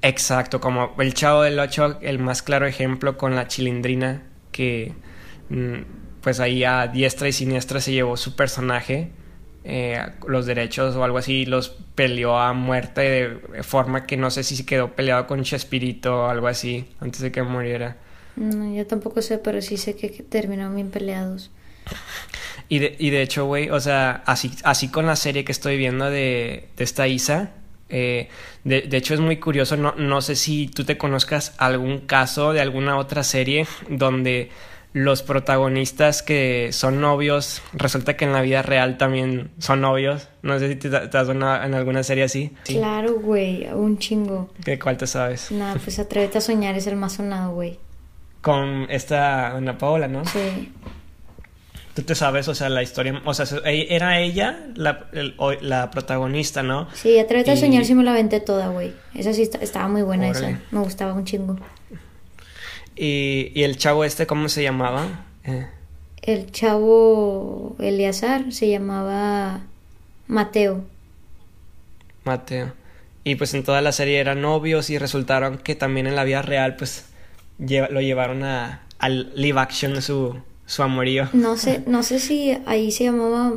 Exacto, 0.04 0.60
como 0.60 0.96
el 0.98 1.14
Chavo 1.14 1.42
del 1.42 1.60
Ocho, 1.60 1.98
el 2.00 2.18
más 2.18 2.42
claro 2.42 2.66
ejemplo 2.66 3.16
con 3.16 3.36
la 3.36 3.46
chilindrina 3.46 4.24
que 4.50 4.94
mm, 5.48 5.76
pues 6.20 6.40
ahí 6.40 6.64
a 6.64 6.88
diestra 6.88 7.28
y 7.28 7.32
siniestra 7.32 7.80
se 7.80 7.92
llevó 7.92 8.16
su 8.16 8.34
personaje 8.34 9.12
eh, 9.64 10.00
los 10.26 10.46
derechos 10.46 10.96
o 10.96 11.04
algo 11.04 11.18
así, 11.18 11.46
los 11.46 11.70
peleó 11.94 12.38
a 12.38 12.52
muerte 12.52 13.00
de 13.00 13.62
forma 13.62 14.06
que 14.06 14.16
no 14.16 14.30
sé 14.30 14.42
si 14.42 14.56
se 14.56 14.66
quedó 14.66 14.92
peleado 14.92 15.26
con 15.26 15.42
Chespirito 15.42 16.22
o 16.22 16.26
algo 16.28 16.48
así 16.48 16.86
antes 17.00 17.20
de 17.20 17.30
que 17.30 17.42
muriera. 17.42 17.96
No, 18.36 18.74
yo 18.74 18.86
tampoco 18.86 19.22
sé, 19.22 19.38
pero 19.38 19.60
sí 19.62 19.76
sé 19.76 19.94
que 19.94 20.08
terminaron 20.08 20.74
bien 20.74 20.90
peleados. 20.90 21.50
Y 22.68 22.78
de, 22.78 22.96
y 22.98 23.10
de 23.10 23.22
hecho, 23.22 23.44
güey, 23.44 23.70
o 23.70 23.80
sea, 23.80 24.22
así, 24.26 24.52
así 24.64 24.88
con 24.88 25.06
la 25.06 25.16
serie 25.16 25.44
que 25.44 25.52
estoy 25.52 25.76
viendo 25.76 26.08
de, 26.10 26.68
de 26.76 26.84
esta 26.84 27.06
Isa, 27.06 27.50
eh, 27.88 28.28
de, 28.64 28.82
de, 28.82 28.96
hecho 28.96 29.12
es 29.12 29.20
muy 29.20 29.36
curioso, 29.36 29.76
no, 29.76 29.94
no 29.96 30.22
sé 30.22 30.36
si 30.36 30.68
tú 30.68 30.84
te 30.84 30.96
conozcas 30.96 31.54
algún 31.58 32.00
caso 32.00 32.54
de 32.54 32.62
alguna 32.62 32.96
otra 32.96 33.22
serie 33.24 33.66
donde 33.90 34.50
los 34.92 35.22
protagonistas 35.22 36.22
que 36.22 36.68
son 36.72 37.00
novios, 37.00 37.62
resulta 37.72 38.16
que 38.16 38.24
en 38.24 38.32
la 38.32 38.42
vida 38.42 38.62
real 38.62 38.98
también 38.98 39.50
son 39.58 39.80
novios. 39.80 40.28
No 40.42 40.58
sé 40.58 40.68
si 40.68 40.76
te, 40.76 40.90
te 40.90 41.18
has 41.18 41.28
en 41.28 41.42
alguna 41.42 42.02
serie 42.02 42.24
así. 42.24 42.52
Claro, 42.64 43.14
güey, 43.20 43.66
un 43.72 43.98
chingo. 43.98 44.50
¿Qué 44.64 44.78
cuál 44.78 44.98
te 44.98 45.06
sabes? 45.06 45.50
Nada, 45.50 45.76
pues 45.82 45.98
Atrévete 45.98 46.38
a 46.38 46.40
soñar 46.40 46.74
es 46.74 46.86
el 46.86 46.96
más 46.96 47.14
sonado, 47.14 47.52
güey. 47.52 47.78
Con 48.42 48.86
esta 48.90 49.56
Ana 49.56 49.78
Paola, 49.78 50.08
¿no? 50.08 50.24
Sí. 50.26 50.72
Tú 51.94 52.02
te 52.02 52.14
sabes, 52.14 52.48
o 52.48 52.54
sea, 52.54 52.70
la 52.70 52.82
historia, 52.82 53.20
o 53.24 53.34
sea, 53.34 53.46
e, 53.64 53.94
era 53.94 54.18
ella 54.18 54.66
la, 54.76 55.08
la 55.60 55.90
protagonista, 55.90 56.62
¿no? 56.62 56.88
Sí, 56.94 57.18
Atrévete 57.18 57.50
a 57.52 57.56
soñar 57.56 57.84
sí 57.84 57.94
me 57.94 58.02
la 58.02 58.12
aventé 58.12 58.40
toda, 58.40 58.68
güey. 58.68 58.94
Esa 59.14 59.32
sí 59.32 59.48
estaba 59.60 59.88
muy 59.88 60.02
buena, 60.02 60.30
esa. 60.30 60.58
Me 60.70 60.80
gustaba 60.80 61.12
un 61.12 61.24
chingo. 61.24 61.56
Y, 62.96 63.52
y 63.54 63.62
el 63.62 63.76
chavo 63.76 64.04
este, 64.04 64.26
¿cómo 64.26 64.48
se 64.48 64.62
llamaba? 64.62 65.24
Eh. 65.44 65.66
El 66.22 66.52
chavo 66.52 67.74
Eleazar 67.80 68.52
se 68.52 68.68
llamaba 68.68 69.62
Mateo. 70.28 70.84
Mateo. 72.24 72.72
Y 73.24 73.36
pues 73.36 73.54
en 73.54 73.64
toda 73.64 73.80
la 73.80 73.92
serie 73.92 74.18
eran 74.18 74.40
novios 74.40 74.90
y 74.90 74.98
resultaron 74.98 75.58
que 75.58 75.74
también 75.74 76.06
en 76.06 76.16
la 76.16 76.24
vida 76.24 76.42
real 76.42 76.76
pues 76.76 77.06
lo 77.58 78.00
llevaron 78.00 78.42
a, 78.42 78.82
al 78.98 79.32
live 79.34 79.60
action 79.60 80.00
su, 80.02 80.36
su 80.66 80.82
amorío. 80.82 81.28
No 81.32 81.56
sé, 81.56 81.82
no 81.86 82.02
sé 82.02 82.18
si 82.18 82.56
ahí 82.66 82.90
se 82.90 83.04
llamaba 83.04 83.54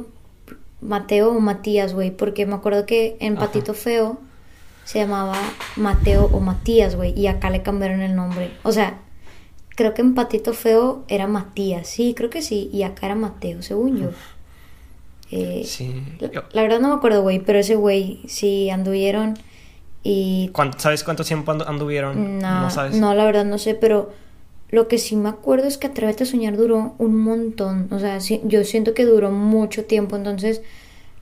Mateo 0.82 1.32
o 1.32 1.40
Matías, 1.40 1.94
güey, 1.94 2.12
porque 2.12 2.46
me 2.46 2.56
acuerdo 2.56 2.86
que 2.86 3.18
en 3.20 3.36
Patito 3.36 3.74
Feo 3.74 4.20
se 4.84 5.00
llamaba 5.00 5.38
Mateo 5.76 6.30
o 6.32 6.40
Matías, 6.40 6.96
güey, 6.96 7.18
y 7.20 7.28
acá 7.28 7.50
le 7.50 7.64
cambiaron 7.64 8.02
el 8.02 8.16
nombre. 8.16 8.52
O 8.64 8.72
sea, 8.72 9.00
Creo 9.76 9.94
que 9.94 10.02
en 10.02 10.16
Patito 10.16 10.54
Feo 10.54 11.04
era 11.08 11.28
Matías, 11.28 11.88
sí, 11.88 12.14
creo 12.16 12.30
que 12.30 12.42
sí, 12.42 12.70
y 12.72 12.84
acá 12.84 13.08
era 13.08 13.16
Mateo, 13.16 13.62
según 13.62 13.98
yo. 13.98 14.10
Eh, 15.32 15.64
sí. 15.66 16.02
La, 16.54 16.62
verdad 16.62 16.80
no 16.80 16.90
me 16.90 16.96
acuerdo, 16.96 17.22
güey, 17.22 17.40
pero 17.40 17.60
ese 17.60 17.76
güey 17.76 18.22
sí 18.28 18.70
anduvieron 18.70 19.38
y... 20.04 20.52
¿Sabes 20.78 21.04
cuánto 21.04 21.24
tiempo 21.24 21.52
anduvieron? 21.52 22.40
No, 22.40 22.70
sabes. 22.70 22.96
No, 22.96 23.14
la 23.16 23.26
verdad 23.26 23.44
no 23.44 23.58
sé, 23.58 23.74
pero 23.76 24.12
lo 24.70 24.88
que 24.88 24.98
sí 24.98 25.16
me 25.16 25.30
acuerdo 25.30 25.68
es 25.68 25.78
que 25.78 25.88
Atrévete 25.88 26.24
a 26.24 26.28
Soñar 26.28 26.58
duró 26.58 26.96
un 26.98 27.18
montón. 27.18 27.88
O 27.92 28.00
sea, 28.00 28.20
yo 28.20 28.64
siento 28.64 28.94
que 28.94 29.06
duró 29.06 29.32
mucho 29.32 29.86
tiempo, 29.86 30.16
entonces 30.16 30.62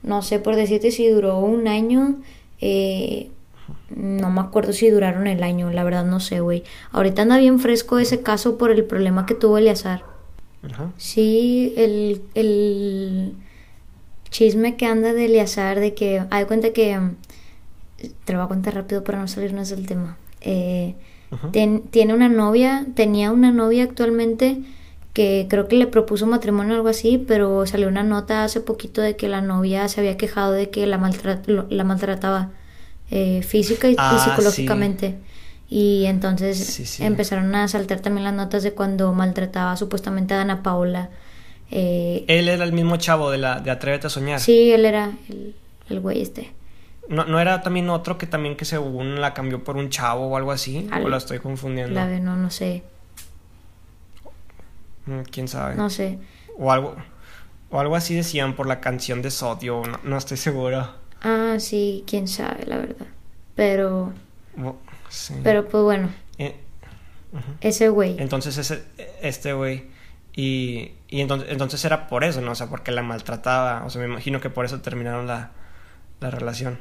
no 0.02 0.22
sé 0.22 0.38
por 0.38 0.54
decirte 0.54 0.90
si 0.90 1.08
duró 1.08 1.38
un 1.38 1.66
año. 1.66 2.16
Eh, 2.60 3.30
no 3.94 4.30
me 4.30 4.40
acuerdo 4.40 4.72
si 4.72 4.90
duraron 4.90 5.26
el 5.26 5.42
año, 5.42 5.70
la 5.70 5.84
verdad 5.84 6.04
no 6.04 6.20
sé, 6.20 6.40
güey. 6.40 6.64
Ahorita 6.92 7.22
anda 7.22 7.38
bien 7.38 7.58
fresco 7.58 7.98
ese 7.98 8.22
caso 8.22 8.58
por 8.58 8.70
el 8.70 8.84
problema 8.84 9.26
que 9.26 9.34
tuvo 9.34 9.58
Eleazar. 9.58 10.04
Ajá. 10.62 10.90
Sí, 10.96 11.74
el, 11.76 12.22
el 12.34 13.34
chisme 14.30 14.76
que 14.76 14.86
anda 14.86 15.12
de 15.12 15.26
Eleazar, 15.26 15.80
de 15.80 15.94
que, 15.94 16.24
hay 16.30 16.44
cuenta 16.46 16.72
que, 16.72 16.98
te 18.24 18.32
lo 18.32 18.38
voy 18.38 18.46
a 18.46 18.48
contar 18.48 18.74
rápido 18.74 19.04
para 19.04 19.18
no 19.18 19.28
salirnos 19.28 19.68
del 19.68 19.86
tema. 19.86 20.16
Eh, 20.40 20.94
tiene 21.50 22.14
una 22.14 22.28
novia, 22.28 22.86
tenía 22.94 23.32
una 23.32 23.50
novia 23.50 23.84
actualmente 23.84 24.62
que 25.12 25.46
creo 25.48 25.68
que 25.68 25.76
le 25.76 25.86
propuso 25.86 26.26
matrimonio 26.26 26.74
o 26.74 26.76
algo 26.76 26.88
así, 26.88 27.18
pero 27.18 27.66
salió 27.66 27.88
una 27.88 28.02
nota 28.02 28.44
hace 28.44 28.60
poquito 28.60 29.00
de 29.00 29.16
que 29.16 29.28
la 29.28 29.40
novia 29.40 29.88
se 29.88 30.00
había 30.00 30.16
quejado 30.16 30.52
de 30.52 30.70
que 30.70 30.86
la, 30.86 30.98
la 31.70 31.84
maltrataba 31.84 32.50
eh, 33.16 33.42
física 33.44 33.88
y, 33.88 33.94
ah, 33.96 34.18
psicológicamente. 34.18 35.14
Y 35.70 36.04
entonces 36.06 37.00
empezaron 37.00 37.54
a 37.54 37.68
saltar 37.68 38.00
también 38.00 38.24
las 38.24 38.34
notas 38.34 38.64
de 38.64 38.72
cuando 38.72 39.12
maltrataba 39.12 39.76
supuestamente 39.76 40.34
a 40.34 40.40
Ana 40.40 40.64
Paula. 40.64 41.10
Eh, 41.70 42.24
él 42.26 42.48
era 42.48 42.64
el 42.64 42.72
mismo 42.72 42.96
chavo 42.96 43.30
de 43.30 43.38
la 43.38 43.60
de 43.60 43.70
Atrévete 43.70 44.08
a 44.08 44.10
Soñar. 44.10 44.40
Sí, 44.40 44.72
él 44.72 44.84
era 44.84 45.12
el, 45.28 45.54
el 45.90 46.00
güey 46.00 46.22
este. 46.22 46.52
¿No, 47.08 47.24
¿No 47.24 47.38
era 47.38 47.62
también 47.62 47.88
otro 47.88 48.18
que 48.18 48.26
también 48.26 48.56
que 48.56 48.64
según 48.64 49.20
la 49.20 49.32
cambió 49.32 49.62
por 49.62 49.76
un 49.76 49.90
chavo 49.90 50.26
o 50.26 50.36
algo 50.36 50.50
así? 50.50 50.88
¿O 50.92 51.08
lo 51.08 51.16
estoy 51.16 51.38
confundiendo? 51.38 51.94
La 51.94 52.06
no, 52.18 52.36
no 52.36 52.50
sé. 52.50 52.82
Mm, 55.06 55.20
¿Quién 55.30 55.46
sabe? 55.46 55.76
No 55.76 55.88
sé. 55.88 56.18
O 56.58 56.72
algo, 56.72 56.96
o 57.70 57.78
algo 57.78 57.94
así 57.94 58.16
decían 58.16 58.54
por 58.56 58.66
la 58.66 58.80
canción 58.80 59.22
de 59.22 59.30
Sodio, 59.30 59.82
no, 59.86 60.00
no 60.02 60.18
estoy 60.18 60.36
seguro. 60.36 61.03
Ah, 61.24 61.56
sí, 61.58 62.04
quién 62.06 62.28
sabe, 62.28 62.66
la 62.66 62.76
verdad. 62.76 63.06
Pero. 63.54 64.12
Pero 65.42 65.66
pues 65.68 65.82
bueno. 65.82 66.10
Eh, 66.38 66.54
ese 67.60 67.88
güey. 67.88 68.16
Entonces, 68.18 68.58
ese, 68.58 68.84
este 69.22 69.52
güey. 69.54 69.84
Y, 70.36 70.92
y 71.08 71.20
entonces, 71.20 71.48
entonces 71.50 71.84
era 71.84 72.08
por 72.08 72.24
eso, 72.24 72.40
¿no? 72.40 72.52
O 72.52 72.54
sea, 72.54 72.68
porque 72.68 72.92
la 72.92 73.02
maltrataba. 73.02 73.84
O 73.86 73.90
sea, 73.90 74.02
me 74.02 74.08
imagino 74.08 74.40
que 74.40 74.50
por 74.50 74.66
eso 74.66 74.80
terminaron 74.82 75.26
la, 75.26 75.52
la 76.20 76.30
relación. 76.30 76.78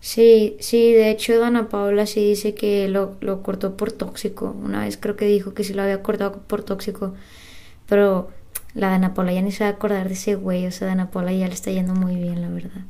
Sí, 0.00 0.56
sí, 0.60 0.92
de 0.92 1.10
hecho, 1.10 1.38
Dana 1.38 1.68
Paula 1.68 2.06
sí 2.06 2.24
dice 2.28 2.54
que 2.54 2.88
lo, 2.88 3.16
lo 3.20 3.42
cortó 3.42 3.76
por 3.76 3.92
tóxico. 3.92 4.50
Una 4.62 4.84
vez 4.84 4.96
creo 4.98 5.16
que 5.16 5.26
dijo 5.26 5.54
que 5.54 5.64
sí 5.64 5.74
lo 5.74 5.82
había 5.82 6.02
cortado 6.02 6.42
por 6.42 6.62
tóxico. 6.62 7.14
Pero 7.86 8.30
la 8.74 8.90
Dana 8.90 9.14
Paula 9.14 9.32
ya 9.32 9.42
ni 9.42 9.52
se 9.52 9.64
va 9.64 9.70
a 9.70 9.74
acordar 9.74 10.08
de 10.08 10.14
ese 10.14 10.36
güey. 10.36 10.66
O 10.66 10.72
sea, 10.72 10.88
Dana 10.88 11.10
Paula 11.10 11.32
ya 11.32 11.48
le 11.48 11.54
está 11.54 11.70
yendo 11.70 11.94
muy 11.94 12.16
bien, 12.16 12.42
la 12.42 12.48
verdad. 12.48 12.82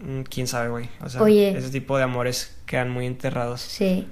Mm, 0.00 0.22
quién 0.22 0.46
sabe, 0.46 0.68
güey. 0.68 0.88
O 1.04 1.08
sea, 1.08 1.26
ese 1.26 1.70
tipo 1.70 1.96
de 1.96 2.04
amores 2.04 2.56
quedan 2.66 2.90
muy 2.90 3.06
enterrados. 3.06 3.60
Sí. 3.60 4.06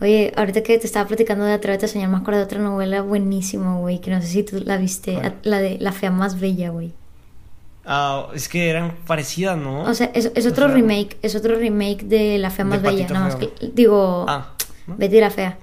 Oye, 0.00 0.32
ahorita 0.36 0.62
que 0.62 0.78
te 0.78 0.86
estaba 0.86 1.08
platicando 1.08 1.44
de 1.44 1.52
Atrévete 1.52 1.86
a 1.86 1.88
soñar, 1.88 2.10
me 2.10 2.18
acuerdo 2.18 2.40
de 2.40 2.44
otra 2.44 2.58
novela 2.58 3.00
buenísima, 3.00 3.78
güey, 3.78 4.00
que 4.00 4.10
no 4.10 4.20
sé 4.20 4.28
si 4.28 4.42
tú 4.42 4.62
la 4.64 4.76
viste, 4.76 5.18
la 5.42 5.58
de 5.58 5.78
La 5.80 5.92
fea 5.92 6.10
más 6.10 6.38
bella, 6.38 6.70
güey. 6.70 6.92
Ah, 7.86 8.28
es 8.34 8.48
que 8.48 8.68
eran 8.68 8.96
parecidas, 9.06 9.56
¿no? 9.56 9.84
O 9.84 9.94
sea, 9.94 10.10
es, 10.12 10.30
es 10.34 10.46
otro 10.46 10.68
remake, 10.68 11.16
es 11.22 11.34
otro 11.34 11.54
remake 11.56 12.04
de 12.04 12.36
La 12.36 12.50
fea 12.50 12.64
más 12.64 12.82
bella, 12.82 13.06
nada 13.08 13.26
más 13.26 13.36
que, 13.36 13.50
digo, 13.72 14.26
ah, 14.28 14.52
Betty 14.86 15.20
la 15.20 15.30
fea. 15.30 15.58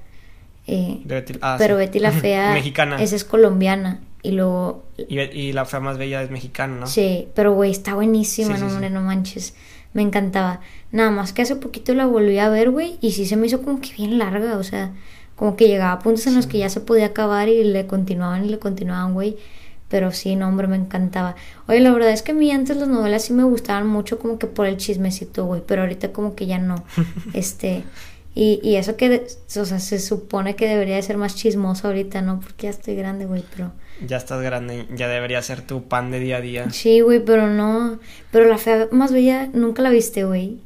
Eh, 0.66 1.04
ah, 1.42 1.56
pero 1.60 1.76
Betty 1.76 2.00
la 2.00 2.12
fea 2.24 2.54
mexicana. 2.54 3.02
Esa 3.04 3.16
es 3.16 3.26
colombiana 3.26 4.00
y 4.24 4.32
luego... 4.32 4.86
Y, 4.98 5.52
la 5.52 5.66
fea 5.66 5.82
más 5.82 5.98
bella 5.98 6.24
es 6.24 6.32
mexicana, 6.32 6.78
¿no? 6.80 6.88
Sí, 6.88 7.28
pero 7.36 7.54
güey, 7.54 7.72
está 7.72 7.94
buenísima, 7.94 8.58
no, 8.58 8.68
hombre, 8.68 8.90
no 8.90 9.02
manches. 9.02 9.54
me 9.92 10.02
encantaba. 10.02 10.62
Nada 10.92 11.12
más 11.12 11.34
que 11.34 11.42
hace 11.42 11.58
poquito 11.58 11.94
la 11.94 12.06
volví 12.06 12.40
a 12.40 12.50
ver, 12.50 12.72
güey, 12.72 12.98
y 13.02 13.12
sí 13.12 13.26
se 13.26 13.36
me 13.36 13.48
hizo 13.48 13.62
como 13.62 13.82
que 13.82 13.94
bien 13.94 14.18
larga, 14.18 14.58
o 14.58 14.64
sea, 14.64 14.94
como 15.36 15.58
que 15.58 15.68
llegaba 15.68 15.92
a 15.92 16.00
puntos 16.00 16.26
en 16.26 16.36
los 16.36 16.48
que 16.48 16.60
ya 16.60 16.70
se 16.70 16.80
podía 16.80 17.08
acabar 17.08 17.50
y 17.50 17.66
le 17.66 17.86
continuaban 17.86 18.46
y 18.46 18.50
le 18.50 18.60
continuaban, 18.60 19.14
güey. 19.14 19.38
Pero 19.90 20.12
sí, 20.12 20.36
no, 20.36 20.48
hombre, 20.48 20.68
me 20.68 20.78
encantaba. 20.78 21.36
Oye, 21.68 21.82
la 21.82 21.92
verdad 21.92 22.12
es 22.12 22.24
que 22.24 22.32
a 22.32 22.36
mí 22.36 22.50
antes 22.50 22.78
las 22.78 22.88
novelas 22.88 23.26
sí 23.26 23.34
me 23.34 23.44
gustaban 23.44 23.88
mucho 23.88 24.18
como 24.20 24.40
que 24.40 24.48
por 24.48 24.66
el 24.66 24.78
chismecito, 24.78 25.46
güey, 25.46 25.62
pero 25.68 25.82
ahorita 25.82 26.14
como 26.14 26.34
que 26.34 26.46
ya 26.48 26.60
no. 26.60 26.84
este, 27.34 27.84
y, 28.34 28.60
y 28.64 28.78
eso 28.78 28.96
que, 28.96 29.28
o 29.60 29.66
sea, 29.66 29.80
se 29.80 30.00
supone 30.00 30.56
que 30.56 30.68
debería 30.68 30.96
de 30.96 31.04
ser 31.04 31.18
más 31.18 31.36
chismoso 31.36 31.88
ahorita, 31.88 32.22
¿no? 32.22 32.40
Porque 32.40 32.68
ya 32.68 32.70
estoy 32.70 32.96
grande, 32.96 33.26
güey, 33.26 33.44
pero... 33.54 33.74
Ya 34.06 34.18
estás 34.18 34.42
grande, 34.42 34.86
ya 34.96 35.08
debería 35.08 35.42
ser 35.42 35.62
tu 35.62 35.88
pan 35.88 36.12
de 36.12 36.20
día 36.20 36.38
a 36.38 36.42
día. 36.42 36.70
Sí, 36.70 37.02
güey, 37.02 37.24
pero 37.24 37.48
no. 37.48 38.00
Pero 38.32 38.48
la 38.48 38.58
fea 38.58 38.88
más 38.92 39.14
bella, 39.14 39.48
nunca 39.54 39.82
la 39.82 39.90
viste, 39.90 40.24
güey. 40.24 40.60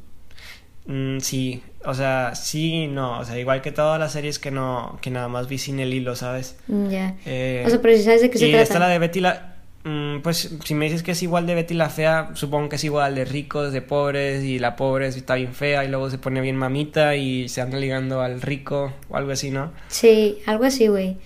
Mm, 0.86 1.18
sí, 1.20 1.62
o 1.84 1.94
sea, 1.94 2.34
sí, 2.34 2.86
no, 2.86 3.20
o 3.20 3.24
sea, 3.24 3.38
igual 3.38 3.60
que 3.62 3.72
todas 3.72 4.00
las 4.00 4.12
series 4.12 4.38
que 4.38 4.50
no, 4.50 4.98
que 5.02 5.10
nada 5.10 5.28
más 5.28 5.48
vi 5.48 5.58
sin 5.58 5.78
el 5.80 5.92
hilo, 5.94 6.16
¿sabes? 6.16 6.56
Ya. 6.66 7.14
Eh, 7.26 7.62
o 7.66 7.70
sea, 7.70 7.80
pero 7.80 7.96
si 7.96 8.02
sabes 8.02 8.22
de 8.22 8.30
qué 8.30 8.38
se 8.38 8.48
y 8.48 8.50
trata. 8.50 8.62
esta 8.62 8.78
la 8.78 8.88
de 8.88 8.98
Betty 8.98 9.20
la... 9.20 9.57
Mm, 9.84 10.20
pues 10.22 10.56
si 10.64 10.74
me 10.74 10.86
dices 10.86 11.02
que 11.02 11.12
es 11.12 11.22
igual 11.22 11.46
de 11.46 11.54
Betty 11.54 11.74
la 11.74 11.88
fea, 11.88 12.30
supongo 12.34 12.68
que 12.68 12.76
es 12.76 12.84
igual 12.84 13.14
de 13.14 13.24
ricos, 13.24 13.72
de 13.72 13.80
pobres, 13.80 14.42
y 14.42 14.58
la 14.58 14.76
pobre 14.76 15.06
está 15.06 15.36
bien 15.36 15.54
fea 15.54 15.84
y 15.84 15.88
luego 15.88 16.10
se 16.10 16.18
pone 16.18 16.40
bien 16.40 16.56
mamita 16.56 17.14
y 17.14 17.48
se 17.48 17.60
anda 17.60 17.78
ligando 17.78 18.20
al 18.20 18.42
rico 18.42 18.92
o 19.08 19.16
algo 19.16 19.30
así, 19.30 19.50
¿no? 19.50 19.70
Sí, 19.88 20.38
algo 20.46 20.64
así, 20.64 20.88
güey. 20.88 21.16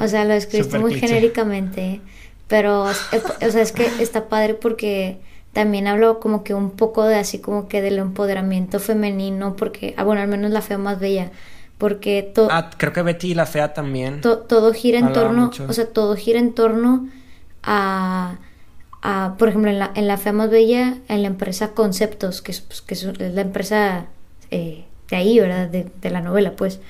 O 0.00 0.08
sea, 0.08 0.24
lo 0.24 0.34
escribiste 0.34 0.78
muy 0.78 0.94
genéricamente, 0.94 2.00
pero, 2.48 2.82
o 2.82 3.50
sea, 3.50 3.62
es 3.62 3.72
que 3.72 3.86
está 4.00 4.28
padre 4.28 4.54
porque 4.54 5.18
también 5.52 5.86
hablo 5.86 6.18
como 6.18 6.42
que 6.42 6.52
un 6.52 6.72
poco 6.72 7.04
de 7.04 7.14
así 7.14 7.38
como 7.38 7.68
que 7.68 7.80
del 7.80 7.98
empoderamiento 7.98 8.80
femenino, 8.80 9.54
porque, 9.54 9.94
ah, 9.96 10.02
bueno, 10.02 10.20
al 10.20 10.28
menos 10.28 10.50
la 10.50 10.62
fea 10.62 10.78
más 10.78 10.98
bella, 10.98 11.30
porque 11.78 12.28
todo... 12.34 12.48
Ah, 12.50 12.70
creo 12.76 12.92
que 12.92 13.02
Betty 13.02 13.30
y 13.30 13.34
la 13.34 13.46
fea 13.46 13.72
también. 13.72 14.20
todo 14.20 14.72
gira 14.72 14.98
en 14.98 15.12
torno, 15.12 15.52
o 15.68 15.72
sea, 15.72 15.86
todo 15.86 16.16
gira 16.16 16.40
en 16.40 16.54
torno 16.54 17.08
a, 17.62 18.38
a 19.02 19.34
por 19.38 19.48
ejemplo, 19.48 19.70
en 19.70 19.78
la, 19.78 19.90
en 19.94 20.06
la 20.06 20.16
bella, 20.16 20.98
en 21.08 21.22
la 21.22 21.28
empresa 21.28 21.72
Conceptos, 21.72 22.42
que 22.42 22.52
es, 22.52 22.60
pues, 22.60 22.82
que 22.82 22.94
es 22.94 23.04
la 23.18 23.40
empresa 23.40 24.06
eh, 24.50 24.84
de 25.08 25.16
ahí, 25.16 25.38
¿verdad? 25.38 25.68
De, 25.68 25.90
de, 26.00 26.10
la 26.10 26.20
novela, 26.20 26.52
pues. 26.52 26.80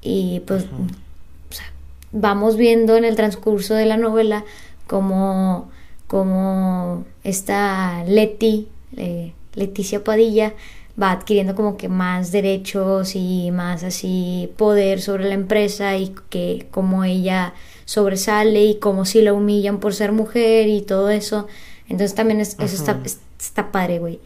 Y 0.00 0.40
pues, 0.46 0.64
o 0.64 1.52
sea, 1.52 1.72
vamos 2.12 2.56
viendo 2.56 2.96
en 2.96 3.04
el 3.04 3.16
transcurso 3.16 3.74
de 3.74 3.86
la 3.86 3.96
novela 3.96 4.44
como 4.86 5.70
como 6.06 7.04
esta 7.24 8.04
Leti, 8.04 8.68
eh, 8.96 9.32
Leticia 9.54 10.04
Padilla, 10.04 10.54
va 11.00 11.10
adquiriendo 11.10 11.54
como 11.54 11.76
que 11.76 11.88
más 11.88 12.30
derechos 12.30 13.16
y 13.16 13.50
más 13.50 13.82
así 13.82 14.52
poder 14.56 15.00
sobre 15.00 15.24
la 15.24 15.34
empresa 15.34 15.96
y 15.96 16.14
que 16.30 16.68
como 16.70 17.04
ella 17.04 17.54
sobresale 17.84 18.64
y 18.64 18.78
como 18.78 19.04
si 19.04 19.22
la 19.22 19.32
humillan 19.32 19.78
por 19.80 19.94
ser 19.94 20.12
mujer 20.12 20.68
y 20.68 20.82
todo 20.82 21.10
eso. 21.10 21.46
Entonces 21.88 22.14
también 22.14 22.40
eso 22.40 22.62
está, 22.62 23.00
está 23.38 23.72
padre, 23.72 23.98
güey. 23.98 24.20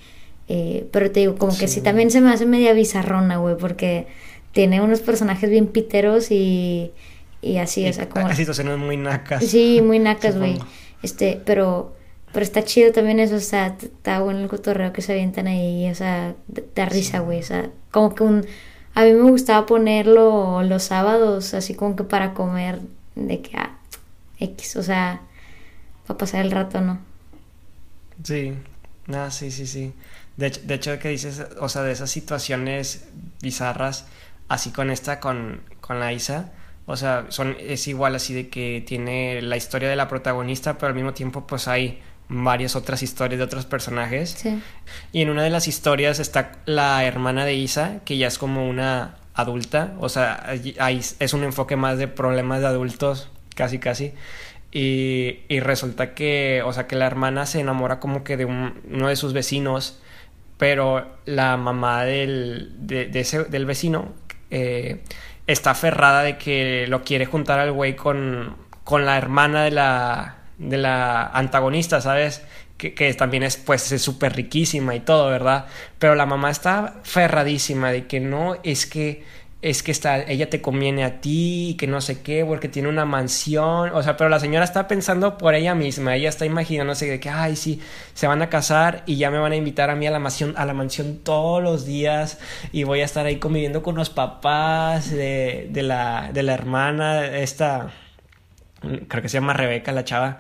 Eh, 0.49 0.89
pero 0.93 1.11
te 1.11 1.21
digo, 1.21 1.37
como 1.37 1.57
que 1.57 1.69
sí 1.69 1.83
también 1.83 2.11
se 2.11 2.21
me 2.21 2.31
hace 2.31 2.47
media 2.47 2.73
bizarrona, 2.73 3.37
güey, 3.37 3.57
porque 3.57 4.07
tiene 4.53 4.81
unos 4.81 5.01
personajes 5.01 5.51
bien 5.51 5.67
piteros 5.67 6.31
y, 6.31 6.93
y 7.43 7.59
así, 7.59 7.87
o 7.87 7.93
sea, 7.93 8.09
como... 8.09 8.33
situaciones 8.35 8.79
muy 8.79 8.97
nacas. 8.97 9.45
Sí, 9.45 9.83
muy 9.83 9.99
nacas, 9.99 10.39
güey. 10.39 10.59
Este, 11.03 11.41
pero, 11.45 11.95
pero 12.33 12.43
está 12.43 12.65
chido 12.65 12.93
también 12.93 13.21
eso, 13.21 13.37
o 13.37 13.41
sea, 13.41 13.77
está 13.81 14.21
bueno 14.21 14.41
el 14.41 14.49
cotorreo 14.49 14.93
que 14.93 15.03
se 15.03 15.13
avientan 15.13 15.49
ahí, 15.49 15.89
o 15.91 15.95
sea, 15.95 16.35
da 16.75 16.87
risa, 16.87 17.21
güey, 17.21 17.41
o 17.41 17.45
sea, 17.45 17.71
como 17.91 18.15
que 18.15 18.23
un... 18.23 18.47
A 18.95 19.05
mí 19.05 19.13
me 19.13 19.31
gustaba 19.31 19.67
ponerlo 19.67 20.63
los 20.63 20.85
sábados, 20.85 21.55
así 21.55 21.75
como 21.75 21.95
que 21.95 22.05
para 22.05 22.35
comer, 22.35 22.81
de 23.27 23.43
que, 23.43 23.57
ah, 23.57 23.79
X, 24.39 24.77
o 24.77 24.83
sea, 24.83 25.21
para 26.07 26.19
pasar 26.19 26.45
el 26.45 26.51
rato, 26.51 26.81
¿no? 26.81 26.99
Sí, 28.23 28.55
nada, 29.07 29.31
sí, 29.31 29.51
sí, 29.51 29.67
sí. 29.67 29.93
De 30.37 30.47
hecho, 30.47 30.61
de 30.63 30.75
hecho, 30.75 30.99
que 30.99 31.09
dices, 31.09 31.45
o 31.61 31.69
sea, 31.69 31.83
de 31.83 31.93
esas 31.93 32.11
situaciones 32.11 33.09
bizarras, 33.43 34.07
así 34.49 34.71
con 34.71 34.91
esta, 34.91 35.21
con, 35.21 35.63
con 35.81 36.01
la 36.01 36.13
Isa, 36.13 36.53
o 36.87 36.97
sea, 36.97 37.27
son, 37.29 37.57
es 37.61 37.87
igual 37.87 38.15
así 38.15 38.33
de 38.33 38.49
que 38.49 38.83
tiene 38.87 39.43
la 39.43 39.57
historia 39.57 39.91
de 39.91 39.97
la 39.97 40.09
protagonista, 40.09 40.79
pero 40.79 40.89
al 40.89 40.95
mismo 40.95 41.13
tiempo 41.13 41.47
pues 41.47 41.69
hay 41.69 42.01
varias 42.31 42.77
otras 42.77 43.03
historias 43.03 43.39
de 43.39 43.45
otros 43.45 43.67
personajes. 43.67 44.31
Sí. 44.31 44.59
Y 45.13 45.21
en 45.21 45.29
una 45.29 45.43
de 45.43 45.51
las 45.51 45.69
historias 45.69 46.19
está 46.19 46.53
la 46.65 47.05
hermana 47.05 47.45
de 47.45 47.55
Isa, 47.55 48.01
que 48.07 48.17
ya 48.17 48.27
es 48.27 48.39
como 48.39 48.67
una 48.67 49.17
adulta, 49.39 49.95
o 50.01 50.09
sea, 50.09 50.53
es 50.53 51.33
un 51.33 51.45
enfoque 51.45 51.77
más 51.77 51.97
de 51.97 52.09
problemas 52.09 52.61
de 52.61 52.67
adultos, 52.67 53.31
casi 53.55 53.79
casi. 53.79 54.13
Y, 54.73 55.39
y 55.49 55.61
resulta 55.61 56.13
que, 56.15 56.63
o 56.67 56.73
sea, 56.73 56.89
que 56.89 56.97
la 56.97 57.07
hermana 57.07 57.47
se 57.47 57.61
enamora 57.61 58.01
como 58.01 58.25
que 58.25 58.37
de 58.37 58.45
uno 58.45 59.09
de 59.09 59.17
sus 59.17 59.33
vecinos, 59.33 60.01
pero 60.59 61.07
la 61.25 61.57
mamá 61.57 62.05
del, 62.05 62.73
del 62.79 63.67
vecino 63.67 64.13
eh, 64.51 65.03
está 65.47 65.71
aferrada 65.71 66.23
de 66.25 66.37
que 66.37 66.87
lo 66.89 67.05
quiere 67.05 67.25
juntar 67.25 67.61
al 67.61 67.71
güey 67.71 67.95
con, 67.95 68.57
con 68.83 69.07
la 69.07 69.17
hermana 69.17 69.63
de 69.63 69.71
la, 69.71 70.39
de 70.59 70.79
la 70.79 71.29
antagonista, 71.29 72.01
¿sabes? 72.01 72.43
Que, 72.79 73.13
también 73.15 73.43
es 73.43 73.57
pues 73.57 73.91
es 73.93 74.01
súper 74.03 74.35
riquísima 74.35 74.95
y 74.95 75.01
todo, 75.01 75.29
¿verdad? 75.29 75.67
Pero 75.99 76.15
la 76.15 76.27
mamá 76.27 76.51
está 76.51 77.01
ferradísima 77.03 77.91
de 77.91 78.07
que 78.07 78.21
no, 78.21 78.57
es 78.63 78.87
que 78.87 79.25
es 79.61 79.83
que 79.83 79.91
está, 79.91 80.23
ella 80.23 80.49
te 80.49 80.61
conviene 80.61 81.05
a 81.05 81.21
ti, 81.21 81.71
y 81.71 81.75
que 81.75 81.89
no 81.89 82.01
sé 82.01 82.23
qué, 82.23 82.45
porque 82.45 82.69
tiene 82.69 82.89
una 82.89 83.05
mansión, 83.05 83.91
o 83.93 84.03
sea, 84.03 84.17
pero 84.17 84.31
la 84.31 84.39
señora 84.39 84.65
está 84.65 84.87
pensando 84.87 85.37
por 85.37 85.55
ella 85.55 85.75
misma, 85.75 86.15
ella 86.15 86.29
está 86.29 86.47
imaginándose 86.47 87.07
de 87.11 87.19
que, 87.19 87.29
ay, 87.29 87.57
sí, 87.57 87.81
se 88.15 88.29
van 88.29 88.41
a 88.41 88.49
casar 88.49 89.03
y 89.07 89.17
ya 89.17 89.31
me 89.31 89.39
van 89.39 89.53
a 89.53 89.57
invitar 89.57 89.91
a 89.91 89.97
mí 89.97 90.07
a 90.07 90.13
la 90.13 90.21
mansión, 90.21 90.55
a 90.57 90.65
la 90.65 90.75
mansión 90.75 91.19
todos 91.25 91.63
los 91.63 91.85
días 91.85 92.39
y 92.73 92.85
voy 92.85 93.01
a 93.01 93.05
estar 93.05 93.27
ahí 93.27 93.39
conviviendo 93.39 93.83
con 93.83 93.97
los 93.97 94.11
papás 94.11 95.11
de, 95.11 95.69
de 95.71 95.83
la, 95.83 96.31
de 96.33 96.43
la 96.45 96.55
hermana, 96.55 97.27
esta, 97.27 97.91
creo 98.81 99.23
que 99.23 99.29
se 99.29 99.39
llama 99.39 99.55
Rebeca, 99.55 99.91
la 99.91 100.05
chava, 100.05 100.39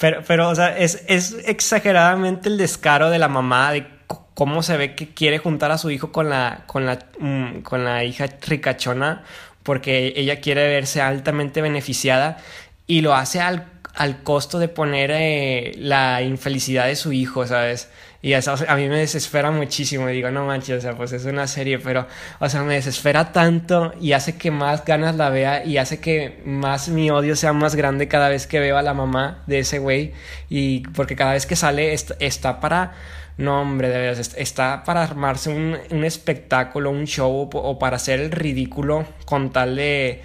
pero, 0.00 0.22
pero, 0.26 0.48
o 0.48 0.54
sea, 0.54 0.76
es, 0.76 1.04
es 1.06 1.36
exageradamente 1.46 2.48
el 2.48 2.56
descaro 2.58 3.10
de 3.10 3.18
la 3.18 3.28
mamá 3.28 3.70
de 3.70 3.86
cómo 4.34 4.62
se 4.62 4.76
ve 4.76 4.94
que 4.94 5.12
quiere 5.12 5.38
juntar 5.38 5.70
a 5.70 5.78
su 5.78 5.90
hijo 5.90 6.10
con 6.10 6.30
la, 6.30 6.64
con 6.66 6.86
la, 6.86 6.98
mm, 7.18 7.60
con 7.60 7.84
la 7.84 8.02
hija 8.04 8.26
ricachona 8.46 9.22
porque 9.62 10.14
ella 10.16 10.40
quiere 10.40 10.66
verse 10.66 11.00
altamente 11.02 11.60
beneficiada 11.60 12.38
y 12.86 13.02
lo 13.02 13.14
hace 13.14 13.40
al, 13.40 13.66
al 13.94 14.22
costo 14.22 14.58
de 14.58 14.68
poner 14.68 15.10
eh, 15.12 15.72
la 15.76 16.22
infelicidad 16.22 16.86
de 16.86 16.96
su 16.96 17.12
hijo, 17.12 17.46
¿sabes? 17.46 17.90
Y 18.22 18.34
eso 18.34 18.54
a 18.68 18.76
mí 18.76 18.88
me 18.88 18.98
desespera 18.98 19.50
muchísimo. 19.50 20.06
Digo, 20.08 20.30
no 20.30 20.44
manches, 20.44 20.78
o 20.78 20.80
sea, 20.80 20.96
pues 20.96 21.12
es 21.12 21.24
una 21.24 21.46
serie, 21.46 21.78
pero, 21.78 22.06
o 22.38 22.48
sea, 22.48 22.62
me 22.62 22.74
desespera 22.74 23.32
tanto 23.32 23.94
y 24.00 24.12
hace 24.12 24.36
que 24.36 24.50
más 24.50 24.84
ganas 24.84 25.16
la 25.16 25.30
vea 25.30 25.64
y 25.64 25.78
hace 25.78 26.00
que 26.00 26.42
más 26.44 26.88
mi 26.88 27.10
odio 27.10 27.34
sea 27.34 27.52
más 27.54 27.74
grande 27.74 28.08
cada 28.08 28.28
vez 28.28 28.46
que 28.46 28.60
veo 28.60 28.76
a 28.76 28.82
la 28.82 28.92
mamá 28.92 29.42
de 29.46 29.60
ese 29.60 29.78
güey. 29.78 30.12
Y 30.50 30.80
porque 30.88 31.16
cada 31.16 31.32
vez 31.32 31.46
que 31.46 31.56
sale 31.56 31.94
está 31.94 32.60
para 32.60 32.92
no, 33.40 33.62
hombre, 33.62 33.88
de 33.88 33.98
verdad, 33.98 34.26
está 34.36 34.84
para 34.84 35.02
armarse 35.02 35.48
un, 35.48 35.78
un 35.90 36.04
espectáculo, 36.04 36.90
un 36.90 37.06
show 37.06 37.48
o, 37.50 37.78
para 37.78 37.96
hacer 37.96 38.20
el 38.20 38.30
ridículo 38.30 39.06
con 39.24 39.50
tal 39.50 39.76
de, 39.76 40.22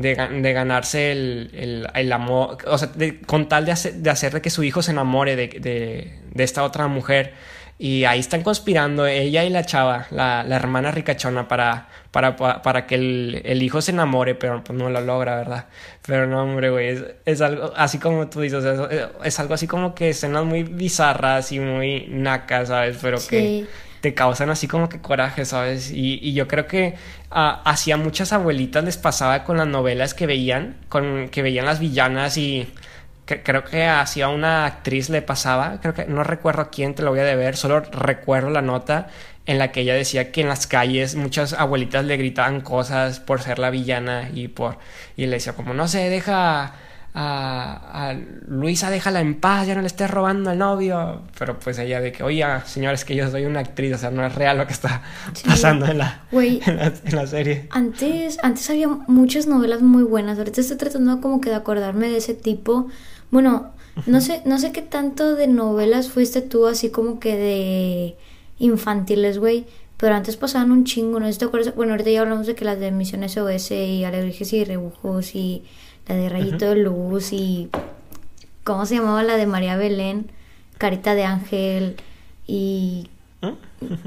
de, 0.00 0.52
ganarse 0.52 1.12
el, 1.12 1.50
el, 1.54 1.88
el, 1.94 2.12
amor, 2.12 2.58
o 2.66 2.78
sea, 2.78 2.90
con 3.26 3.48
tal 3.48 3.64
de, 3.64 3.72
hacer, 3.72 3.94
de 3.94 4.10
hacer 4.10 4.40
que 4.40 4.50
su 4.50 4.62
hijo 4.62 4.82
se 4.82 4.92
enamore 4.92 5.36
de, 5.36 5.48
de, 5.48 6.18
de 6.32 6.44
esta 6.44 6.64
otra 6.64 6.86
mujer. 6.88 7.34
Y 7.80 8.04
ahí 8.06 8.18
están 8.18 8.42
conspirando 8.42 9.06
ella 9.06 9.44
y 9.44 9.50
la 9.50 9.64
chava, 9.64 10.08
la, 10.10 10.42
la 10.42 10.56
hermana 10.56 10.90
ricachona, 10.90 11.46
para, 11.46 11.86
para, 12.10 12.34
para 12.34 12.86
que 12.88 12.96
el, 12.96 13.40
el, 13.44 13.62
hijo 13.62 13.80
se 13.80 13.92
enamore, 13.92 14.34
pero 14.34 14.64
pues 14.64 14.76
no 14.76 14.90
lo 14.90 15.00
logra, 15.00 15.36
¿verdad? 15.36 15.66
Pero 16.04 16.26
no, 16.26 16.42
hombre, 16.42 16.70
güey, 16.70 16.88
es, 16.88 17.04
es, 17.24 17.40
algo 17.40 17.72
así 17.76 18.00
como 18.00 18.28
tú 18.28 18.40
dices, 18.40 18.64
es, 19.22 19.38
algo 19.38 19.54
así 19.54 19.68
como 19.68 19.94
que 19.94 20.08
escenas 20.08 20.44
muy 20.44 20.64
bizarras 20.64 21.52
y 21.52 21.60
muy 21.60 22.06
nacas, 22.08 22.66
¿sabes? 22.66 22.98
Pero 23.00 23.18
que 23.28 23.68
te 24.00 24.14
causan 24.14 24.50
así 24.50 24.68
como 24.68 24.88
que 24.88 25.00
coraje, 25.00 25.44
¿sabes? 25.44 25.90
Y, 25.90 26.18
y 26.22 26.34
yo 26.34 26.48
creo 26.48 26.66
que 26.66 26.94
uh, 27.30 27.60
hacia 27.64 27.96
muchas 27.96 28.32
abuelitas 28.32 28.84
les 28.84 28.96
pasaba 28.96 29.44
con 29.44 29.56
las 29.56 29.66
novelas 29.66 30.14
que 30.14 30.26
veían, 30.26 30.76
con 30.88 31.28
que 31.28 31.42
veían 31.42 31.66
las 31.66 31.80
villanas 31.80 32.36
y 32.36 32.68
creo 33.36 33.64
que 33.64 33.86
hacía 33.86 34.28
una 34.28 34.64
actriz 34.66 35.10
le 35.10 35.22
pasaba, 35.22 35.78
creo 35.80 35.94
que 35.94 36.06
no 36.06 36.24
recuerdo 36.24 36.62
a 36.62 36.70
quién 36.70 36.94
te 36.94 37.02
lo 37.02 37.10
voy 37.10 37.20
a 37.20 37.24
deber, 37.24 37.56
solo 37.56 37.80
recuerdo 37.80 38.50
la 38.50 38.62
nota 38.62 39.08
en 39.46 39.58
la 39.58 39.72
que 39.72 39.80
ella 39.80 39.94
decía 39.94 40.32
que 40.32 40.42
en 40.42 40.48
las 40.48 40.66
calles 40.66 41.14
muchas 41.14 41.52
abuelitas 41.52 42.04
le 42.04 42.16
gritaban 42.16 42.60
cosas 42.60 43.20
por 43.20 43.42
ser 43.42 43.58
la 43.58 43.70
villana 43.70 44.30
y 44.32 44.48
por 44.48 44.78
y 45.16 45.26
le 45.26 45.36
decía 45.36 45.52
como 45.54 45.74
no 45.74 45.88
sé, 45.88 46.10
deja 46.10 46.72
a, 47.20 48.14
Luisa, 48.46 48.90
déjala 48.90 49.20
en 49.20 49.40
paz, 49.40 49.66
ya 49.66 49.74
no 49.74 49.80
le 49.80 49.88
estés 49.88 50.08
robando 50.08 50.50
al 50.50 50.58
novio. 50.58 51.22
Pero 51.36 51.58
pues 51.58 51.78
ella 51.78 52.00
de 52.00 52.12
que, 52.12 52.22
oye, 52.22 52.44
señores, 52.64 53.04
que 53.04 53.16
yo 53.16 53.28
soy 53.28 53.44
una 53.44 53.60
actriz, 53.60 53.94
o 53.94 53.98
sea, 53.98 54.10
no 54.10 54.24
es 54.24 54.34
real 54.34 54.58
lo 54.58 54.66
que 54.66 54.72
está 54.72 55.02
pasando 55.44 55.86
en 55.86 55.98
la, 55.98 56.22
en 56.32 57.16
la, 57.16 57.26
serie. 57.26 57.66
Antes, 57.70 58.38
antes 58.42 58.70
había 58.70 58.88
muchas 58.88 59.48
novelas 59.48 59.82
muy 59.82 60.04
buenas, 60.04 60.38
ahorita 60.38 60.60
estoy 60.60 60.76
tratando 60.76 61.20
como 61.20 61.40
que 61.40 61.50
de 61.50 61.56
acordarme 61.56 62.08
de 62.08 62.18
ese 62.18 62.34
tipo. 62.34 62.86
Bueno, 63.32 63.72
no 64.06 64.20
sé, 64.20 64.42
no 64.44 64.58
sé 64.58 64.70
qué 64.70 64.82
tanto 64.82 65.34
de 65.34 65.48
novelas 65.48 66.08
fuiste 66.08 66.40
tú, 66.40 66.66
así 66.66 66.90
como 66.90 67.18
que 67.18 67.36
de 67.36 68.16
infantiles, 68.58 69.38
güey. 69.38 69.66
Pero 69.96 70.14
antes 70.14 70.36
pasaban 70.36 70.70
un 70.70 70.84
chingo, 70.84 71.18
¿no? 71.18 71.28
¿Te 71.28 71.44
acuerdas? 71.44 71.74
Bueno, 71.74 71.94
ahorita 71.94 72.10
ya 72.10 72.20
hablamos 72.20 72.46
de 72.46 72.54
que 72.54 72.64
las 72.64 72.78
de 72.78 72.92
Misiones 72.92 73.36
OS 73.36 73.72
y 73.72 74.04
Alebrijes 74.04 74.52
y 74.52 74.62
Rebujos 74.62 75.34
y 75.34 75.64
la 76.08 76.14
de 76.14 76.28
Rayito 76.28 76.66
de 76.66 76.76
Luz 76.76 77.32
y... 77.32 77.70
¿Cómo 78.64 78.84
se 78.84 78.96
llamaba 78.96 79.22
la 79.22 79.36
de 79.36 79.46
María 79.46 79.76
Belén? 79.76 80.30
Carita 80.78 81.14
de 81.14 81.24
Ángel 81.24 81.96
y... 82.46 83.08
¿Ah? 83.42 83.54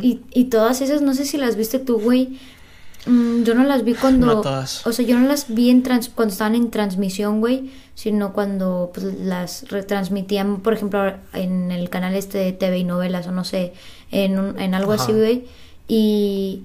Y, 0.02 0.22
y 0.34 0.45
todas 0.45 0.82
esas, 0.82 1.02
no 1.02 1.14
sé 1.14 1.26
si 1.26 1.38
las 1.38 1.56
viste 1.56 1.80
tú, 1.80 1.99
güey. 1.99 2.39
Mm, 3.06 3.43
yo 3.43 3.56
no 3.56 3.64
las 3.64 3.84
vi 3.84 3.93
cuando... 3.93 4.28
No 4.28 4.41
todas. 4.41 4.86
O 4.86 4.91
sea, 4.91 5.06
yo 5.06 5.18
no 5.18 5.28
las 5.28 5.54
vi 5.54 5.70
en 5.70 5.84
trans, 5.84 6.10
cuando 6.10 6.34
estaban 6.34 6.56
en 6.56 6.70
transmisión, 6.70 7.39
güey, 7.39 7.72
sino 7.95 8.34
cuando 8.34 8.91
pues, 8.93 9.06
las 9.20 9.70
retransmitían, 9.70 10.60
por 10.60 10.74
ejemplo, 10.74 11.14
en 11.34 11.72
el 11.72 11.89
canal 11.89 12.16
este 12.16 12.38
de 12.38 12.54
TV 12.54 12.80
y 12.80 12.84
novelas 12.84 13.28
o 13.28 13.32
no 13.32 13.43
sé, 13.43 13.74
en, 14.12 14.60
en 14.60 14.74
algo 14.76 14.91
así, 14.91 15.14
güey. 15.14 15.45
Y, 15.88 16.64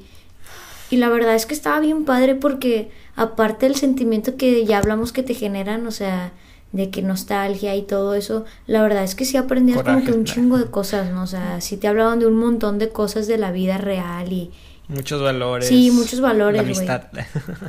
y 0.91 0.97
la 0.97 1.09
verdad 1.09 1.34
es 1.34 1.47
que 1.47 1.55
estaba 1.55 1.80
bien 1.80 2.05
padre 2.05 2.34
porque 2.34 2.91
aparte 3.17 3.67
del 3.67 3.75
sentimiento 3.75 4.37
que 4.37 4.64
ya 4.64 4.79
hablamos 4.79 5.12
que 5.12 5.23
te 5.23 5.35
generan, 5.35 5.87
o 5.87 5.91
sea, 5.91 6.33
de 6.73 6.91
que 6.91 7.03
nostalgia 7.03 7.75
y 7.75 7.83
todo 7.83 8.14
eso, 8.14 8.45
la 8.67 8.83
verdad 8.83 9.03
es 9.03 9.14
que 9.14 9.25
sí 9.25 9.37
aprendías 9.37 9.83
como 9.83 10.05
que 10.05 10.12
un 10.12 10.25
chingo 10.25 10.59
de 10.59 10.67
cosas, 10.67 11.11
¿no? 11.11 11.23
O 11.23 11.27
sea, 11.27 11.61
sí 11.61 11.77
te 11.77 11.89
hablaban 11.89 12.19
de 12.19 12.27
un 12.27 12.37
montón 12.37 12.79
de 12.79 12.91
cosas 12.91 13.27
de 13.27 13.39
la 13.39 13.51
vida 13.51 13.79
real 13.79 14.33
y... 14.33 14.51
Muchos 14.89 15.21
valores. 15.21 15.67
Sí, 15.67 15.91
muchos 15.91 16.21
valores, 16.21 16.62
güey. 16.62 16.89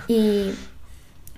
Y, 0.07 0.51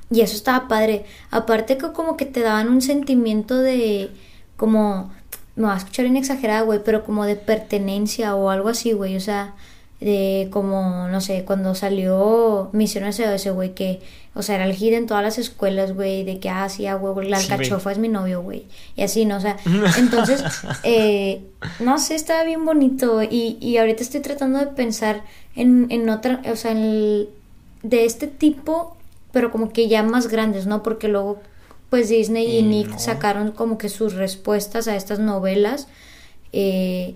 y 0.09 0.21
eso 0.21 0.35
estaba 0.35 0.67
padre. 0.67 1.05
Aparte 1.31 1.77
que 1.77 1.91
como 1.93 2.17
que 2.17 2.25
te 2.25 2.41
daban 2.41 2.67
un 2.69 2.81
sentimiento 2.81 3.57
de 3.57 4.09
como... 4.57 5.13
Me 5.55 5.65
va 5.65 5.73
a 5.73 5.77
escuchar 5.77 6.05
inexagerada, 6.05 6.61
güey, 6.61 6.79
pero 6.83 7.03
como 7.03 7.25
de 7.25 7.35
pertenencia 7.35 8.33
o 8.35 8.49
algo 8.49 8.69
así, 8.69 8.93
güey. 8.93 9.17
O 9.17 9.19
sea, 9.19 9.55
de 9.99 10.47
como, 10.51 11.07
no 11.09 11.19
sé, 11.19 11.43
cuando 11.43 11.75
salió 11.75 12.69
Misiones 12.71 13.19
ese 13.19 13.51
güey, 13.51 13.73
que, 13.73 13.99
o 14.33 14.41
sea, 14.41 14.55
era 14.55 14.65
el 14.65 14.73
hit 14.73 14.93
en 14.93 15.07
todas 15.07 15.23
las 15.23 15.37
escuelas, 15.37 15.93
güey, 15.93 16.23
de 16.23 16.39
que, 16.39 16.49
ah, 16.49 16.69
sí, 16.69 16.87
ah, 16.87 16.95
güey, 16.95 17.27
la 17.27 17.37
alcachofa 17.37 17.91
es 17.91 17.97
mi 17.97 18.07
novio, 18.07 18.41
güey, 18.41 18.63
y 18.95 19.03
así, 19.03 19.25
¿no? 19.25 19.37
O 19.37 19.41
sea, 19.41 19.57
entonces, 19.97 20.43
eh, 20.83 21.41
no 21.79 21.99
sé, 21.99 22.15
estaba 22.15 22.43
bien 22.43 22.63
bonito, 22.63 23.23
y, 23.23 23.57
y 23.59 23.77
ahorita 23.77 24.01
estoy 24.01 24.21
tratando 24.21 24.59
de 24.59 24.67
pensar 24.67 25.23
en, 25.55 25.87
en 25.89 26.09
otra, 26.09 26.41
o 26.49 26.55
sea, 26.55 26.71
en 26.71 27.27
de 27.83 28.05
este 28.05 28.27
tipo, 28.27 28.95
pero 29.31 29.51
como 29.51 29.71
que 29.71 29.87
ya 29.87 30.03
más 30.03 30.27
grandes, 30.27 30.65
¿no? 30.65 30.83
Porque 30.83 31.07
luego, 31.07 31.39
pues 31.89 32.09
Disney 32.09 32.57
y, 32.57 32.63
Nick 32.63 32.97
sacaron 32.97 33.51
como 33.51 33.77
que 33.77 33.89
sus 33.89 34.13
respuestas 34.13 34.87
a 34.87 34.95
estas 34.95 35.19
novelas, 35.19 35.87
eh, 36.51 37.15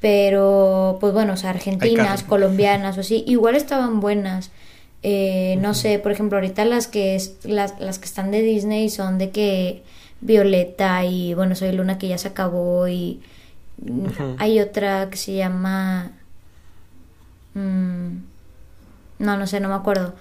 pero, 0.00 0.98
pues 1.00 1.12
bueno, 1.12 1.32
o 1.34 1.36
sea, 1.36 1.50
argentinas, 1.50 2.22
colombianas 2.22 2.96
o 2.96 3.00
así, 3.00 3.24
igual 3.26 3.56
estaban 3.56 4.00
buenas. 4.00 4.50
Eh, 5.02 5.56
no 5.60 5.74
sé, 5.74 5.98
por 5.98 6.12
ejemplo, 6.12 6.38
ahorita 6.38 6.64
las 6.64 6.88
que, 6.88 7.20
las, 7.44 7.78
las 7.80 7.98
que 7.98 8.06
están 8.06 8.30
de 8.30 8.42
Disney 8.42 8.90
son 8.90 9.18
de 9.18 9.30
que 9.30 9.82
Violeta 10.20 11.04
y, 11.04 11.34
bueno, 11.34 11.54
Soy 11.54 11.72
Luna 11.72 11.98
que 11.98 12.08
ya 12.08 12.18
se 12.18 12.28
acabó 12.28 12.88
y 12.88 13.20
hay 14.38 14.60
otra 14.60 15.08
que 15.10 15.16
se 15.16 15.34
llama... 15.34 16.12
Mm, 17.54 18.18
no, 19.20 19.36
no 19.36 19.46
sé, 19.46 19.60
no 19.60 19.68
me 19.68 19.74
acuerdo. 19.74 20.14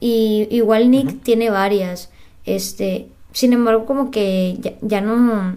Y 0.00 0.46
igual 0.50 0.90
Nick 0.90 1.22
tiene 1.22 1.50
varias. 1.50 2.10
Este, 2.44 3.08
sin 3.32 3.52
embargo, 3.52 3.84
como 3.84 4.10
que 4.10 4.56
ya, 4.60 4.72
ya 4.80 5.00
no 5.00 5.56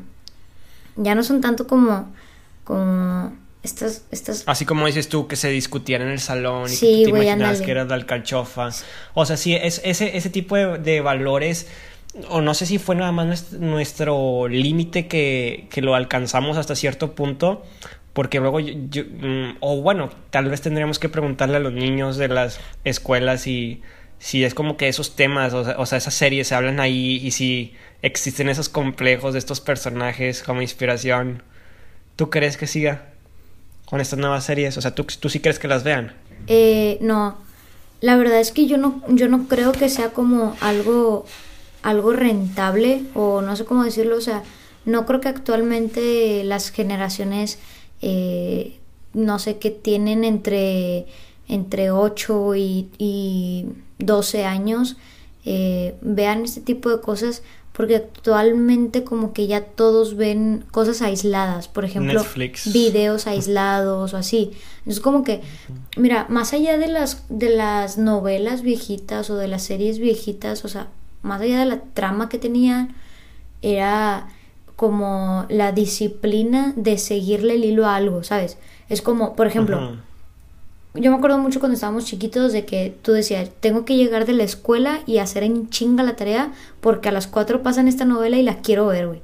ya 0.97 1.15
no 1.15 1.23
son 1.23 1.41
tanto 1.41 1.67
como 1.67 2.07
como 2.63 3.33
estas, 3.63 4.05
estas... 4.11 4.43
Así 4.47 4.65
como 4.65 4.87
dices 4.87 5.07
tú, 5.07 5.27
que 5.27 5.35
se 5.35 5.49
discutían 5.49 6.01
en 6.01 6.09
el 6.09 6.19
salón 6.19 6.71
y 6.71 6.75
que 6.75 6.85
tú 6.85 7.03
te 7.03 7.09
imaginabas 7.09 7.61
que 7.61 7.71
era 7.71 7.85
la 7.85 7.95
alcachofa. 7.95 8.69
O 9.13 9.25
sea, 9.25 9.37
sí, 9.37 9.53
es, 9.53 9.81
ese, 9.83 10.17
ese 10.17 10.29
tipo 10.29 10.55
de, 10.55 11.01
valores, 11.01 11.67
o 12.29 12.41
no 12.41 12.53
sé 12.53 12.65
si 12.65 12.79
fue 12.79 12.95
nada 12.95 13.11
más 13.11 13.53
nuestro, 13.53 14.47
límite 14.47 15.07
que, 15.07 15.67
que, 15.69 15.81
lo 15.81 15.93
alcanzamos 15.93 16.57
hasta 16.57 16.75
cierto 16.75 17.13
punto, 17.13 17.63
porque 18.13 18.39
luego 18.39 18.59
yo, 18.59 19.03
mm, 19.05 19.57
o 19.59 19.81
bueno, 19.81 20.09
tal 20.31 20.49
vez 20.49 20.61
tendríamos 20.61 20.97
que 20.97 21.09
preguntarle 21.09 21.57
a 21.57 21.59
los 21.59 21.71
niños 21.71 22.17
de 22.17 22.29
las 22.29 22.59
escuelas 22.83 23.41
si, 23.41 23.83
si 24.17 24.43
es 24.43 24.55
como 24.55 24.75
que 24.75 24.87
esos 24.87 25.15
temas, 25.15 25.53
o 25.53 25.63
sea, 25.63 25.75
o 25.77 25.85
sea, 25.85 25.99
esas 25.99 26.15
series 26.15 26.47
se 26.47 26.55
hablan 26.55 26.79
ahí 26.79 27.21
y 27.23 27.29
si 27.31 27.75
existen 28.01 28.49
esos 28.49 28.69
complejos 28.69 29.33
de 29.33 29.39
estos 29.39 29.61
personajes 29.61 30.41
como 30.41 30.63
inspiración. 30.63 31.43
¿Tú 32.15 32.29
crees 32.29 32.57
que 32.57 32.67
siga? 32.67 33.10
Con 33.91 33.99
estas 33.99 34.17
nuevas 34.17 34.45
series? 34.45 34.77
O 34.77 34.81
sea, 34.81 34.95
¿tú, 34.95 35.03
tú 35.19 35.29
sí 35.29 35.41
crees 35.41 35.59
que 35.59 35.67
las 35.67 35.83
vean? 35.83 36.13
Eh, 36.47 36.97
no, 37.01 37.37
la 37.99 38.15
verdad 38.15 38.39
es 38.39 38.53
que 38.53 38.65
yo 38.65 38.77
no, 38.77 39.03
yo 39.09 39.27
no 39.27 39.49
creo 39.49 39.73
que 39.73 39.89
sea 39.89 40.11
como 40.11 40.55
algo, 40.61 41.25
algo 41.83 42.13
rentable 42.13 43.03
o 43.13 43.41
no 43.41 43.55
sé 43.57 43.65
cómo 43.65 43.83
decirlo, 43.83 44.15
o 44.15 44.21
sea, 44.21 44.43
no 44.85 45.05
creo 45.05 45.19
que 45.19 45.27
actualmente 45.27 46.45
las 46.45 46.71
generaciones, 46.71 47.59
eh, 48.01 48.79
no 49.13 49.39
sé, 49.39 49.57
que 49.57 49.71
tienen 49.71 50.23
entre, 50.23 51.05
entre 51.49 51.91
8 51.91 52.55
y, 52.55 52.87
y 52.97 53.65
12 53.99 54.45
años, 54.45 54.95
eh, 55.43 55.95
vean 55.99 56.45
este 56.45 56.61
tipo 56.61 56.89
de 56.89 57.01
cosas 57.01 57.43
porque 57.81 57.95
actualmente 57.95 59.03
como 59.03 59.33
que 59.33 59.47
ya 59.47 59.61
todos 59.63 60.15
ven 60.15 60.63
cosas 60.69 61.01
aisladas, 61.01 61.67
por 61.67 61.83
ejemplo, 61.83 62.23
videos 62.65 63.25
aislados 63.25 64.13
o 64.13 64.17
así. 64.17 64.51
Es 64.85 64.99
como 64.99 65.23
que, 65.23 65.41
mira, 65.97 66.27
más 66.29 66.53
allá 66.53 66.77
de 66.77 66.87
las 66.87 67.25
de 67.29 67.49
las 67.49 67.97
novelas 67.97 68.61
viejitas 68.61 69.31
o 69.31 69.35
de 69.35 69.47
las 69.47 69.63
series 69.63 69.97
viejitas, 69.97 70.63
o 70.63 70.67
sea, 70.67 70.89
más 71.23 71.41
allá 71.41 71.57
de 71.57 71.65
la 71.65 71.79
trama 71.79 72.29
que 72.29 72.37
tenían, 72.37 72.93
era 73.63 74.27
como 74.75 75.47
la 75.49 75.71
disciplina 75.71 76.73
de 76.75 76.99
seguirle 76.99 77.55
el 77.55 77.65
hilo 77.65 77.87
a 77.87 77.95
algo, 77.95 78.23
¿sabes? 78.23 78.59
Es 78.89 79.01
como, 79.01 79.35
por 79.35 79.47
ejemplo, 79.47 79.97
yo 80.93 81.11
me 81.11 81.17
acuerdo 81.17 81.37
mucho 81.37 81.59
cuando 81.59 81.75
estábamos 81.75 82.05
chiquitos 82.05 82.51
de 82.51 82.65
que 82.65 82.93
tú 83.01 83.13
decías, 83.13 83.49
tengo 83.59 83.85
que 83.85 83.95
llegar 83.95 84.25
de 84.25 84.33
la 84.33 84.43
escuela 84.43 85.01
y 85.05 85.19
hacer 85.19 85.43
en 85.43 85.69
chinga 85.69 86.03
la 86.03 86.17
tarea 86.17 86.51
porque 86.81 87.09
a 87.09 87.11
las 87.13 87.27
cuatro 87.27 87.63
pasan 87.63 87.87
esta 87.87 88.03
novela 88.03 88.37
y 88.37 88.43
la 88.43 88.57
quiero 88.57 88.87
ver, 88.87 89.07
güey. 89.07 89.21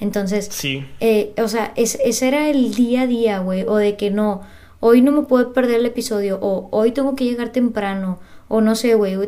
Entonces, 0.00 0.48
sí. 0.50 0.86
Eh, 1.00 1.34
o 1.36 1.48
sea, 1.48 1.72
ese 1.76 2.26
era 2.26 2.48
el 2.48 2.74
día 2.74 3.02
a 3.02 3.06
día, 3.06 3.38
güey, 3.40 3.64
o 3.68 3.76
de 3.76 3.96
que 3.96 4.10
no, 4.10 4.40
hoy 4.80 5.02
no 5.02 5.12
me 5.12 5.22
puedo 5.22 5.52
perder 5.52 5.80
el 5.80 5.86
episodio, 5.86 6.38
o 6.40 6.68
hoy 6.72 6.92
tengo 6.92 7.14
que 7.14 7.24
llegar 7.24 7.50
temprano, 7.50 8.18
o 8.48 8.62
no 8.62 8.74
sé, 8.74 8.94
güey, 8.94 9.18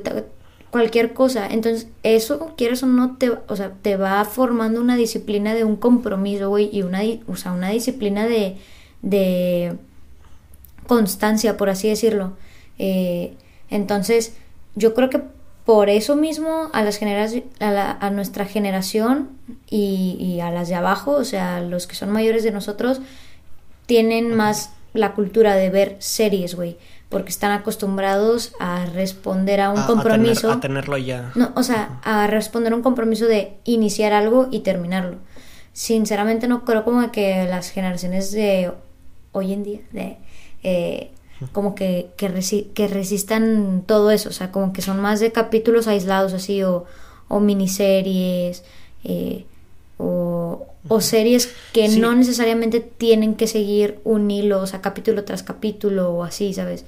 cualquier 0.70 1.12
cosa. 1.12 1.46
Entonces, 1.46 1.88
eso, 2.02 2.54
quieres 2.56 2.82
o 2.82 2.86
no, 2.86 3.18
te, 3.18 3.30
o 3.30 3.54
sea, 3.54 3.74
te 3.82 3.96
va 3.96 4.24
formando 4.24 4.80
una 4.80 4.96
disciplina 4.96 5.52
de 5.52 5.64
un 5.64 5.76
compromiso, 5.76 6.48
güey, 6.48 6.70
y 6.72 6.82
una, 6.82 7.02
o 7.26 7.36
sea, 7.36 7.52
una 7.52 7.68
disciplina 7.68 8.26
de, 8.26 8.56
de 9.02 9.76
constancia, 10.92 11.56
por 11.56 11.70
así 11.70 11.88
decirlo. 11.88 12.34
Eh, 12.78 13.34
entonces, 13.70 14.34
yo 14.74 14.92
creo 14.92 15.08
que 15.08 15.22
por 15.64 15.88
eso 15.88 16.16
mismo 16.16 16.68
a 16.74 16.82
las 16.82 17.00
a, 17.02 18.06
a, 18.06 18.10
nuestra 18.10 18.44
generación 18.44 19.30
y, 19.70 20.40
a 20.42 20.50
las 20.50 20.68
de 20.68 20.74
abajo, 20.74 21.12
o 21.12 21.24
sea, 21.24 21.62
los 21.62 21.86
que 21.86 21.94
son 21.94 22.10
mayores 22.10 22.44
de 22.44 22.50
nosotros, 22.50 23.00
tienen 23.86 24.34
más 24.34 24.74
la 24.92 25.14
cultura 25.14 25.54
de 25.54 25.70
ver 25.70 25.96
series, 25.98 26.56
güey, 26.56 26.76
porque 27.08 27.30
están 27.30 27.52
acostumbrados 27.52 28.52
a 28.60 28.84
responder 28.84 29.62
a 29.62 29.70
un 29.70 29.82
compromiso. 29.84 30.52
A, 30.52 30.60
tenerlo 30.60 30.98
ya. 30.98 31.32
No, 31.34 31.52
o 31.54 31.62
sea, 31.62 32.00
a 32.04 32.26
responder 32.26 32.74
a 32.74 32.76
un 32.76 32.82
compromiso 32.82 33.24
de 33.26 33.54
iniciar 33.64 34.12
algo 34.12 34.48
y 34.50 34.60
terminarlo. 34.60 35.16
Sinceramente 35.72 36.48
no 36.48 36.66
creo 36.66 36.84
como 36.84 37.10
que 37.12 37.46
las 37.48 37.70
generaciones 37.70 38.30
de 38.32 38.72
hoy 39.32 39.54
en 39.54 39.62
día, 39.62 39.80
de 39.92 40.18
eh, 40.62 41.10
como 41.50 41.74
que, 41.74 42.10
que, 42.16 42.28
resistan 42.28 43.82
todo 43.84 44.10
eso, 44.12 44.28
o 44.28 44.32
sea, 44.32 44.52
como 44.52 44.72
que 44.72 44.82
son 44.82 45.00
más 45.00 45.18
de 45.18 45.32
capítulos 45.32 45.88
aislados 45.88 46.32
así 46.34 46.62
o, 46.62 46.84
o 47.28 47.40
miniseries 47.40 48.62
eh, 49.02 49.44
o, 49.98 50.66
o, 50.88 51.00
series 51.00 51.52
que 51.72 51.88
no 51.88 52.14
necesariamente 52.14 52.80
tienen 52.80 53.34
que 53.34 53.48
seguir 53.48 53.98
un 54.04 54.30
hilo, 54.30 54.60
o 54.60 54.66
sea, 54.66 54.80
capítulo 54.80 55.24
tras 55.24 55.42
capítulo 55.42 56.10
o 56.10 56.22
así, 56.22 56.54
¿sabes? 56.54 56.84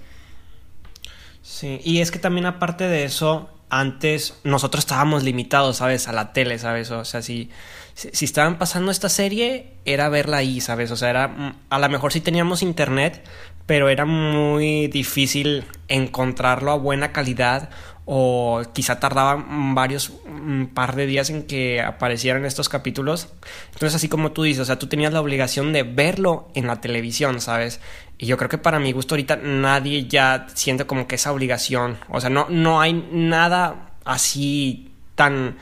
Sí, 1.43 1.81
y 1.85 2.01
es 2.01 2.11
que 2.11 2.18
también 2.18 2.47
aparte 2.47 2.85
de 2.85 3.05
eso, 3.05 3.49
antes 3.71 4.39
nosotros 4.45 4.85
estábamos 4.85 5.23
limitados, 5.23 5.79
¿sabes? 5.79 6.09
A 6.09 6.12
la 6.12 6.33
tele, 6.33 6.59
¿sabes? 6.59 6.91
O 6.91 7.05
sea, 7.05 7.23
si, 7.23 7.51
si, 7.95 8.25
estaban 8.25 8.59
pasando 8.59 8.91
esta 8.91 9.09
serie, 9.09 9.75
era 9.85 10.09
verla 10.09 10.39
ahí, 10.39 10.61
¿sabes? 10.61 10.91
O 10.91 10.97
sea, 10.97 11.11
era, 11.11 11.57
a 11.69 11.79
lo 11.79 11.89
mejor 11.89 12.12
sí 12.12 12.21
teníamos 12.21 12.62
internet, 12.62 13.25
pero 13.67 13.89
era 13.89 14.05
muy 14.05 14.89
difícil 14.89 15.65
encontrarlo 15.89 16.71
a 16.71 16.77
buena 16.77 17.12
calidad 17.12 17.71
o 18.07 18.62
quizá 18.74 19.00
tardaba 19.00 19.42
varios 19.48 20.12
un 20.26 20.70
par 20.74 20.94
de 20.94 21.07
días 21.07 21.30
en 21.30 21.44
que 21.44 21.80
aparecieran 21.80 22.44
estos 22.44 22.68
capítulos. 22.68 23.28
Entonces, 23.72 23.94
así 23.94 24.09
como 24.09 24.32
tú 24.32 24.42
dices, 24.42 24.61
o 24.61 24.64
sea, 24.66 24.78
tú 24.78 24.88
tenías 24.88 25.12
la 25.12 25.20
obligación 25.20 25.72
de 25.72 25.84
verlo 25.84 26.48
en 26.55 26.66
la 26.66 26.80
televisión, 26.80 27.40
¿sabes? 27.40 27.80
Y 28.18 28.26
yo 28.26 28.36
creo 28.36 28.50
que 28.50 28.59
para 28.59 28.78
mi 28.78 28.92
gusto 28.92 29.14
ahorita 29.14 29.36
nadie 29.36 30.07
ya 30.07 30.46
siente 30.55 30.86
como 30.86 31.07
que 31.07 31.14
esa 31.14 31.32
obligación, 31.32 31.96
o 32.11 32.20
sea, 32.20 32.30
no, 32.30 32.46
no 32.50 32.80
hay 32.80 32.92
nada 33.12 33.92
así 34.05 34.90
tan... 35.14 35.57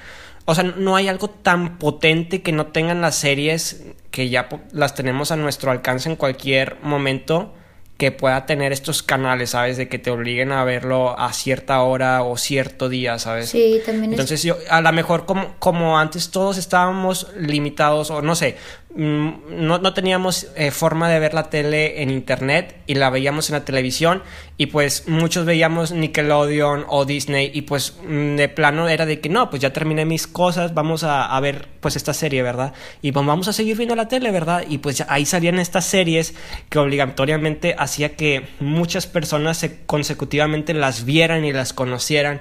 O 0.44 0.56
sea, 0.56 0.64
no 0.64 0.96
hay 0.96 1.06
algo 1.06 1.30
tan 1.30 1.78
potente 1.78 2.42
que 2.42 2.50
no 2.50 2.66
tengan 2.66 3.00
las 3.00 3.14
series 3.14 3.84
que 4.10 4.28
ya 4.28 4.48
las 4.72 4.96
tenemos 4.96 5.30
a 5.30 5.36
nuestro 5.36 5.70
alcance 5.70 6.08
en 6.08 6.16
cualquier 6.16 6.78
momento 6.82 7.54
que 7.96 8.10
pueda 8.10 8.46
tener 8.46 8.72
estos 8.72 9.02
canales, 9.02 9.50
¿sabes? 9.50 9.76
De 9.76 9.88
que 9.88 9.98
te 9.98 10.10
obliguen 10.10 10.50
a 10.50 10.64
verlo 10.64 11.18
a 11.18 11.32
cierta 11.32 11.82
hora 11.82 12.22
o 12.24 12.36
cierto 12.36 12.88
día, 12.88 13.18
¿sabes? 13.18 13.50
Sí, 13.50 13.80
también. 13.84 14.12
Entonces 14.12 14.42
yo, 14.42 14.56
a 14.70 14.80
lo 14.80 14.92
mejor 14.92 15.24
como, 15.24 15.54
como 15.58 15.98
antes 15.98 16.30
todos 16.30 16.58
estábamos 16.58 17.28
limitados 17.38 18.10
o 18.10 18.20
no 18.20 18.34
sé, 18.34 18.56
no, 18.94 19.78
no 19.78 19.94
teníamos 19.94 20.48
eh, 20.54 20.70
forma 20.70 21.08
de 21.08 21.18
ver 21.18 21.32
la 21.32 21.48
tele 21.48 22.02
en 22.02 22.10
internet 22.10 22.76
y 22.86 22.94
la 22.94 23.08
veíamos 23.08 23.48
en 23.48 23.54
la 23.54 23.64
televisión 23.64 24.22
y 24.58 24.66
pues 24.66 25.08
muchos 25.08 25.46
veíamos 25.46 25.92
Nickelodeon 25.92 26.84
o 26.88 27.06
Disney 27.06 27.50
y 27.54 27.62
pues 27.62 27.96
mm, 28.06 28.36
de 28.36 28.48
plano 28.48 28.88
era 28.88 29.06
de 29.06 29.20
que 29.20 29.30
no, 29.30 29.48
pues 29.48 29.62
ya 29.62 29.72
terminé 29.72 30.04
mis 30.04 30.26
cosas, 30.26 30.74
vamos 30.74 31.04
a, 31.04 31.40
ver 31.40 31.68
pues 31.80 31.96
esta 31.96 32.12
serie, 32.12 32.42
¿verdad? 32.42 32.74
Y 33.00 33.12
pues 33.12 33.24
vamos 33.24 33.48
a 33.48 33.52
seguir 33.52 33.76
viendo 33.76 33.96
la 33.96 34.08
tele, 34.08 34.30
¿verdad? 34.30 34.64
Y 34.68 34.78
pues 34.78 35.02
ahí 35.08 35.24
salían 35.24 35.58
estas 35.58 35.86
series 35.86 36.34
que 36.68 36.78
obligatoriamente 36.78 37.74
hacía 37.78 38.14
que 38.14 38.46
muchas 38.60 39.06
personas 39.06 39.56
se, 39.56 39.84
consecutivamente 39.86 40.74
las 40.74 41.04
vieran 41.04 41.44
y 41.44 41.52
las 41.52 41.72
conocieran 41.72 42.40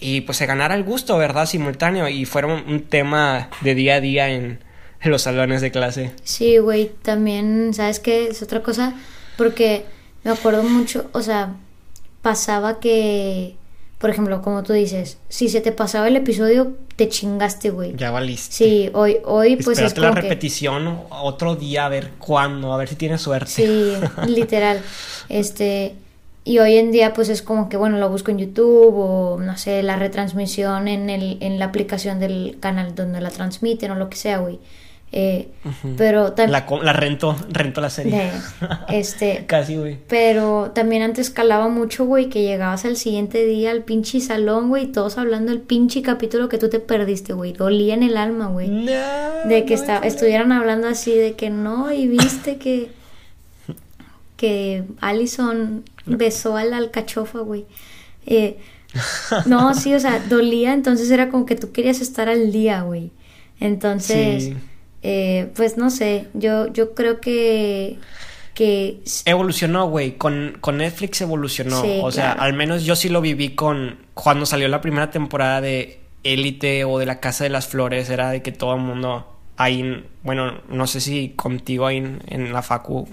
y 0.00 0.22
pues 0.22 0.38
se 0.38 0.46
ganara 0.46 0.74
el 0.74 0.82
gusto, 0.82 1.16
¿verdad? 1.16 1.46
Simultáneo 1.46 2.08
y 2.08 2.24
fuera 2.24 2.48
un 2.48 2.82
tema 2.88 3.50
de 3.60 3.76
día 3.76 3.94
a 3.94 4.00
día 4.00 4.28
en 4.30 4.71
en 5.02 5.10
los 5.10 5.22
salones 5.22 5.60
de 5.60 5.70
clase. 5.70 6.12
Sí, 6.24 6.58
güey, 6.58 6.90
también, 7.02 7.72
¿sabes 7.74 8.00
qué? 8.00 8.28
Es 8.28 8.42
otra 8.42 8.62
cosa, 8.62 8.94
porque 9.36 9.84
me 10.24 10.30
acuerdo 10.30 10.62
mucho, 10.62 11.10
o 11.12 11.22
sea, 11.22 11.54
pasaba 12.22 12.80
que, 12.80 13.56
por 13.98 14.10
ejemplo, 14.10 14.42
como 14.42 14.62
tú 14.62 14.72
dices, 14.72 15.18
si 15.28 15.48
se 15.48 15.60
te 15.60 15.72
pasaba 15.72 16.08
el 16.08 16.16
episodio, 16.16 16.76
te 16.96 17.08
chingaste, 17.08 17.70
güey. 17.70 17.96
Ya 17.96 18.10
valiste. 18.10 18.54
Sí, 18.54 18.90
hoy, 18.94 19.18
hoy 19.24 19.56
pues 19.56 19.78
es 19.78 19.94
como 19.94 20.08
la 20.08 20.12
repetición 20.12 21.00
otro 21.10 21.56
día 21.56 21.86
a 21.86 21.88
ver 21.88 22.10
cuándo, 22.18 22.72
a 22.72 22.76
ver 22.76 22.88
si 22.88 22.96
tienes 22.96 23.20
suerte. 23.20 23.50
Sí, 23.50 23.92
literal. 24.26 24.80
Este, 25.28 25.94
y 26.44 26.58
hoy 26.58 26.76
en 26.76 26.92
día 26.92 27.12
pues 27.12 27.28
es 27.28 27.42
como 27.42 27.68
que, 27.68 27.76
bueno, 27.76 27.98
lo 27.98 28.08
busco 28.08 28.30
en 28.30 28.38
YouTube 28.38 28.94
o, 28.94 29.38
no 29.40 29.56
sé, 29.56 29.82
la 29.82 29.96
retransmisión 29.96 30.88
en, 30.88 31.08
el, 31.10 31.38
en 31.40 31.58
la 31.58 31.66
aplicación 31.66 32.20
del 32.20 32.58
canal 32.60 32.94
donde 32.94 33.20
la 33.20 33.30
transmiten 33.30 33.90
o 33.92 33.94
lo 33.94 34.10
que 34.10 34.16
sea, 34.16 34.38
güey. 34.38 34.58
Eh, 35.14 35.48
pero 35.98 36.34
la, 36.36 36.66
la 36.82 36.92
rento, 36.94 37.36
rento 37.50 37.82
la 37.82 37.90
serie. 37.90 38.30
este, 38.88 39.44
Casi, 39.46 39.76
güey. 39.76 39.98
Pero 40.08 40.70
también 40.74 41.02
antes 41.02 41.28
calaba 41.28 41.68
mucho, 41.68 42.06
güey, 42.06 42.30
que 42.30 42.42
llegabas 42.42 42.86
al 42.86 42.96
siguiente 42.96 43.44
día 43.44 43.72
al 43.72 43.82
pinche 43.82 44.20
salón, 44.20 44.70
güey, 44.70 44.86
todos 44.86 45.18
hablando 45.18 45.50
del 45.52 45.60
pinche 45.60 46.00
capítulo 46.00 46.48
que 46.48 46.56
tú 46.56 46.70
te 46.70 46.80
perdiste, 46.80 47.34
güey. 47.34 47.52
Dolía 47.52 47.92
en 47.92 48.02
el 48.02 48.16
alma, 48.16 48.46
güey. 48.46 48.86
de 48.86 49.64
que 49.66 49.74
estuvieran 49.74 50.50
hablando 50.50 50.88
así, 50.88 51.14
de 51.14 51.34
que 51.34 51.50
no, 51.50 51.92
y 51.92 52.08
viste 52.08 52.56
que 52.56 52.90
que 54.42 54.82
Allison 55.00 55.84
besó 56.04 56.56
a 56.56 56.64
la 56.64 56.78
alcachofa, 56.78 57.38
güey. 57.40 57.64
Eh, 58.26 58.58
no, 59.46 59.72
sí, 59.74 59.94
o 59.94 60.00
sea, 60.00 60.18
dolía, 60.28 60.72
entonces 60.72 61.08
era 61.12 61.28
como 61.28 61.46
que 61.46 61.54
tú 61.54 61.70
querías 61.70 62.00
estar 62.00 62.28
al 62.28 62.50
día, 62.50 62.82
güey. 62.82 63.12
Entonces, 63.60 64.54
eh, 65.02 65.50
pues 65.54 65.76
no 65.76 65.90
sé, 65.90 66.28
yo, 66.34 66.72
yo 66.72 66.94
creo 66.94 67.20
que... 67.20 67.98
que... 68.54 69.00
Evolucionó, 69.24 69.88
güey, 69.88 70.12
con, 70.12 70.58
con 70.60 70.78
Netflix 70.78 71.20
evolucionó. 71.20 71.82
o 72.02 72.12
sea, 72.12 72.32
al 72.32 72.52
menos 72.52 72.84
yo 72.84 72.96
sí 72.96 73.08
lo 73.08 73.20
viví 73.20 73.54
con... 73.54 73.98
Cuando 74.14 74.46
salió 74.46 74.68
la 74.68 74.80
primera 74.80 75.10
temporada 75.10 75.60
de 75.60 76.00
Élite 76.22 76.84
o 76.84 76.98
de 76.98 77.06
La 77.06 77.20
Casa 77.20 77.44
de 77.44 77.50
las 77.50 77.66
Flores, 77.66 78.10
era 78.10 78.30
de 78.30 78.42
que 78.42 78.52
todo 78.52 78.74
el 78.74 78.80
mundo 78.80 79.26
ahí, 79.56 80.04
bueno, 80.22 80.60
no 80.68 80.86
sé 80.86 81.00
si 81.00 81.30
contigo 81.30 81.86
ahí 81.86 81.96
en, 81.98 82.52
la 82.52 82.62
facu 82.62 83.08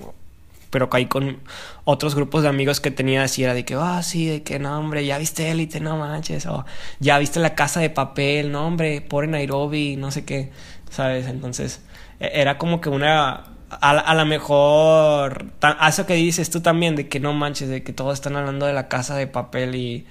pero 0.69 0.89
caí 0.89 1.07
con 1.07 1.39
otros 1.83 2.13
grupos 2.13 2.43
de 2.43 2.49
amigos 2.49 2.79
que 2.79 2.91
tenía 2.91 3.23
así, 3.23 3.43
era 3.43 3.55
de 3.55 3.65
que, 3.65 3.73
ah, 3.73 4.03
sí, 4.03 4.27
de 4.27 4.43
que, 4.43 4.59
no, 4.59 4.77
hombre, 4.77 5.03
ya 5.03 5.17
viste 5.17 5.49
Élite, 5.49 5.79
no 5.79 5.97
manches, 5.97 6.45
o 6.45 6.63
ya 6.99 7.17
viste 7.17 7.39
la 7.39 7.55
casa 7.55 7.79
de 7.79 7.89
papel, 7.89 8.51
no, 8.51 8.67
hombre, 8.67 9.01
por 9.01 9.27
Nairobi, 9.27 9.95
no 9.95 10.11
sé 10.11 10.25
qué. 10.25 10.51
¿Sabes? 10.89 11.27
Entonces, 11.27 11.81
e, 12.19 12.31
era 12.33 12.57
como 12.57 12.81
que 12.81 12.89
una... 12.89 13.45
A, 13.71 13.91
a 13.91 14.15
lo 14.15 14.25
mejor, 14.25 15.45
a 15.61 15.89
eso 15.89 16.07
que 16.07 16.15
dices 16.15 16.49
tú 16.49 16.59
también, 16.59 16.95
de 16.95 17.07
que 17.07 17.19
no 17.19 17.33
manches, 17.33 17.69
de 17.69 17.83
que 17.83 17.93
todos 17.93 18.15
están 18.15 18.35
hablando 18.35 18.65
de 18.65 18.73
la 18.73 18.87
casa 18.87 19.15
de 19.15 19.27
papel 19.27 19.75
y 19.75 20.07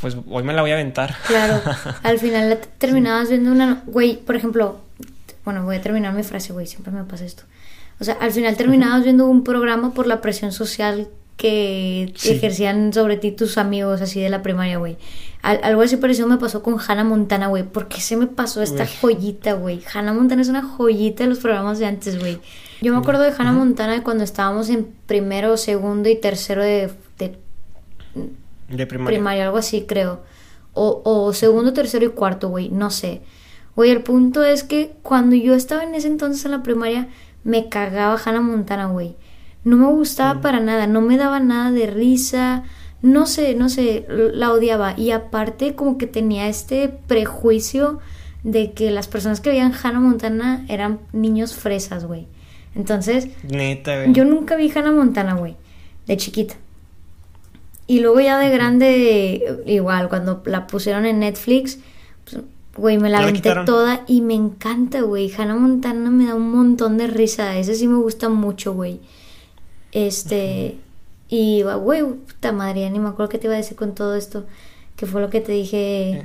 pues 0.00 0.16
hoy 0.28 0.42
me 0.42 0.52
la 0.52 0.62
voy 0.62 0.70
a 0.72 0.74
aventar. 0.74 1.14
Claro, 1.26 1.60
al 2.02 2.18
final 2.18 2.58
terminabas 2.78 3.28
viendo 3.28 3.52
una, 3.52 3.82
güey, 3.86 4.16
por 4.16 4.36
ejemplo, 4.36 4.80
bueno, 5.44 5.64
voy 5.64 5.76
a 5.76 5.80
terminar 5.80 6.12
mi 6.12 6.22
frase, 6.22 6.52
güey, 6.52 6.66
siempre 6.66 6.92
me 6.92 7.04
pasa 7.04 7.24
esto. 7.24 7.44
O 8.00 8.04
sea, 8.04 8.14
al 8.20 8.30
final 8.32 8.56
terminabas 8.56 9.02
viendo 9.02 9.26
un 9.26 9.42
programa 9.42 9.92
por 9.92 10.06
la 10.06 10.20
presión 10.20 10.52
social 10.52 11.08
que 11.38 12.12
ejercían 12.24 12.92
sobre 12.92 13.16
ti 13.16 13.30
tus 13.30 13.58
amigos 13.58 14.02
así 14.02 14.20
de 14.20 14.28
la 14.28 14.42
primaria, 14.42 14.76
güey. 14.76 14.98
algo 15.40 15.82
así 15.82 15.96
parecido 15.96 16.26
me 16.26 16.36
pasó 16.36 16.64
con 16.64 16.78
Hannah 16.80 17.04
Montana, 17.04 17.46
güey. 17.46 17.62
¿Por 17.62 17.86
qué 17.86 18.00
se 18.00 18.16
me 18.16 18.26
pasó 18.26 18.60
esta 18.60 18.86
joyita, 19.00 19.52
güey? 19.52 19.80
Hannah 19.94 20.12
Montana 20.12 20.42
es 20.42 20.48
una 20.48 20.62
joyita 20.62 21.22
de 21.22 21.30
los 21.30 21.38
programas 21.38 21.78
de 21.78 21.86
antes, 21.86 22.18
güey. 22.18 22.40
Yo 22.82 22.92
me 22.92 22.98
acuerdo 22.98 23.22
de 23.22 23.30
Hannah 23.30 23.52
Montana 23.52 24.02
cuando 24.02 24.24
estábamos 24.24 24.68
en 24.68 24.92
primero, 25.06 25.56
segundo 25.56 26.08
y 26.08 26.16
tercero 26.16 26.62
de... 26.62 26.90
De, 28.68 28.86
primaria. 28.86 29.16
Primaria, 29.16 29.44
algo 29.44 29.58
así, 29.58 29.84
creo. 29.86 30.22
O, 30.74 31.02
o 31.04 31.32
segundo, 31.32 31.72
tercero 31.72 32.04
y 32.04 32.08
cuarto, 32.08 32.48
güey. 32.48 32.68
No 32.68 32.90
sé. 32.90 33.22
Güey, 33.76 33.90
el 33.92 34.02
punto 34.02 34.44
es 34.44 34.64
que 34.64 34.96
cuando 35.02 35.36
yo 35.36 35.54
estaba 35.54 35.84
en 35.84 35.94
ese 35.94 36.08
entonces 36.08 36.44
en 36.44 36.50
la 36.50 36.64
primaria, 36.64 37.08
me 37.44 37.68
cagaba 37.68 38.20
Hannah 38.22 38.40
Montana, 38.40 38.86
güey 38.86 39.14
no 39.68 39.76
me 39.76 39.86
gustaba 39.86 40.40
para 40.40 40.60
nada, 40.60 40.86
no 40.86 41.02
me 41.02 41.18
daba 41.18 41.40
nada 41.40 41.70
de 41.70 41.86
risa, 41.86 42.64
no 43.02 43.26
sé, 43.26 43.54
no 43.54 43.68
sé, 43.68 44.06
la 44.08 44.52
odiaba. 44.52 44.94
Y 44.98 45.10
aparte 45.10 45.74
como 45.74 45.98
que 45.98 46.06
tenía 46.06 46.48
este 46.48 46.88
prejuicio 46.88 47.98
de 48.44 48.72
que 48.72 48.90
las 48.90 49.08
personas 49.08 49.40
que 49.40 49.50
veían 49.50 49.74
Hannah 49.74 50.00
Montana 50.00 50.64
eran 50.68 51.00
niños 51.12 51.54
fresas, 51.54 52.06
güey. 52.06 52.26
Entonces, 52.74 53.28
Neta, 53.42 54.06
yo 54.06 54.24
nunca 54.24 54.56
vi 54.56 54.72
Hannah 54.74 54.92
Montana, 54.92 55.34
güey, 55.34 55.56
de 56.06 56.16
chiquita. 56.16 56.54
Y 57.86 58.00
luego 58.00 58.20
ya 58.20 58.38
de 58.38 58.50
grande, 58.50 59.62
igual, 59.66 60.08
cuando 60.08 60.42
la 60.46 60.66
pusieron 60.66 61.04
en 61.04 61.20
Netflix, 61.20 61.78
pues, 62.24 62.42
güey, 62.74 62.98
me 62.98 63.10
la 63.10 63.20
aventé 63.20 63.54
toda 63.66 64.02
y 64.06 64.22
me 64.22 64.34
encanta, 64.34 65.02
güey. 65.02 65.30
Hannah 65.30 65.56
Montana 65.56 66.10
me 66.10 66.26
da 66.26 66.34
un 66.34 66.50
montón 66.52 66.96
de 66.96 67.06
risa. 67.06 67.58
Ese 67.58 67.74
sí 67.74 67.86
me 67.86 67.96
gusta 67.96 68.30
mucho, 68.30 68.72
güey. 68.72 69.00
Este, 70.06 70.76
y, 71.28 71.62
güey, 71.62 72.04
puta 72.04 72.52
madre, 72.52 72.88
ni 72.88 73.00
me 73.00 73.08
acuerdo 73.08 73.28
qué 73.28 73.38
te 73.38 73.48
iba 73.48 73.54
a 73.54 73.56
decir 73.56 73.76
con 73.76 73.96
todo 73.96 74.14
esto, 74.14 74.46
que 74.94 75.06
fue 75.06 75.20
lo 75.20 75.28
que 75.28 75.40
te 75.40 75.50
dije 75.50 76.22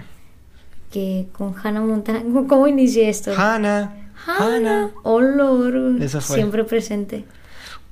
que 0.92 1.26
con 1.32 1.56
Hannah 1.58 1.82
Montana, 1.82 2.22
¿cómo 2.48 2.68
inicié 2.68 3.10
esto? 3.10 3.32
Hannah. 3.36 4.12
Hannah. 4.28 4.92
Olor. 5.02 5.98
Fue. 6.08 6.22
Siempre 6.22 6.66
presente. 6.66 7.26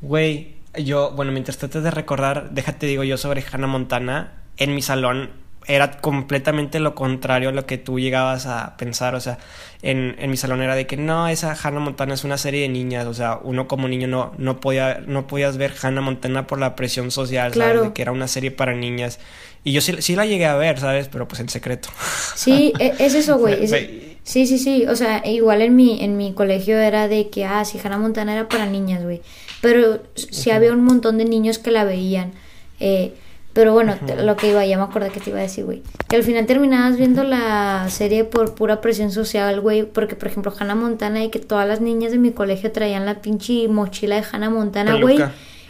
Güey, 0.01 0.53
yo, 0.75 1.13
bueno, 1.15 1.31
mientras 1.31 1.57
trates 1.57 1.81
de 1.81 1.89
recordar, 1.89 2.51
déjate 2.51 2.85
digo 2.85 3.03
yo 3.03 3.17
sobre 3.17 3.43
Hannah 3.51 3.65
Montana, 3.65 4.33
en 4.57 4.75
mi 4.75 4.83
salón 4.83 5.31
era 5.67 5.91
completamente 5.99 6.79
lo 6.79 6.95
contrario 6.95 7.49
a 7.49 7.51
lo 7.51 7.65
que 7.65 7.77
tú 7.77 7.99
llegabas 7.99 8.47
a 8.47 8.75
pensar. 8.77 9.13
O 9.15 9.19
sea, 9.19 9.37
en, 9.81 10.15
en 10.17 10.29
mi 10.29 10.37
salón 10.37 10.61
era 10.61 10.75
de 10.75 10.87
que 10.87 10.97
no, 10.97 11.27
esa 11.27 11.55
Hannah 11.61 11.79
Montana 11.79 12.13
es 12.13 12.23
una 12.23 12.37
serie 12.37 12.61
de 12.61 12.69
niñas. 12.69 13.05
O 13.05 13.13
sea, 13.13 13.39
uno 13.43 13.67
como 13.67 13.87
niño 13.87 14.07
no, 14.07 14.33
no, 14.37 14.59
podía, 14.59 15.01
no 15.05 15.27
podías 15.27 15.57
ver 15.57 15.73
Hannah 15.81 16.01
Montana 16.01 16.47
por 16.47 16.59
la 16.59 16.75
presión 16.75 17.11
social, 17.11 17.53
¿sabes? 17.53 17.81
De 17.81 17.93
que 17.93 18.01
era 18.01 18.11
una 18.11 18.27
serie 18.27 18.51
para 18.51 18.73
niñas. 18.73 19.19
Y 19.63 19.73
yo 19.73 19.81
sí, 19.81 19.95
sí, 19.99 20.15
la 20.15 20.25
llegué 20.25 20.45
a 20.45 20.55
ver, 20.55 20.79
¿sabes? 20.79 21.07
Pero 21.07 21.27
pues 21.27 21.39
en 21.39 21.49
secreto. 21.49 21.89
Sí, 22.35 22.73
e, 22.79 22.93
es 22.97 23.13
eso, 23.13 23.37
güey. 23.37 23.67
sí, 23.67 24.47
sí, 24.47 24.57
sí. 24.57 24.85
O 24.87 24.95
sea, 24.95 25.21
igual 25.25 25.61
en 25.61 25.75
mi, 25.75 26.03
en 26.03 26.17
mi 26.17 26.33
colegio 26.33 26.79
era 26.79 27.07
de 27.07 27.29
que, 27.29 27.45
ah, 27.45 27.63
sí, 27.65 27.79
Hannah 27.83 27.99
Montana 27.99 28.33
era 28.33 28.49
para 28.49 28.65
niñas, 28.65 29.03
güey. 29.03 29.21
Pero 29.61 30.01
sí 30.15 30.49
había 30.49 30.71
un 30.71 30.83
montón 30.83 31.19
de 31.19 31.25
niños 31.25 31.59
que 31.59 31.69
la 31.69 31.83
veían. 31.83 32.31
Eh, 32.79 33.13
Pero 33.53 33.73
bueno, 33.73 33.97
lo 34.17 34.37
que 34.37 34.49
iba, 34.49 34.65
ya 34.65 34.77
me 34.77 34.83
acordé 34.83 35.09
que 35.09 35.19
te 35.19 35.29
iba 35.29 35.39
a 35.39 35.41
decir, 35.41 35.65
güey. 35.65 35.83
Que 36.07 36.15
al 36.15 36.23
final 36.23 36.45
terminabas 36.45 36.95
viendo 36.97 37.23
la 37.23 37.89
serie 37.89 38.23
por 38.23 38.55
pura 38.55 38.79
presión 38.79 39.11
social, 39.11 39.59
güey. 39.59 39.83
Porque, 39.83 40.15
por 40.15 40.29
ejemplo, 40.29 40.53
Hannah 40.57 40.75
Montana 40.75 41.23
y 41.23 41.29
que 41.29 41.39
todas 41.39 41.67
las 41.67 41.81
niñas 41.81 42.11
de 42.11 42.17
mi 42.17 42.31
colegio 42.31 42.71
traían 42.71 43.05
la 43.05 43.21
pinche 43.21 43.67
mochila 43.67 44.15
de 44.15 44.25
Hannah 44.31 44.49
Montana, 44.49 44.95
güey. 45.01 45.19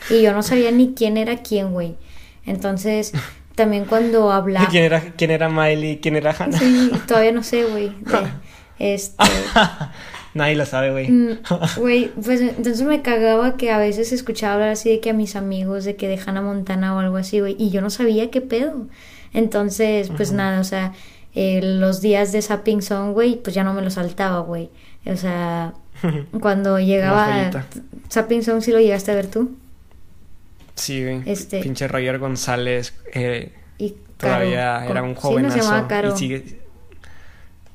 Y 0.10 0.22
yo 0.22 0.32
no 0.34 0.44
sabía 0.44 0.72
ni 0.72 0.94
quién 0.94 1.18
era 1.18 1.38
quién, 1.38 1.74
güey. 1.74 1.96
Entonces, 2.46 3.14
también 3.56 3.86
cuando 3.86 4.32
hablaba... 4.32 4.68
¿Quién 4.68 4.84
era, 4.84 5.02
quién 5.18 5.32
era 5.32 5.50
Miley? 5.50 6.00
¿Quién 6.02 6.16
era 6.16 6.36
Hannah? 6.38 6.60
Sí, 6.60 6.92
todavía 7.08 7.32
no 7.32 7.44
sé, 7.44 7.66
güey. 7.66 7.92
Este... 8.80 9.24
Nadie 10.34 10.56
lo 10.56 10.66
sabe, 10.66 10.92
güey. 10.92 11.10
Mm, 11.10 11.40
güey, 11.78 12.12
pues 12.24 12.42
entonces 12.42 12.82
me 12.84 13.02
cagaba 13.02 13.58
que 13.58 13.72
a 13.72 13.78
veces 13.78 14.12
escuchaba 14.12 14.54
hablar 14.54 14.70
así 14.70 14.90
de 14.90 15.00
que 15.00 15.10
a 15.10 15.14
mis 15.14 15.36
amigos 15.36 15.84
de 15.84 15.96
que 15.96 16.08
de 16.08 16.20
Hannah 16.26 16.42
Montana 16.42 16.96
o 16.96 17.00
algo 17.00 17.18
así, 17.18 17.40
güey, 17.40 17.56
y 17.60 17.70
yo 17.70 17.82
no 17.82 17.90
sabía 17.90 18.32
qué 18.32 18.42
pedo. 18.42 18.88
Entonces, 19.34 20.12
pues 20.16 20.32
nada, 20.32 20.60
o 20.60 20.64
sea, 20.64 20.94
eh, 21.36 21.62
los 21.64 22.02
días 22.02 22.32
de 22.32 22.42
Sapping 22.42 22.82
Song, 22.82 23.14
güey, 23.14 23.36
pues 23.36 23.56
ya 23.56 23.64
no 23.64 23.74
me 23.74 23.82
lo 23.82 23.90
saltaba, 23.90 24.40
güey. 24.40 24.70
O 25.06 25.16
sea, 25.16 25.74
cuando 26.40 26.80
llegaba 26.80 27.52
Sapping 28.10 28.44
Song, 28.44 28.62
¿sí 28.62 28.72
lo 28.72 28.80
llegaste 28.80 29.12
a 29.12 29.16
ver 29.16 29.28
tú? 29.28 29.56
Sí, 30.76 31.04
güey. 31.04 31.22
Este, 31.26 31.62
Pinche 31.62 31.88
Roger 31.88 32.20
González. 32.20 32.94
Eh, 33.14 33.54
y 33.78 33.96
todavía 34.18 34.86
era 34.86 35.04
un 35.04 35.16
jovenazo. 35.16 35.54
Sí, 35.54 35.60
no 35.60 35.64
se 35.64 35.70
llamaba 35.70 35.88
Caro. 35.88 36.14
Y 36.14 36.18
sigue... 36.18 36.60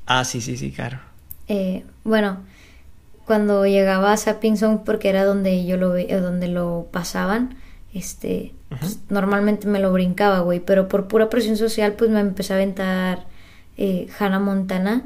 Ah, 0.05 0.23
sí, 0.23 0.41
sí, 0.41 0.57
sí, 0.57 0.71
Caro. 0.71 0.99
Eh, 1.47 1.83
bueno, 2.03 2.39
cuando 3.27 3.67
llegaba 3.67 4.13
a 4.13 4.17
Sapping 4.17 4.57
Song, 4.57 4.79
porque 4.85 5.09
era 5.09 5.25
donde 5.25 5.65
yo 5.65 5.77
lo 5.77 5.91
ve, 5.91 6.07
donde 6.19 6.47
lo 6.47 6.87
pasaban, 6.91 7.57
este, 7.93 8.53
pues, 8.69 8.99
normalmente 9.09 9.67
me 9.67 9.79
lo 9.79 9.91
brincaba, 9.91 10.39
güey, 10.39 10.61
pero 10.61 10.87
por 10.87 11.07
pura 11.07 11.29
presión 11.29 11.57
social, 11.57 11.93
pues 11.93 12.09
me 12.09 12.21
empecé 12.21 12.53
a 12.53 12.55
aventar 12.55 13.25
eh, 13.77 14.07
Hannah 14.17 14.39
Montana 14.39 15.03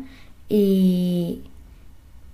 y 0.48 1.42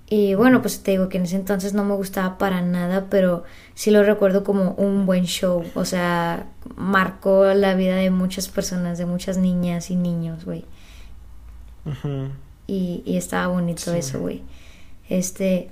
y 0.10 0.36
bueno, 0.36 0.62
pues 0.62 0.84
te 0.84 0.92
digo 0.92 1.10
que 1.10 1.18
en 1.18 1.24
ese 1.24 1.36
entonces 1.36 1.74
no 1.74 1.84
me 1.84 1.94
gustaba 1.94 2.38
para 2.38 2.62
nada, 2.62 3.08
pero 3.10 3.44
sí 3.76 3.92
lo 3.92 4.04
recuerdo 4.04 4.46
como 4.46 4.72
un 4.72 5.06
buen 5.06 5.26
show. 5.26 5.66
O 5.76 5.84
sea, 5.84 6.48
marcó 6.78 7.54
la 7.54 7.74
vida 7.74 7.98
de 7.98 8.10
muchas 8.10 8.48
personas, 8.48 8.98
de 8.98 9.06
muchas 9.06 9.38
niñas 9.38 9.92
y 9.92 9.98
niños, 9.98 10.46
güey. 10.46 10.64
y, 12.68 13.04
y, 13.06 13.18
estaba 13.18 13.48
bonito 13.48 13.94
eso, 13.94 14.20
güey. 14.20 14.44
Este. 15.10 15.72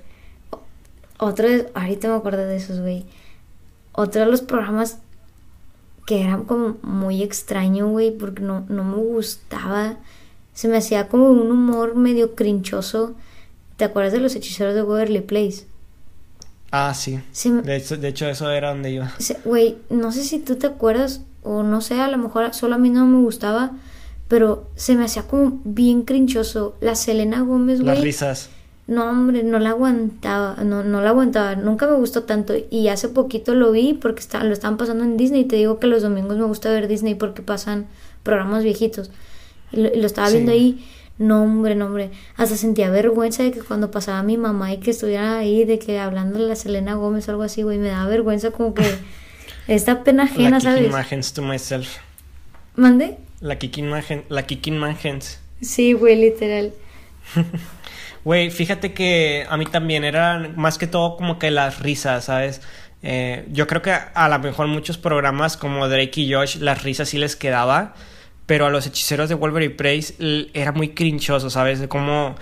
Otro, 1.18 1.48
ahorita 1.74 2.08
me 2.08 2.14
acuerdo 2.14 2.46
de 2.46 2.56
esos, 2.56 2.80
güey. 2.80 3.04
Otro 3.92 4.24
de 4.24 4.30
los 4.30 4.42
programas 4.42 4.98
que 6.06 6.22
eran 6.22 6.44
como 6.44 6.76
muy 6.82 7.22
extraño, 7.22 7.88
güey, 7.88 8.10
porque 8.10 8.42
no, 8.42 8.64
no 8.68 8.84
me 8.84 8.96
gustaba. 8.96 9.96
Se 10.54 10.68
me 10.68 10.78
hacía 10.78 11.08
como 11.08 11.30
un 11.30 11.50
humor 11.50 11.96
medio 11.96 12.34
crinchoso. 12.34 13.14
¿Te 13.76 13.84
acuerdas 13.84 14.12
de 14.12 14.20
los 14.20 14.34
hechiceros 14.34 14.74
de 14.74 14.82
Waverly 14.82 15.20
Place? 15.20 15.66
Ah, 16.70 16.94
sí. 16.94 17.20
de, 17.64 17.76
hecho, 17.76 17.96
de, 17.96 18.08
hecho, 18.08 18.26
eso 18.26 18.50
era 18.50 18.70
donde 18.70 18.90
iba. 18.90 19.12
Güey, 19.44 19.78
no 19.90 20.12
sé 20.12 20.24
si 20.24 20.38
tú 20.38 20.56
te 20.56 20.66
acuerdas, 20.66 21.22
o 21.42 21.62
no 21.62 21.80
sé, 21.80 22.00
a 22.00 22.08
lo 22.08 22.18
mejor 22.18 22.52
solo 22.54 22.74
a 22.74 22.78
mí 22.78 22.90
no 22.90 23.06
me 23.06 23.20
gustaba, 23.20 23.72
pero 24.28 24.68
se 24.74 24.94
me 24.94 25.04
hacía 25.04 25.22
como 25.24 25.60
bien 25.64 26.02
crinchoso. 26.02 26.76
La 26.80 26.94
Selena 26.94 27.40
Gómez, 27.40 27.80
güey. 27.80 27.94
Las 27.94 28.04
risas. 28.04 28.50
No, 28.86 29.10
hombre, 29.10 29.42
no 29.42 29.58
la 29.58 29.70
aguantaba, 29.70 30.62
no, 30.62 30.84
no 30.84 31.00
la 31.00 31.10
aguantaba, 31.10 31.56
nunca 31.56 31.88
me 31.88 31.94
gustó 31.96 32.22
tanto 32.22 32.54
y 32.70 32.86
hace 32.86 33.08
poquito 33.08 33.56
lo 33.56 33.72
vi 33.72 33.94
porque 33.94 34.20
está, 34.20 34.44
lo 34.44 34.52
estaban 34.52 34.76
pasando 34.76 35.02
en 35.02 35.16
Disney 35.16 35.40
y 35.40 35.44
te 35.46 35.56
digo 35.56 35.80
que 35.80 35.88
los 35.88 36.02
domingos 36.02 36.36
me 36.36 36.44
gusta 36.44 36.70
ver 36.70 36.86
Disney 36.86 37.16
porque 37.16 37.42
pasan 37.42 37.86
programas 38.22 38.62
viejitos 38.62 39.10
y 39.72 39.80
lo, 39.80 40.06
estaba 40.06 40.30
viendo 40.30 40.52
ahí, 40.52 40.86
no 41.18 41.42
hombre, 41.42 41.74
no 41.74 41.86
hombre, 41.86 42.12
hasta 42.36 42.56
sentía 42.56 42.88
vergüenza 42.88 43.42
de 43.42 43.50
que 43.50 43.58
cuando 43.58 43.90
pasaba 43.90 44.22
mi 44.22 44.36
mamá 44.36 44.72
y 44.72 44.78
que 44.78 44.92
estuviera 44.92 45.38
ahí 45.38 45.64
de 45.64 45.80
que 45.80 45.98
hablando 45.98 46.38
de 46.38 46.46
la 46.46 46.54
Selena 46.54 46.94
Gómez 46.94 47.26
o 47.26 47.32
algo 47.32 47.42
así, 47.42 47.64
güey, 47.64 47.78
me 47.78 47.88
daba 47.88 48.08
vergüenza 48.08 48.52
como 48.52 48.72
que 48.72 48.84
esta 49.66 50.04
pena 50.04 50.24
ajena, 50.24 50.60
¿sabes? 50.60 50.86
Imagens 50.86 51.32
to 51.32 51.42
myself. 51.42 51.96
¿Mande? 52.76 53.16
La 53.40 53.58
kicking 53.58 53.90
la 54.28 54.46
kicking 54.46 54.80
Sí, 55.60 55.92
güey, 55.92 56.14
literal. 56.16 56.72
Güey, 58.26 58.50
fíjate 58.50 58.92
que 58.92 59.46
a 59.48 59.56
mí 59.56 59.66
también 59.66 60.02
era 60.02 60.50
más 60.56 60.78
que 60.78 60.88
todo 60.88 61.16
como 61.16 61.38
que 61.38 61.52
las 61.52 61.78
risas, 61.78 62.24
¿sabes? 62.24 62.60
Eh, 63.04 63.46
yo 63.52 63.68
creo 63.68 63.82
que 63.82 63.92
a 63.92 64.28
lo 64.28 64.36
mejor 64.40 64.66
muchos 64.66 64.98
programas 64.98 65.56
como 65.56 65.88
Drake 65.88 66.22
y 66.22 66.32
Josh 66.32 66.56
las 66.56 66.82
risas 66.82 67.10
sí 67.10 67.18
les 67.18 67.36
quedaba, 67.36 67.94
pero 68.46 68.66
a 68.66 68.70
los 68.70 68.84
hechiceros 68.84 69.28
de 69.28 69.36
Wolverine 69.36 69.76
Praise 69.76 70.16
era 70.54 70.72
muy 70.72 70.88
crinchoso, 70.88 71.50
¿sabes? 71.50 71.78
De 71.78 71.86
cómo 71.86 72.34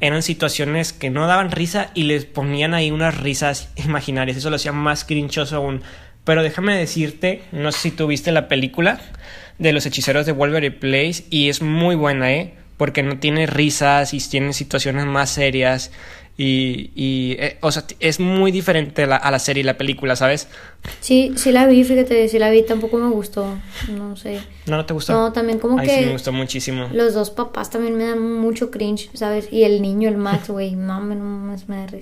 eran 0.00 0.22
situaciones 0.22 0.94
que 0.94 1.10
no 1.10 1.26
daban 1.26 1.50
risa 1.50 1.90
y 1.92 2.04
les 2.04 2.24
ponían 2.24 2.72
ahí 2.72 2.90
unas 2.90 3.20
risas 3.20 3.70
imaginarias, 3.76 4.38
eso 4.38 4.48
lo 4.48 4.56
hacía 4.56 4.72
más 4.72 5.04
crinchoso 5.04 5.56
aún. 5.56 5.82
Pero 6.24 6.42
déjame 6.42 6.78
decirte, 6.78 7.42
no 7.52 7.72
sé 7.72 7.80
si 7.80 7.90
tuviste 7.90 8.32
la 8.32 8.48
película 8.48 9.02
de 9.58 9.74
los 9.74 9.84
hechiceros 9.84 10.24
de 10.24 10.32
Wolverine 10.32 10.74
Place 10.74 11.24
y 11.28 11.50
es 11.50 11.60
muy 11.60 11.94
buena, 11.94 12.32
¿eh? 12.32 12.54
Porque 12.76 13.02
no 13.02 13.18
tiene 13.18 13.46
risas 13.46 14.14
y 14.14 14.18
tiene 14.18 14.52
situaciones 14.52 15.06
más 15.06 15.30
serias 15.30 15.90
y, 16.38 16.90
y 16.94 17.36
eh, 17.38 17.56
o 17.62 17.72
sea, 17.72 17.84
es 17.98 18.20
muy 18.20 18.52
diferente 18.52 19.04
a 19.04 19.30
la, 19.30 19.38
serie 19.38 19.62
y 19.62 19.64
la 19.64 19.78
película, 19.78 20.16
¿sabes? 20.16 20.48
Sí, 21.00 21.32
sí 21.36 21.50
la 21.50 21.66
vi, 21.66 21.82
fíjate, 21.82 22.28
sí 22.28 22.38
la 22.38 22.50
vi, 22.50 22.62
tampoco 22.62 22.98
me 22.98 23.08
gustó, 23.08 23.56
no 23.88 24.16
sé. 24.16 24.40
¿No, 24.66 24.76
no 24.76 24.84
te 24.84 24.92
gustó? 24.92 25.14
No, 25.14 25.32
también 25.32 25.58
como 25.58 25.78
que... 25.78 25.88
Sí 25.88 26.04
me 26.04 26.12
gustó 26.12 26.32
muchísimo. 26.32 26.88
Los 26.92 27.14
dos 27.14 27.30
papás 27.30 27.70
también 27.70 27.96
me 27.96 28.04
dan 28.04 28.20
mucho 28.20 28.70
cringe, 28.70 29.08
¿sabes? 29.14 29.48
Y 29.50 29.62
el 29.62 29.80
niño, 29.80 30.10
el 30.10 30.18
Max, 30.18 30.50
güey, 30.50 30.72
no, 30.72 31.00
me, 31.00 31.14
me, 31.14 31.56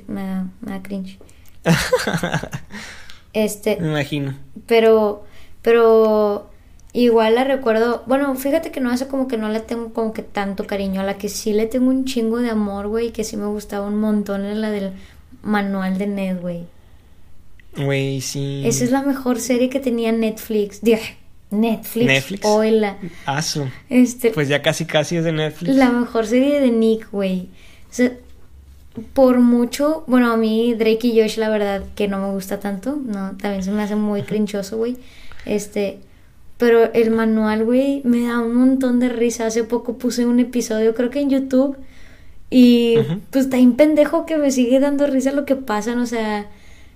me, 0.09 0.25
da, 0.25 0.47
me 0.61 0.70
da 0.72 0.83
cringe. 0.83 1.18
este... 3.33 3.77
Me 3.77 3.89
imagino. 3.89 4.35
Pero, 4.66 5.25
pero 5.62 6.51
Igual 6.97 7.34
la 7.34 7.42
recuerdo, 7.42 8.05
bueno, 8.07 8.32
fíjate 8.36 8.70
que 8.70 8.78
no 8.80 8.88
hace 8.88 9.09
como 9.09 9.26
que 9.26 9.36
no 9.36 9.49
le 9.49 9.59
tengo 9.59 9.92
como 9.92 10.12
que 10.12 10.22
tanto 10.22 10.64
cariño, 10.64 11.01
a 11.01 11.05
la 11.05 11.18
que 11.18 11.28
sí 11.28 11.53
le 11.53 11.66
tengo 11.66 11.88
un 11.88 12.05
chingo 12.05 12.38
de 12.38 12.51
amor, 12.51 12.86
güey, 12.86 13.11
que 13.11 13.24
sí 13.24 13.36
me 13.36 13.47
gustaba 13.47 13.88
un 13.88 13.99
montón, 13.99 14.45
es 14.45 14.57
la 14.57 14.70
del 14.70 14.92
manual 15.42 15.99
de 15.99 16.07
Ned, 16.07 16.40
güey. 16.40 16.66
Güey, 17.76 18.20
sí. 18.20 18.62
Esa 18.64 18.84
es 18.84 18.92
la 18.92 19.03
mejor 19.03 19.40
serie 19.40 19.68
que 19.68 19.80
tenía 19.80 20.12
Netflix. 20.12 20.84
Netflix. 21.51 22.07
Netflix. 22.07 22.47
Hola. 22.47 22.97
Aso. 23.26 23.68
Este, 23.90 24.30
pues 24.30 24.47
ya 24.47 24.62
casi 24.62 24.84
casi 24.84 25.16
es 25.16 25.24
de 25.24 25.32
Netflix. 25.32 25.74
La 25.74 25.90
mejor 25.90 26.28
serie 26.28 26.61
de 26.61 26.70
Nick, 26.70 27.11
güey. 27.11 27.49
O 27.90 27.92
sea, 27.92 28.12
por 29.14 29.40
mucho, 29.40 30.05
bueno, 30.07 30.30
a 30.30 30.36
mí 30.36 30.74
Drake 30.74 31.09
y 31.09 31.20
Josh 31.20 31.38
la 31.38 31.49
verdad 31.49 31.82
que 31.97 32.07
no 32.07 32.20
me 32.20 32.32
gusta 32.32 32.61
tanto, 32.61 32.97
no, 33.05 33.36
también 33.36 33.64
se 33.64 33.72
me 33.72 33.82
hace 33.82 33.97
muy 33.97 34.22
crinchoso, 34.22 34.76
güey. 34.76 34.97
Este, 35.45 35.99
pero 36.59 36.92
el 36.92 37.11
manual, 37.11 37.64
güey, 37.64 38.00
me 38.05 38.26
da 38.26 38.40
un 38.40 38.55
montón 38.55 39.00
de 39.00 39.09
risa. 39.09 39.46
Hace 39.46 39.64
poco 39.64 39.98
puse 39.98 40.26
un 40.26 40.40
episodio, 40.40 40.94
creo 40.94 41.11
que 41.11 41.20
en 41.20 41.30
YouTube. 41.30 41.76
Y 42.50 42.98
pues 43.30 43.46
está 43.46 43.57
un 43.57 43.74
pendejo 43.76 44.26
que 44.26 44.36
me 44.36 44.50
sigue 44.50 44.78
dando 44.78 45.07
risa 45.07 45.32
lo 45.32 45.44
que 45.44 45.57
pasa, 45.57 46.00
o 46.00 46.07
sea, 46.07 46.46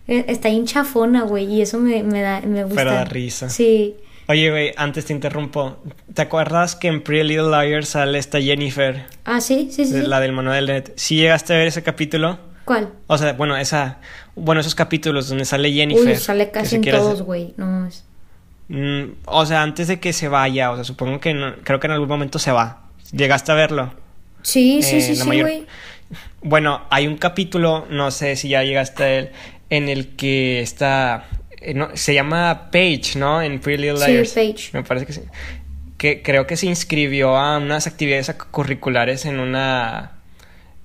e, 0.07 0.25
está 0.29 0.51
hinchafona, 0.51 1.23
güey, 1.23 1.47
y 1.47 1.63
eso 1.63 1.81
me, 1.81 2.05
me, 2.05 2.21
da, 2.21 2.41
me 2.43 2.63
gusta. 2.63 2.77
Pero 2.77 2.93
da 2.93 3.05
risa. 3.05 3.51
Sí. 3.51 3.97
Oye, 4.29 4.51
güey, 4.51 4.73
antes 4.77 5.07
te 5.07 5.15
interrumpo. 5.15 5.79
¿Te 6.15 6.23
acuerdas 6.23 6.77
que 6.77 6.89
en 6.89 7.03
Pretty 7.03 7.27
Little 7.27 7.49
Liars 7.49 7.89
sale 7.89 8.19
esta 8.19 8.41
Jennifer? 8.41 9.07
Ah, 9.25 9.41
sí, 9.41 9.71
sí, 9.73 9.87
sí. 9.87 10.03
La 10.03 10.21
del 10.21 10.33
manual 10.33 10.67
de 10.67 10.73
net. 10.75 10.93
¿Sí 10.97 11.17
llegaste 11.17 11.55
a 11.55 11.57
ver 11.57 11.67
ese 11.67 11.83
capítulo? 11.83 12.39
¿Cuál? 12.65 12.91
O 13.07 13.17
sea, 13.17 13.33
bueno, 13.33 13.57
esa... 13.57 14.01
Bueno, 14.37 14.61
esos 14.61 14.75
capítulos 14.75 15.29
donde 15.31 15.47
sale 15.47 15.73
Jennifer. 15.73 16.07
Uy, 16.07 16.17
sale 16.17 16.51
casi 16.51 16.77
en 16.77 16.83
todos, 16.83 17.23
güey. 17.23 17.55
No 17.57 17.87
es... 17.87 18.05
Mm, 18.69 19.13
o 19.25 19.47
sea, 19.47 19.63
antes 19.63 19.89
de 19.89 19.99
que 19.99 20.13
se 20.13 20.29
vaya, 20.29 20.71
o 20.71 20.75
sea, 20.75 20.85
supongo 20.85 21.21
que 21.21 21.35
creo 21.65 21.81
que 21.81 21.87
en 21.87 21.93
algún 21.93 22.09
momento 22.09 22.39
se 22.39 22.53
va. 22.53 22.83
¿Llegaste 23.13 23.53
a 23.53 23.55
verlo? 23.55 23.95
Sí, 24.43 24.83
sí, 24.83 24.97
eh, 24.97 25.01
sí, 25.01 25.17
sí, 25.17 25.41
güey. 25.41 25.67
Bueno, 26.43 26.83
hay 26.91 27.07
un 27.07 27.17
capítulo, 27.17 27.87
no 27.91 28.11
sé 28.11 28.37
si 28.37 28.51
ya 28.51 28.63
llegaste 28.63 29.03
a 29.03 29.11
él, 29.19 29.31
en 29.71 29.89
el 29.89 30.17
que 30.17 30.61
está. 30.61 31.29
Eh, 31.61 31.75
se 31.95 32.15
llama 32.15 32.69
Paige, 32.71 33.19
¿no? 33.19 33.43
En 33.43 33.59
Pretty 33.59 33.83
Little 33.83 34.07
Liars. 34.07 34.31
Sí, 34.31 34.35
Paige. 34.35 34.71
Me 34.75 34.83
parece 34.85 35.07
que 35.07 35.13
sí. 35.13 35.23
Que 35.97 36.23
creo 36.23 36.47
que 36.47 36.57
se 36.57 36.67
inscribió 36.67 37.37
a 37.37 37.59
unas 37.59 37.87
actividades 37.87 38.33
curriculares 38.51 39.25
en 39.25 39.41
una. 39.41 40.13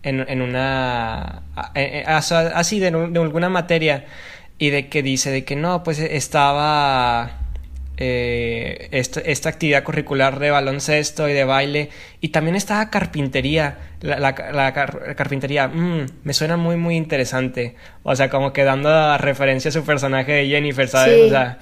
En, 0.02 0.26
en 0.28 0.42
una. 0.42 1.44
Así, 1.56 2.80
de, 2.80 2.92
de 2.92 3.20
alguna 3.20 3.50
materia. 3.50 4.06
Y 4.58 4.70
de 4.70 4.88
que 4.88 5.04
dice 5.04 5.30
de 5.30 5.44
que 5.44 5.56
no, 5.56 5.84
pues 5.84 6.00
estaba 6.00 7.43
eh, 7.96 8.88
esta, 8.92 9.50
actividad 9.50 9.84
curricular 9.84 10.40
de 10.40 10.50
baloncesto 10.50 11.30
y 11.30 11.34
de 11.34 11.44
baile. 11.44 11.90
Y 12.22 12.30
también 12.30 12.56
estaba 12.56 12.90
carpintería. 12.90 13.78
La, 14.02 14.34
carpintería, 15.16 15.68
mm, 15.68 16.06
me 16.24 16.34
suena 16.34 16.58
muy, 16.58 16.76
muy 16.76 16.96
interesante. 16.96 17.76
O 18.02 18.16
sea, 18.16 18.30
como 18.30 18.52
que 18.52 18.64
dando 18.64 19.18
referencia 19.18 19.70
a 19.70 19.72
su 19.72 19.84
personaje 19.84 20.32
de 20.32 20.48
Jennifer, 20.48 20.88
¿sabes? 20.88 21.28
o 21.28 21.30
sea, 21.30 21.60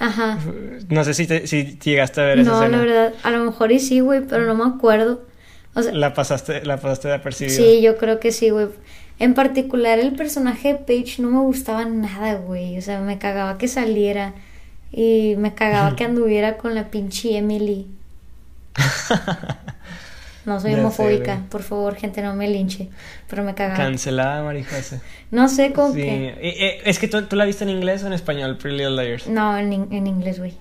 no 0.90 1.04
sé 1.04 1.14
si, 1.14 1.26
si 1.48 1.78
llegaste 1.78 2.22
a 2.22 2.24
ver 2.24 2.46
no, 2.46 2.68
la 2.68 2.78
verdad, 2.78 3.14
a 3.24 3.32
lo 3.32 3.44
mejor 3.44 3.72
y 3.72 3.80
sí, 3.80 4.00
güey, 4.00 4.22
pero 4.22 4.46
no 4.46 4.56
me 4.56 4.74
acuerdo. 4.74 5.26
la 5.92 6.14
pasaste, 6.14 6.66
la 6.66 6.78
pasaste 6.78 7.10
de 7.10 7.14
apercibido. 7.16 7.58
Sí, 7.58 7.82
yo 7.82 7.98
creo 7.98 8.20
que 8.20 8.32
sí, 8.32 8.50
güey. 8.50 8.68
En 9.20 9.36
particular, 9.36 10.00
el 10.00 10.14
personaje 10.14 10.70
de 10.70 10.76
Paige 10.80 11.22
no 11.22 11.30
me 11.30 11.42
gustaba 11.42 11.86
nada, 11.86 12.36
güey. 12.36 12.78
O 12.78 12.82
sea, 12.82 13.02
me 13.02 13.20
cagaba 13.20 13.60
que 13.60 13.68
saliera. 13.68 14.34
Y 14.92 15.36
me 15.38 15.54
cagaba 15.54 15.96
que 15.96 16.04
anduviera 16.04 16.58
con 16.58 16.76
la 16.76 16.90
pinche 16.90 17.38
Emily. 17.38 17.88
No 20.46 20.60
soy 20.60 20.74
homofóbica, 20.74 21.44
por 21.50 21.62
favor, 21.62 21.96
gente, 21.96 22.22
no 22.22 22.34
me 22.34 22.48
linche. 22.48 22.90
Pero 23.30 23.44
me 23.44 23.54
cagaba. 23.54 23.78
Cancelada, 23.78 24.44
Marijose. 24.44 25.00
No 25.30 25.48
sé 25.48 25.72
cómo 25.72 25.94
sí. 25.94 26.02
que. 26.02 26.36
Eh, 26.42 26.82
es 26.84 26.98
que 26.98 27.08
¿tú, 27.08 27.22
tú, 27.24 27.36
la 27.36 27.46
viste 27.46 27.64
en 27.64 27.70
inglés 27.70 28.04
o 28.04 28.08
en 28.08 28.14
español, 28.14 28.58
Pretty 28.58 28.78
Little 28.78 29.04
Liars. 29.04 29.28
No, 29.28 29.56
en, 29.58 29.72
en 29.72 30.08
inglés, 30.08 30.40
güey. 30.40 30.56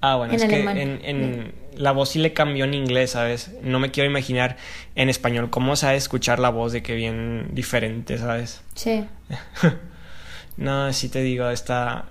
Ah, 0.00 0.16
bueno, 0.16 0.34
es 0.34 0.44
que 0.44 0.60
en, 0.60 1.00
en 1.02 1.54
la 1.76 1.92
voz 1.92 2.10
sí 2.10 2.18
le 2.18 2.32
cambió 2.32 2.66
en 2.66 2.74
inglés, 2.74 3.12
¿sabes? 3.12 3.52
No 3.62 3.80
me 3.80 3.90
quiero 3.90 4.08
imaginar 4.08 4.56
en 4.94 5.08
español 5.08 5.50
cómo 5.50 5.74
sabe 5.74 5.96
escuchar 5.96 6.38
la 6.38 6.50
voz 6.50 6.72
de 6.72 6.82
que 6.82 6.94
bien 6.94 7.48
diferente, 7.52 8.18
¿sabes? 8.18 8.60
Sí. 8.74 9.04
no, 10.56 10.92
sí 10.92 11.08
te 11.08 11.22
digo, 11.22 11.48
está 11.50 12.04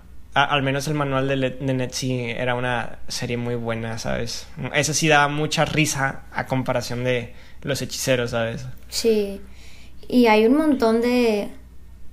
al 0.44 0.64
menos 0.64 0.88
el 0.88 0.94
manual 0.94 1.28
de, 1.28 1.36
de 1.36 1.90
sí 1.92 2.26
era 2.30 2.56
una 2.56 3.00
serie 3.08 3.38
muy 3.38 3.56
buena, 3.56 3.98
¿sabes? 3.98 4.48
Eso 4.74 4.94
sí 4.94 5.08
daba 5.08 5.28
mucha 5.28 5.66
risa 5.66 6.24
a 6.32 6.46
comparación 6.46 7.04
de 7.04 7.34
los 7.64 7.82
hechiceros, 7.82 8.32
¿sabes? 8.32 8.66
Sí. 8.90 9.42
Y 10.08 10.28
hay 10.28 10.46
un 10.46 10.58
montón 10.58 11.02
de, 11.02 11.50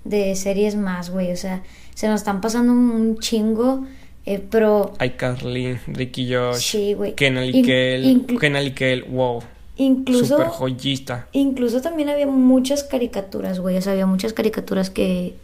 de 0.05 0.35
series 0.37 0.75
más, 0.77 1.11
güey. 1.11 1.33
O 1.33 1.37
sea, 1.37 1.63
se 1.95 2.09
nos 2.09 2.21
están 2.21 2.41
pasando 2.41 2.73
un 2.73 3.19
chingo. 3.19 3.87
Eh, 4.27 4.43
pero. 4.51 4.95
Hay 4.99 5.11
Carly, 5.11 5.79
Ricky 5.87 6.33
Josh. 6.33 6.57
Sí, 6.57 6.95
güey. 6.95 7.15
Kenal 7.15 7.55
y 7.55 9.01
wow. 9.09 9.43
Incluso. 9.77 10.37
Super 10.37 10.49
joyista. 10.49 11.29
Incluso 11.33 11.83
también 11.83 12.09
había 12.09 12.27
muchas 12.27 12.85
caricaturas, 12.85 13.61
güey. 13.61 13.77
O 13.77 13.83
sea, 13.83 13.93
había 13.93 14.07
muchas 14.07 14.33
caricaturas 14.33 14.91
que. 14.91 15.35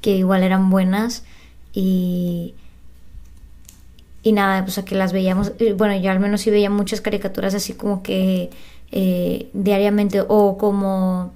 que 0.00 0.16
igual 0.16 0.42
eran 0.42 0.70
buenas. 0.70 1.24
Y, 1.76 2.54
y 4.22 4.32
nada, 4.32 4.64
pues 4.64 4.78
a 4.78 4.84
que 4.86 4.94
las 4.94 5.12
veíamos, 5.12 5.52
eh, 5.58 5.74
bueno, 5.74 5.94
yo 5.94 6.10
al 6.10 6.20
menos 6.20 6.40
sí 6.40 6.50
veía 6.50 6.70
muchas 6.70 7.02
caricaturas 7.02 7.54
así 7.54 7.74
como 7.74 8.02
que 8.02 8.48
eh, 8.92 9.50
diariamente 9.52 10.24
o 10.26 10.56
como 10.56 11.34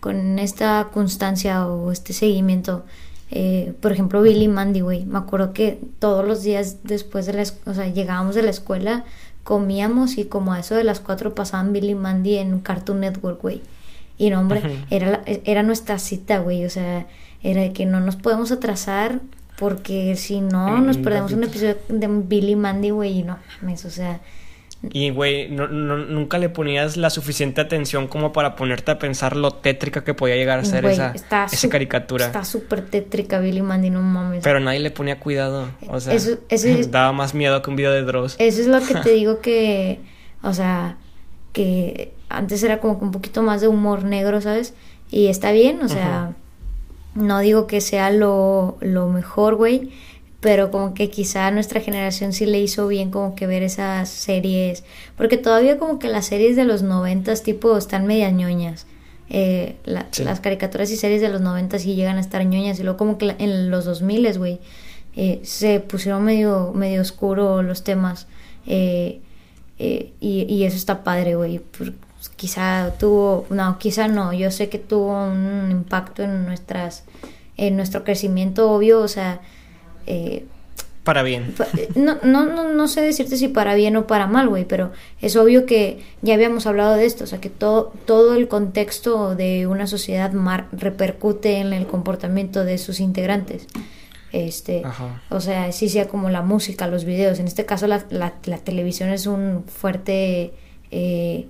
con 0.00 0.38
esta 0.38 0.88
constancia 0.90 1.66
o 1.66 1.92
este 1.92 2.14
seguimiento. 2.14 2.86
Eh, 3.30 3.74
por 3.82 3.92
ejemplo, 3.92 4.22
Billy 4.22 4.48
Mandy, 4.48 4.80
güey. 4.80 5.04
Me 5.04 5.18
acuerdo 5.18 5.52
que 5.52 5.78
todos 5.98 6.26
los 6.26 6.42
días 6.42 6.78
después 6.84 7.26
de 7.26 7.34
la 7.34 7.42
o 7.66 7.74
sea, 7.74 7.86
llegábamos 7.86 8.34
de 8.34 8.42
la 8.42 8.50
escuela, 8.50 9.04
comíamos 9.42 10.16
y 10.16 10.24
como 10.24 10.54
a 10.54 10.60
eso 10.60 10.74
de 10.74 10.84
las 10.84 11.00
cuatro 11.00 11.34
pasaban 11.34 11.74
Billy 11.74 11.94
Mandy 11.94 12.38
en 12.38 12.60
Cartoon 12.60 13.00
Network, 13.00 13.42
güey. 13.42 13.60
Y 14.16 14.30
no, 14.30 14.40
hombre, 14.40 14.86
era, 14.88 15.22
era 15.26 15.62
nuestra 15.62 15.98
cita, 15.98 16.38
güey. 16.38 16.64
O 16.64 16.70
sea, 16.70 17.06
era 17.42 17.60
de 17.60 17.74
que 17.74 17.84
no 17.84 18.00
nos 18.00 18.16
podemos 18.16 18.50
atrasar 18.50 19.20
porque 19.56 20.16
si 20.16 20.40
no, 20.40 20.80
nos 20.80 20.98
perdemos 20.98 21.32
un 21.32 21.44
episodio 21.44 21.76
de 21.88 22.08
Billy 22.08 22.56
Mandy, 22.56 22.90
güey, 22.90 23.18
y 23.20 23.22
no 23.22 23.38
mames, 23.60 23.84
o 23.84 23.90
sea. 23.90 24.20
Y, 24.90 25.08
güey, 25.10 25.48
no, 25.48 25.66
nunca 25.66 26.36
le 26.38 26.50
ponías 26.50 26.98
la 26.98 27.08
suficiente 27.08 27.60
atención 27.60 28.06
como 28.06 28.32
para 28.32 28.54
ponerte 28.54 28.90
a 28.90 28.98
pensar 28.98 29.34
lo 29.34 29.52
tétrica 29.52 30.04
que 30.04 30.12
podía 30.12 30.36
llegar 30.36 30.58
a 30.58 30.64
ser 30.64 30.84
esa, 30.84 31.14
esa 31.14 31.68
caricatura. 31.70 32.26
Está 32.26 32.44
súper 32.44 32.84
tétrica 32.84 33.38
Billy 33.38 33.62
Mandy, 33.62 33.88
no 33.88 34.02
mames. 34.02 34.42
Pero 34.42 34.60
nadie 34.60 34.80
le 34.80 34.90
ponía 34.90 35.20
cuidado. 35.20 35.68
O 35.88 36.00
sea, 36.00 36.14
daba 36.90 37.12
más 37.12 37.34
miedo 37.34 37.62
que 37.62 37.70
un 37.70 37.76
video 37.76 37.92
de 37.92 38.02
Dross. 38.02 38.36
Eso 38.38 38.60
es 38.60 38.66
lo 38.66 38.80
que 38.80 38.94
te 38.96 39.10
digo 39.14 39.40
que, 39.40 40.00
o 40.42 40.52
sea, 40.52 40.98
que 41.52 42.12
antes 42.28 42.62
era 42.62 42.80
como 42.80 42.98
que 42.98 43.04
un 43.04 43.12
poquito 43.12 43.42
más 43.42 43.60
de 43.60 43.68
humor 43.68 44.04
negro, 44.04 44.40
¿sabes? 44.40 44.74
Y 45.10 45.28
está 45.28 45.52
bien, 45.52 45.80
o 45.82 45.88
sea. 45.88 46.34
No 47.14 47.38
digo 47.40 47.66
que 47.66 47.80
sea 47.80 48.10
lo, 48.10 48.76
lo 48.80 49.08
mejor, 49.08 49.54
güey, 49.54 49.90
pero 50.40 50.70
como 50.70 50.94
que 50.94 51.08
quizá 51.10 51.46
a 51.46 51.50
nuestra 51.50 51.80
generación 51.80 52.32
sí 52.32 52.44
le 52.44 52.60
hizo 52.60 52.86
bien 52.86 53.10
como 53.10 53.34
que 53.34 53.46
ver 53.46 53.62
esas 53.62 54.10
series, 54.10 54.84
porque 55.16 55.38
todavía 55.38 55.78
como 55.78 55.98
que 55.98 56.08
las 56.08 56.26
series 56.26 56.56
de 56.56 56.64
los 56.64 56.82
noventas 56.82 57.42
tipo 57.42 57.76
están 57.78 58.06
media 58.06 58.30
ñoñas. 58.30 58.86
Eh, 59.30 59.76
las 59.86 60.40
caricaturas 60.40 60.90
y 60.90 60.96
series 60.96 61.22
de 61.22 61.30
los 61.30 61.40
noventas 61.40 61.82
sí 61.82 61.94
llegan 61.94 62.18
a 62.18 62.20
estar 62.20 62.44
ñoñas 62.44 62.78
y 62.78 62.82
luego 62.82 62.98
como 62.98 63.16
que 63.16 63.34
en 63.38 63.70
los 63.70 63.86
dos 63.86 64.02
miles, 64.02 64.36
güey, 64.36 64.60
eh, 65.16 65.40
se 65.44 65.80
pusieron 65.80 66.24
medio, 66.24 66.72
medio 66.74 67.00
oscuro 67.00 67.62
los 67.62 67.82
temas. 67.82 68.26
Eh, 68.66 69.20
y, 69.78 70.12
y, 70.20 70.64
eso 70.64 70.76
está 70.76 71.04
padre, 71.04 71.36
güey 71.36 71.60
quizá 72.30 72.94
tuvo, 72.98 73.46
no, 73.50 73.78
quizá 73.78 74.08
no, 74.08 74.32
yo 74.32 74.50
sé 74.50 74.68
que 74.68 74.78
tuvo 74.78 75.26
un 75.26 75.68
impacto 75.70 76.22
en 76.22 76.44
nuestras, 76.46 77.04
en 77.56 77.76
nuestro 77.76 78.04
crecimiento 78.04 78.70
obvio, 78.70 79.00
o 79.00 79.08
sea, 79.08 79.40
eh, 80.06 80.44
para 81.04 81.22
bien. 81.22 81.54
Eh, 81.76 81.90
no, 81.96 82.16
no, 82.22 82.46
no, 82.46 82.72
no 82.72 82.88
sé 82.88 83.02
decirte 83.02 83.36
si 83.36 83.48
para 83.48 83.74
bien 83.74 83.94
o 83.96 84.06
para 84.06 84.26
mal, 84.26 84.48
güey, 84.48 84.64
pero 84.64 84.90
es 85.20 85.36
obvio 85.36 85.66
que 85.66 86.02
ya 86.22 86.32
habíamos 86.32 86.66
hablado 86.66 86.94
de 86.94 87.04
esto, 87.04 87.24
o 87.24 87.26
sea, 87.26 87.40
que 87.40 87.50
todo, 87.50 87.92
todo 88.06 88.34
el 88.34 88.48
contexto 88.48 89.36
de 89.36 89.66
una 89.66 89.86
sociedad 89.86 90.32
mar 90.32 90.66
repercute 90.72 91.58
en 91.58 91.74
el 91.74 91.86
comportamiento 91.86 92.64
de 92.64 92.78
sus 92.78 93.00
integrantes. 93.00 93.66
Este, 94.32 94.82
o 95.28 95.40
sea, 95.40 95.70
sí 95.70 95.88
sea 95.88 96.08
como 96.08 96.28
la 96.28 96.42
música, 96.42 96.88
los 96.88 97.04
videos. 97.04 97.38
En 97.38 97.46
este 97.46 97.66
caso, 97.66 97.86
la, 97.86 98.04
la, 98.08 98.34
la 98.46 98.58
televisión 98.58 99.10
es 99.10 99.26
un 99.26 99.62
fuerte 99.64 100.54
eh, 100.90 101.46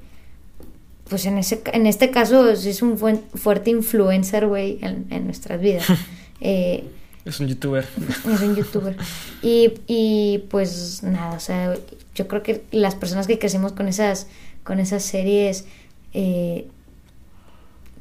pues 1.08 1.26
en, 1.26 1.38
ese, 1.38 1.62
en 1.72 1.86
este 1.86 2.10
caso 2.10 2.48
es 2.50 2.82
un 2.82 2.98
fuerte 2.98 3.70
influencer, 3.70 4.46
güey, 4.46 4.78
en, 4.80 5.26
nuestras 5.26 5.60
vidas. 5.60 5.86
Eh, 6.40 6.84
es 7.24 7.40
un 7.40 7.46
youtuber. 7.46 7.86
Es 8.30 8.40
un 8.42 8.54
youtuber. 8.54 8.96
Y, 9.40 9.72
y 9.86 10.44
pues 10.50 11.02
nada, 11.02 11.34
o 11.34 11.40
sea, 11.40 11.74
yo 12.14 12.28
creo 12.28 12.42
que 12.42 12.64
las 12.70 12.96
personas 12.96 13.26
que 13.26 13.38
crecimos 13.38 13.72
con 13.72 13.88
esas, 13.88 14.26
con 14.62 14.78
esas 14.78 15.04
series, 15.04 15.64
eh, 16.12 16.66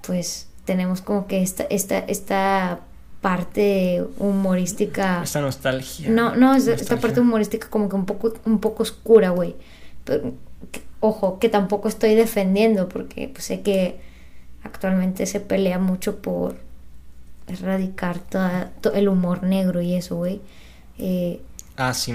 pues 0.05 0.47
tenemos 0.65 1.01
como 1.01 1.25
que 1.27 1.41
esta, 1.41 1.63
esta, 1.63 1.99
esta 1.99 2.81
parte 3.21 4.03
humorística. 4.17 5.23
Esta 5.23 5.39
nostalgia. 5.39 6.09
No, 6.09 6.35
no, 6.35 6.55
esta 6.55 6.99
parte 6.99 7.21
humorística 7.21 7.69
como 7.69 7.87
que 7.87 7.95
un 7.95 8.05
poco, 8.05 8.33
un 8.45 8.59
poco 8.59 8.83
oscura, 8.83 9.29
güey 9.29 9.55
ojo, 11.03 11.37
que 11.37 11.49
tampoco 11.49 11.89
estoy 11.89 12.15
defendiendo 12.15 12.87
porque 12.87 13.27
pues, 13.27 13.43
sé 13.43 13.61
que 13.61 13.99
actualmente 14.63 15.25
se 15.25 15.41
pelea 15.41 15.77
mucho 15.77 16.21
por 16.21 16.55
erradicar 17.47 18.19
todo 18.19 18.93
el 18.93 19.09
humor 19.09 19.43
negro 19.43 19.81
y 19.81 19.95
eso, 19.95 20.15
güey. 20.15 20.39
Eh, 20.97 21.41
ah, 21.75 21.93
sí. 21.93 22.13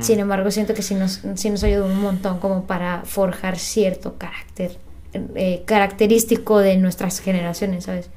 Sin 0.00 0.20
embargo, 0.20 0.50
siento 0.50 0.72
que 0.72 0.80
sí 0.80 0.94
nos, 0.94 1.20
sí 1.34 1.50
nos 1.50 1.62
ayudó 1.64 1.84
un 1.84 2.00
montón 2.00 2.38
como 2.38 2.64
para 2.64 3.02
forjar 3.04 3.58
cierto 3.58 4.16
carácter 4.16 4.78
eh, 5.12 5.64
característico 5.66 6.60
de 6.60 6.78
nuestras 6.78 7.20
generaciones, 7.20 7.84
¿sabes? 7.84 8.08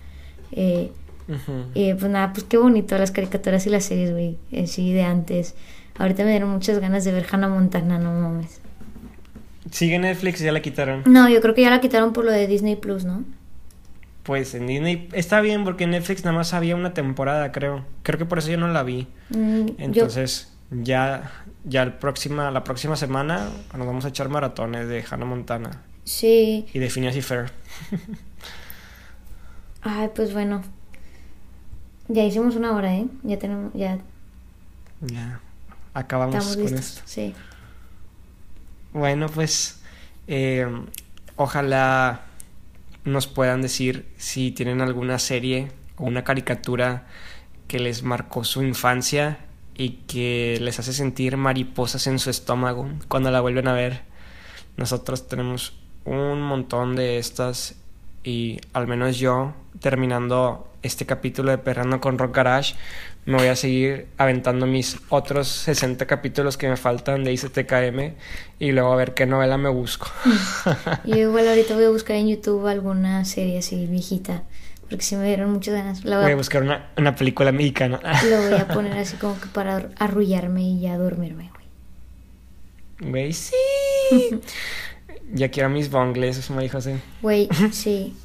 Eh, 0.53 0.91
pues 1.73 2.03
nada, 2.09 2.31
pues 2.31 2.45
qué 2.45 2.57
bonito 2.57 2.97
las 2.97 3.11
caricaturas 3.11 3.65
y 3.67 3.69
las 3.69 3.83
series, 3.83 4.11
güey, 4.11 4.37
sí, 4.67 4.93
de 4.93 5.03
antes. 5.03 5.55
Ahorita 5.97 6.23
me 6.23 6.29
dieron 6.29 6.49
muchas 6.49 6.79
ganas 6.79 7.03
de 7.03 7.11
ver 7.11 7.25
Hannah 7.29 7.49
Montana, 7.49 7.99
no 7.99 8.13
mames. 8.13 8.61
¿Sigue 9.69 9.99
Netflix 9.99 10.39
ya 10.39 10.51
la 10.51 10.61
quitaron? 10.61 11.03
No, 11.05 11.29
yo 11.29 11.39
creo 11.41 11.53
que 11.53 11.61
ya 11.61 11.69
la 11.69 11.81
quitaron 11.81 12.13
por 12.13 12.25
lo 12.25 12.31
de 12.31 12.47
Disney 12.47 12.75
Plus, 12.75 13.05
¿no? 13.05 13.23
Pues 14.23 14.53
en 14.55 14.67
Disney 14.67 15.09
está 15.13 15.41
bien 15.41 15.63
porque 15.63 15.83
en 15.83 15.91
Netflix 15.91 16.23
nada 16.23 16.37
más 16.37 16.53
había 16.53 16.75
una 16.75 16.93
temporada, 16.93 17.51
creo. 17.51 17.85
Creo 18.03 18.17
que 18.17 18.25
por 18.25 18.39
eso 18.39 18.49
yo 18.49 18.57
no 18.57 18.67
la 18.67 18.83
vi. 18.83 19.07
Mm, 19.29 19.67
Entonces, 19.77 20.51
ya 20.71 21.31
ya 21.63 21.83
el 21.83 21.93
próxima, 21.93 22.49
la 22.51 22.63
próxima 22.63 22.95
semana 22.95 23.49
nos 23.77 23.85
vamos 23.85 24.05
a 24.05 24.09
echar 24.09 24.29
maratones 24.29 24.87
de 24.87 25.03
Hannah 25.09 25.25
Montana. 25.25 25.81
Sí. 26.03 26.65
Y 26.73 26.79
de 26.79 26.89
Phineas 26.89 27.15
y 27.15 27.21
Fer. 27.21 27.51
Ay, 29.81 30.09
pues 30.15 30.33
bueno. 30.33 30.61
Ya 32.07 32.23
hicimos 32.23 32.55
una 32.55 32.75
hora, 32.75 32.95
¿eh? 32.95 33.05
Ya 33.23 33.37
tenemos 33.39 33.71
ya 33.73 33.99
Ya. 35.01 35.39
Acabamos 35.93 36.57
con 36.57 36.73
esto. 36.73 37.01
Sí. 37.05 37.33
Bueno, 38.93 39.27
pues 39.29 39.79
eh, 40.27 40.67
ojalá 41.37 42.21
nos 43.05 43.27
puedan 43.27 43.61
decir 43.61 44.05
si 44.17 44.51
tienen 44.51 44.81
alguna 44.81 45.17
serie 45.17 45.71
o 45.95 46.05
una 46.05 46.23
caricatura 46.23 47.07
que 47.67 47.79
les 47.79 48.03
marcó 48.03 48.43
su 48.43 48.61
infancia 48.63 49.39
y 49.75 50.01
que 50.07 50.57
les 50.61 50.77
hace 50.77 50.91
sentir 50.91 51.37
mariposas 51.37 52.05
en 52.07 52.19
su 52.19 52.29
estómago 52.29 52.89
cuando 53.07 53.31
la 53.31 53.39
vuelven 53.39 53.69
a 53.69 53.73
ver. 53.73 54.01
Nosotros 54.75 55.27
tenemos 55.27 55.73
un 56.03 56.41
montón 56.41 56.95
de 56.97 57.17
estas 57.17 57.75
y 58.23 58.59
al 58.73 58.87
menos 58.87 59.17
yo 59.17 59.53
terminando 59.79 60.69
este 60.83 61.05
capítulo 61.05 61.51
de 61.51 61.57
Perrando 61.57 62.01
con 62.01 62.17
Rock 62.17 62.35
Garage 62.35 62.75
me 63.25 63.37
voy 63.37 63.47
a 63.47 63.55
seguir 63.55 64.07
aventando 64.17 64.65
mis 64.65 64.97
otros 65.09 65.47
60 65.47 66.05
capítulos 66.07 66.57
que 66.57 66.67
me 66.67 66.77
faltan 66.77 67.23
de 67.23 67.33
ICTKM 67.33 68.15
y 68.59 68.71
luego 68.71 68.91
a 68.91 68.95
ver 68.95 69.13
qué 69.13 69.25
novela 69.25 69.57
me 69.57 69.69
busco. 69.69 70.07
Yo 71.05 71.15
igual 71.15 71.47
ahorita 71.47 71.75
voy 71.75 71.85
a 71.85 71.89
buscar 71.89 72.15
en 72.15 72.29
YouTube 72.29 72.67
alguna 72.67 73.23
serie 73.25 73.59
así 73.59 73.85
viejita 73.85 74.43
porque 74.91 75.05
si 75.05 75.15
me 75.15 75.25
dieron 75.25 75.53
muchas 75.53 75.73
ganas. 75.73 76.03
voy, 76.03 76.13
a, 76.13 76.35
buscar 76.35 76.63
una, 76.63 76.89
una, 76.97 77.15
película 77.15 77.53
mexicana. 77.53 78.01
Lo 78.29 78.41
voy 78.41 78.59
a 78.59 78.67
poner 78.67 78.91
así 78.97 79.15
como 79.15 79.39
que 79.39 79.47
para 79.47 79.89
arrullarme 79.97 80.63
y 80.63 80.81
ya 80.81 80.97
dormirme, 80.97 81.49
güey. 82.99 83.09
Güey, 83.11 83.33
sí. 83.33 83.55
ya 85.33 85.49
quiero 85.49 85.69
mis 85.69 85.89
bongles, 85.89 86.37
eso 86.37 86.53
me 86.53 86.63
dijo 86.63 86.77
así. 86.77 86.91
Güey, 87.21 87.47
sí. 87.71 88.17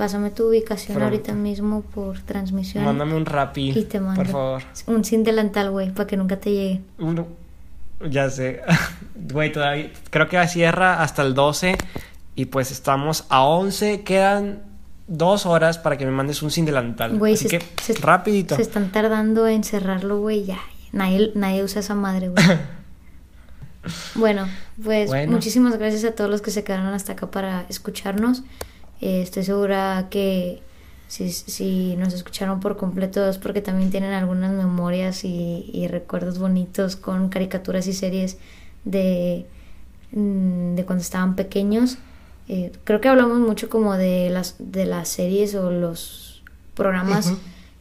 Pásame 0.00 0.30
tu 0.30 0.48
ubicación 0.48 1.02
ahorita 1.02 1.34
mismo 1.34 1.82
por 1.82 2.20
transmisión. 2.20 2.86
Mándame 2.86 3.14
un 3.14 3.26
rapi. 3.26 3.78
Y 3.78 3.84
te 3.84 4.00
mando. 4.00 4.22
Por 4.22 4.32
favor. 4.32 4.62
Un 4.86 5.04
sin 5.04 5.24
delantal, 5.24 5.70
güey, 5.70 5.90
para 5.90 6.06
que 6.06 6.16
nunca 6.16 6.38
te 6.38 6.50
llegue. 6.50 6.80
Uno. 6.98 7.26
Ya 8.08 8.30
sé. 8.30 8.62
Güey, 9.30 9.52
todavía. 9.52 9.92
Creo 10.08 10.26
que 10.26 10.48
cierra 10.48 11.02
hasta 11.02 11.20
el 11.20 11.34
12. 11.34 11.76
Y 12.34 12.46
pues 12.46 12.70
estamos 12.70 13.26
a 13.28 13.42
11. 13.42 14.02
Quedan 14.02 14.62
dos 15.06 15.44
horas 15.44 15.76
para 15.76 15.98
que 15.98 16.06
me 16.06 16.12
mandes 16.12 16.42
un 16.42 16.50
sin 16.50 16.64
delantal. 16.64 17.18
Güey, 17.18 17.34
Así 17.34 17.48
que, 17.48 17.62
rapidito. 18.00 18.56
Se 18.56 18.62
están 18.62 18.92
tardando 18.92 19.48
en 19.48 19.64
cerrarlo, 19.64 20.18
güey. 20.18 20.46
Ya. 20.46 20.60
Nadie, 20.92 21.30
nadie 21.34 21.62
usa 21.62 21.80
esa 21.80 21.94
madre, 21.94 22.30
güey. 22.30 22.42
bueno, 24.14 24.48
pues 24.82 25.10
muchísimas 25.28 25.76
gracias 25.76 26.04
a 26.04 26.14
todos 26.14 26.30
los 26.30 26.40
que 26.40 26.50
se 26.50 26.64
quedaron 26.64 26.86
hasta 26.86 27.12
acá 27.12 27.30
para 27.30 27.66
escucharnos. 27.68 28.44
Eh, 29.00 29.22
estoy 29.22 29.44
segura 29.44 30.08
que 30.10 30.60
si, 31.08 31.30
si, 31.30 31.96
nos 31.96 32.14
escucharon 32.14 32.60
por 32.60 32.76
completo 32.76 33.28
es 33.28 33.38
porque 33.38 33.60
también 33.60 33.90
tienen 33.90 34.12
algunas 34.12 34.52
memorias 34.52 35.24
y, 35.24 35.86
recuerdos 35.88 36.38
bonitos 36.38 36.96
con 36.96 37.30
caricaturas 37.30 37.86
y 37.86 37.92
series 37.92 38.38
de, 38.84 39.46
mm, 40.12 40.76
de 40.76 40.84
cuando 40.84 41.02
estaban 41.02 41.34
pequeños. 41.34 41.98
Eh, 42.48 42.72
creo 42.84 43.00
que 43.00 43.08
hablamos 43.08 43.38
mucho 43.38 43.68
como 43.68 43.96
de 43.96 44.28
las, 44.30 44.56
de 44.58 44.84
las 44.84 45.08
series 45.08 45.54
o 45.54 45.70
los 45.70 46.42
programas 46.74 47.32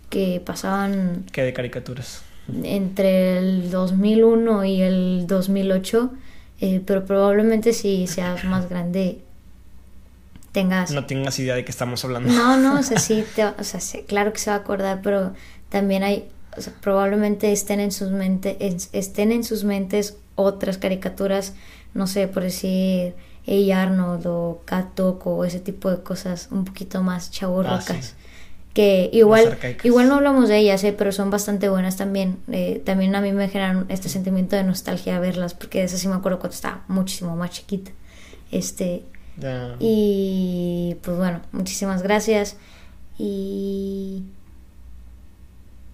que 0.10 0.42
pasaban... 0.44 1.26
Que 1.32 1.44
de 1.44 1.54
caricaturas. 1.54 2.24
Entre 2.64 3.38
el 3.38 3.70
2001 3.70 4.66
y 4.66 4.82
el 4.82 5.26
2008, 5.28 6.12
eh, 6.62 6.82
pero 6.86 7.06
probablemente 7.06 7.74
si 7.74 8.08
seas 8.08 8.44
más 8.44 8.70
grande 8.70 9.22
tengas... 10.52 10.92
No 10.92 11.06
tengas 11.06 11.40
idea 11.40 11.56
de 11.56 11.66
qué 11.66 11.72
estamos 11.72 12.04
hablando. 12.06 12.32
No, 12.32 12.58
no, 12.58 12.80
o 12.80 12.84
sea, 12.84 13.00
sí, 13.00 13.24
o 13.60 13.64
sea, 13.64 13.80
claro 14.08 14.34
que 14.34 14.40
se 14.40 14.50
va 14.50 14.58
a 14.58 14.60
acordar, 14.60 15.02
pero 15.02 15.34
también 15.70 16.04
hay, 16.04 16.30
o 16.58 16.62
sea, 16.62 16.74
probablemente 16.82 17.52
estén 17.52 17.80
en 17.80 17.92
sus 17.92 18.12
mentes, 18.12 18.90
estén 18.92 19.32
en 19.32 19.44
sus 19.44 19.64
mentes 19.64 20.18
otras 20.36 20.78
caricaturas, 20.78 21.54
no 21.94 22.08
sé, 22.08 22.28
por 22.28 22.44
decir, 22.44 23.16
Hey 23.46 23.72
Arnold 23.72 24.28
o 24.28 24.62
Cat 24.66 25.00
o 25.00 25.46
ese 25.46 25.60
tipo 25.60 25.90
de 25.90 26.04
cosas 26.04 26.50
un 26.52 26.66
poquito 26.66 27.02
más 27.02 27.32
chaburrocas. 27.32 28.16
Ah, 28.16 28.20
que 28.74 29.10
igual 29.12 29.58
igual 29.84 30.08
no 30.08 30.16
hablamos 30.16 30.48
de 30.48 30.58
ellas 30.60 30.84
eh, 30.84 30.94
pero 30.96 31.12
son 31.12 31.32
bastante 31.32 31.70
buenas 31.70 31.98
también 31.98 32.38
eh, 32.52 32.82
también 32.86 33.16
a 33.16 33.22
mí 33.22 33.32
me 33.32 33.50
generan 33.50 33.88
este 33.90 34.10
sentimiento 34.10 34.56
de 34.56 34.64
nostalgia 34.64 35.20
verlas 35.20 35.56
porque 35.56 35.80
de 35.80 35.86
esas 35.86 36.00
sí 36.00 36.08
me 36.08 36.14
acuerdo 36.14 36.38
cuando 36.38 36.54
estaba 36.54 36.84
muchísimo 36.88 37.36
más 37.36 37.50
chiquita 37.50 37.92
este 38.52 39.04
y 39.80 40.98
pues 41.02 41.18
bueno, 41.18 41.42
muchísimas 41.52 42.04
gracias. 42.04 42.58
Y. 43.18 44.24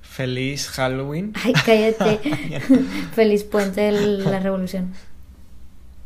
Feliz 0.02 0.70
Halloween. 0.70 1.34
Ay, 1.43 1.54
cállate. 1.54 2.20
Feliz 3.14 3.43
puente 3.43 3.82
de 3.82 3.91
la 3.91 4.39
revolución. 4.39 4.93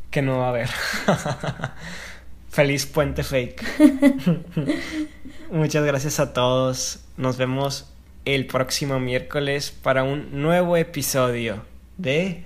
Que 0.10 0.22
no 0.22 0.40
va 0.40 0.48
a 0.48 0.50
haber. 0.50 0.70
Feliz 2.50 2.88
puente 2.88 3.24
fake. 3.24 3.64
Muchas 5.52 5.86
gracias 5.86 6.20
a 6.20 6.34
todos. 6.34 7.02
Nos 7.18 7.38
vemos 7.38 7.92
el 8.26 8.48
próximo 8.48 9.00
miércoles 9.00 9.72
para 9.72 10.04
un 10.04 10.42
nuevo 10.42 10.76
episodio 10.78 11.64
de 11.98 12.44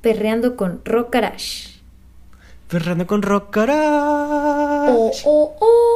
Perreando 0.00 0.56
con 0.56 0.82
Rock 0.84 1.10
Garage. 2.66 2.68
Ferrando 2.68 3.06
con 3.06 3.22
Rock 3.22 3.54
Garage. 3.54 4.92
Oh, 4.92 5.10
oh, 5.24 5.56
oh. 5.60 5.86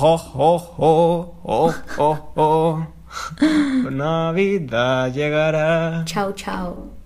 Ho, 0.00 0.16
ho, 0.16 0.56
ho, 0.78 1.34
ho, 1.42 1.74
ho, 1.98 2.32
ho. 2.36 2.86
Navidad 3.90 5.12
llegará. 5.12 6.04
Chao, 6.06 6.32
chao. 6.32 6.99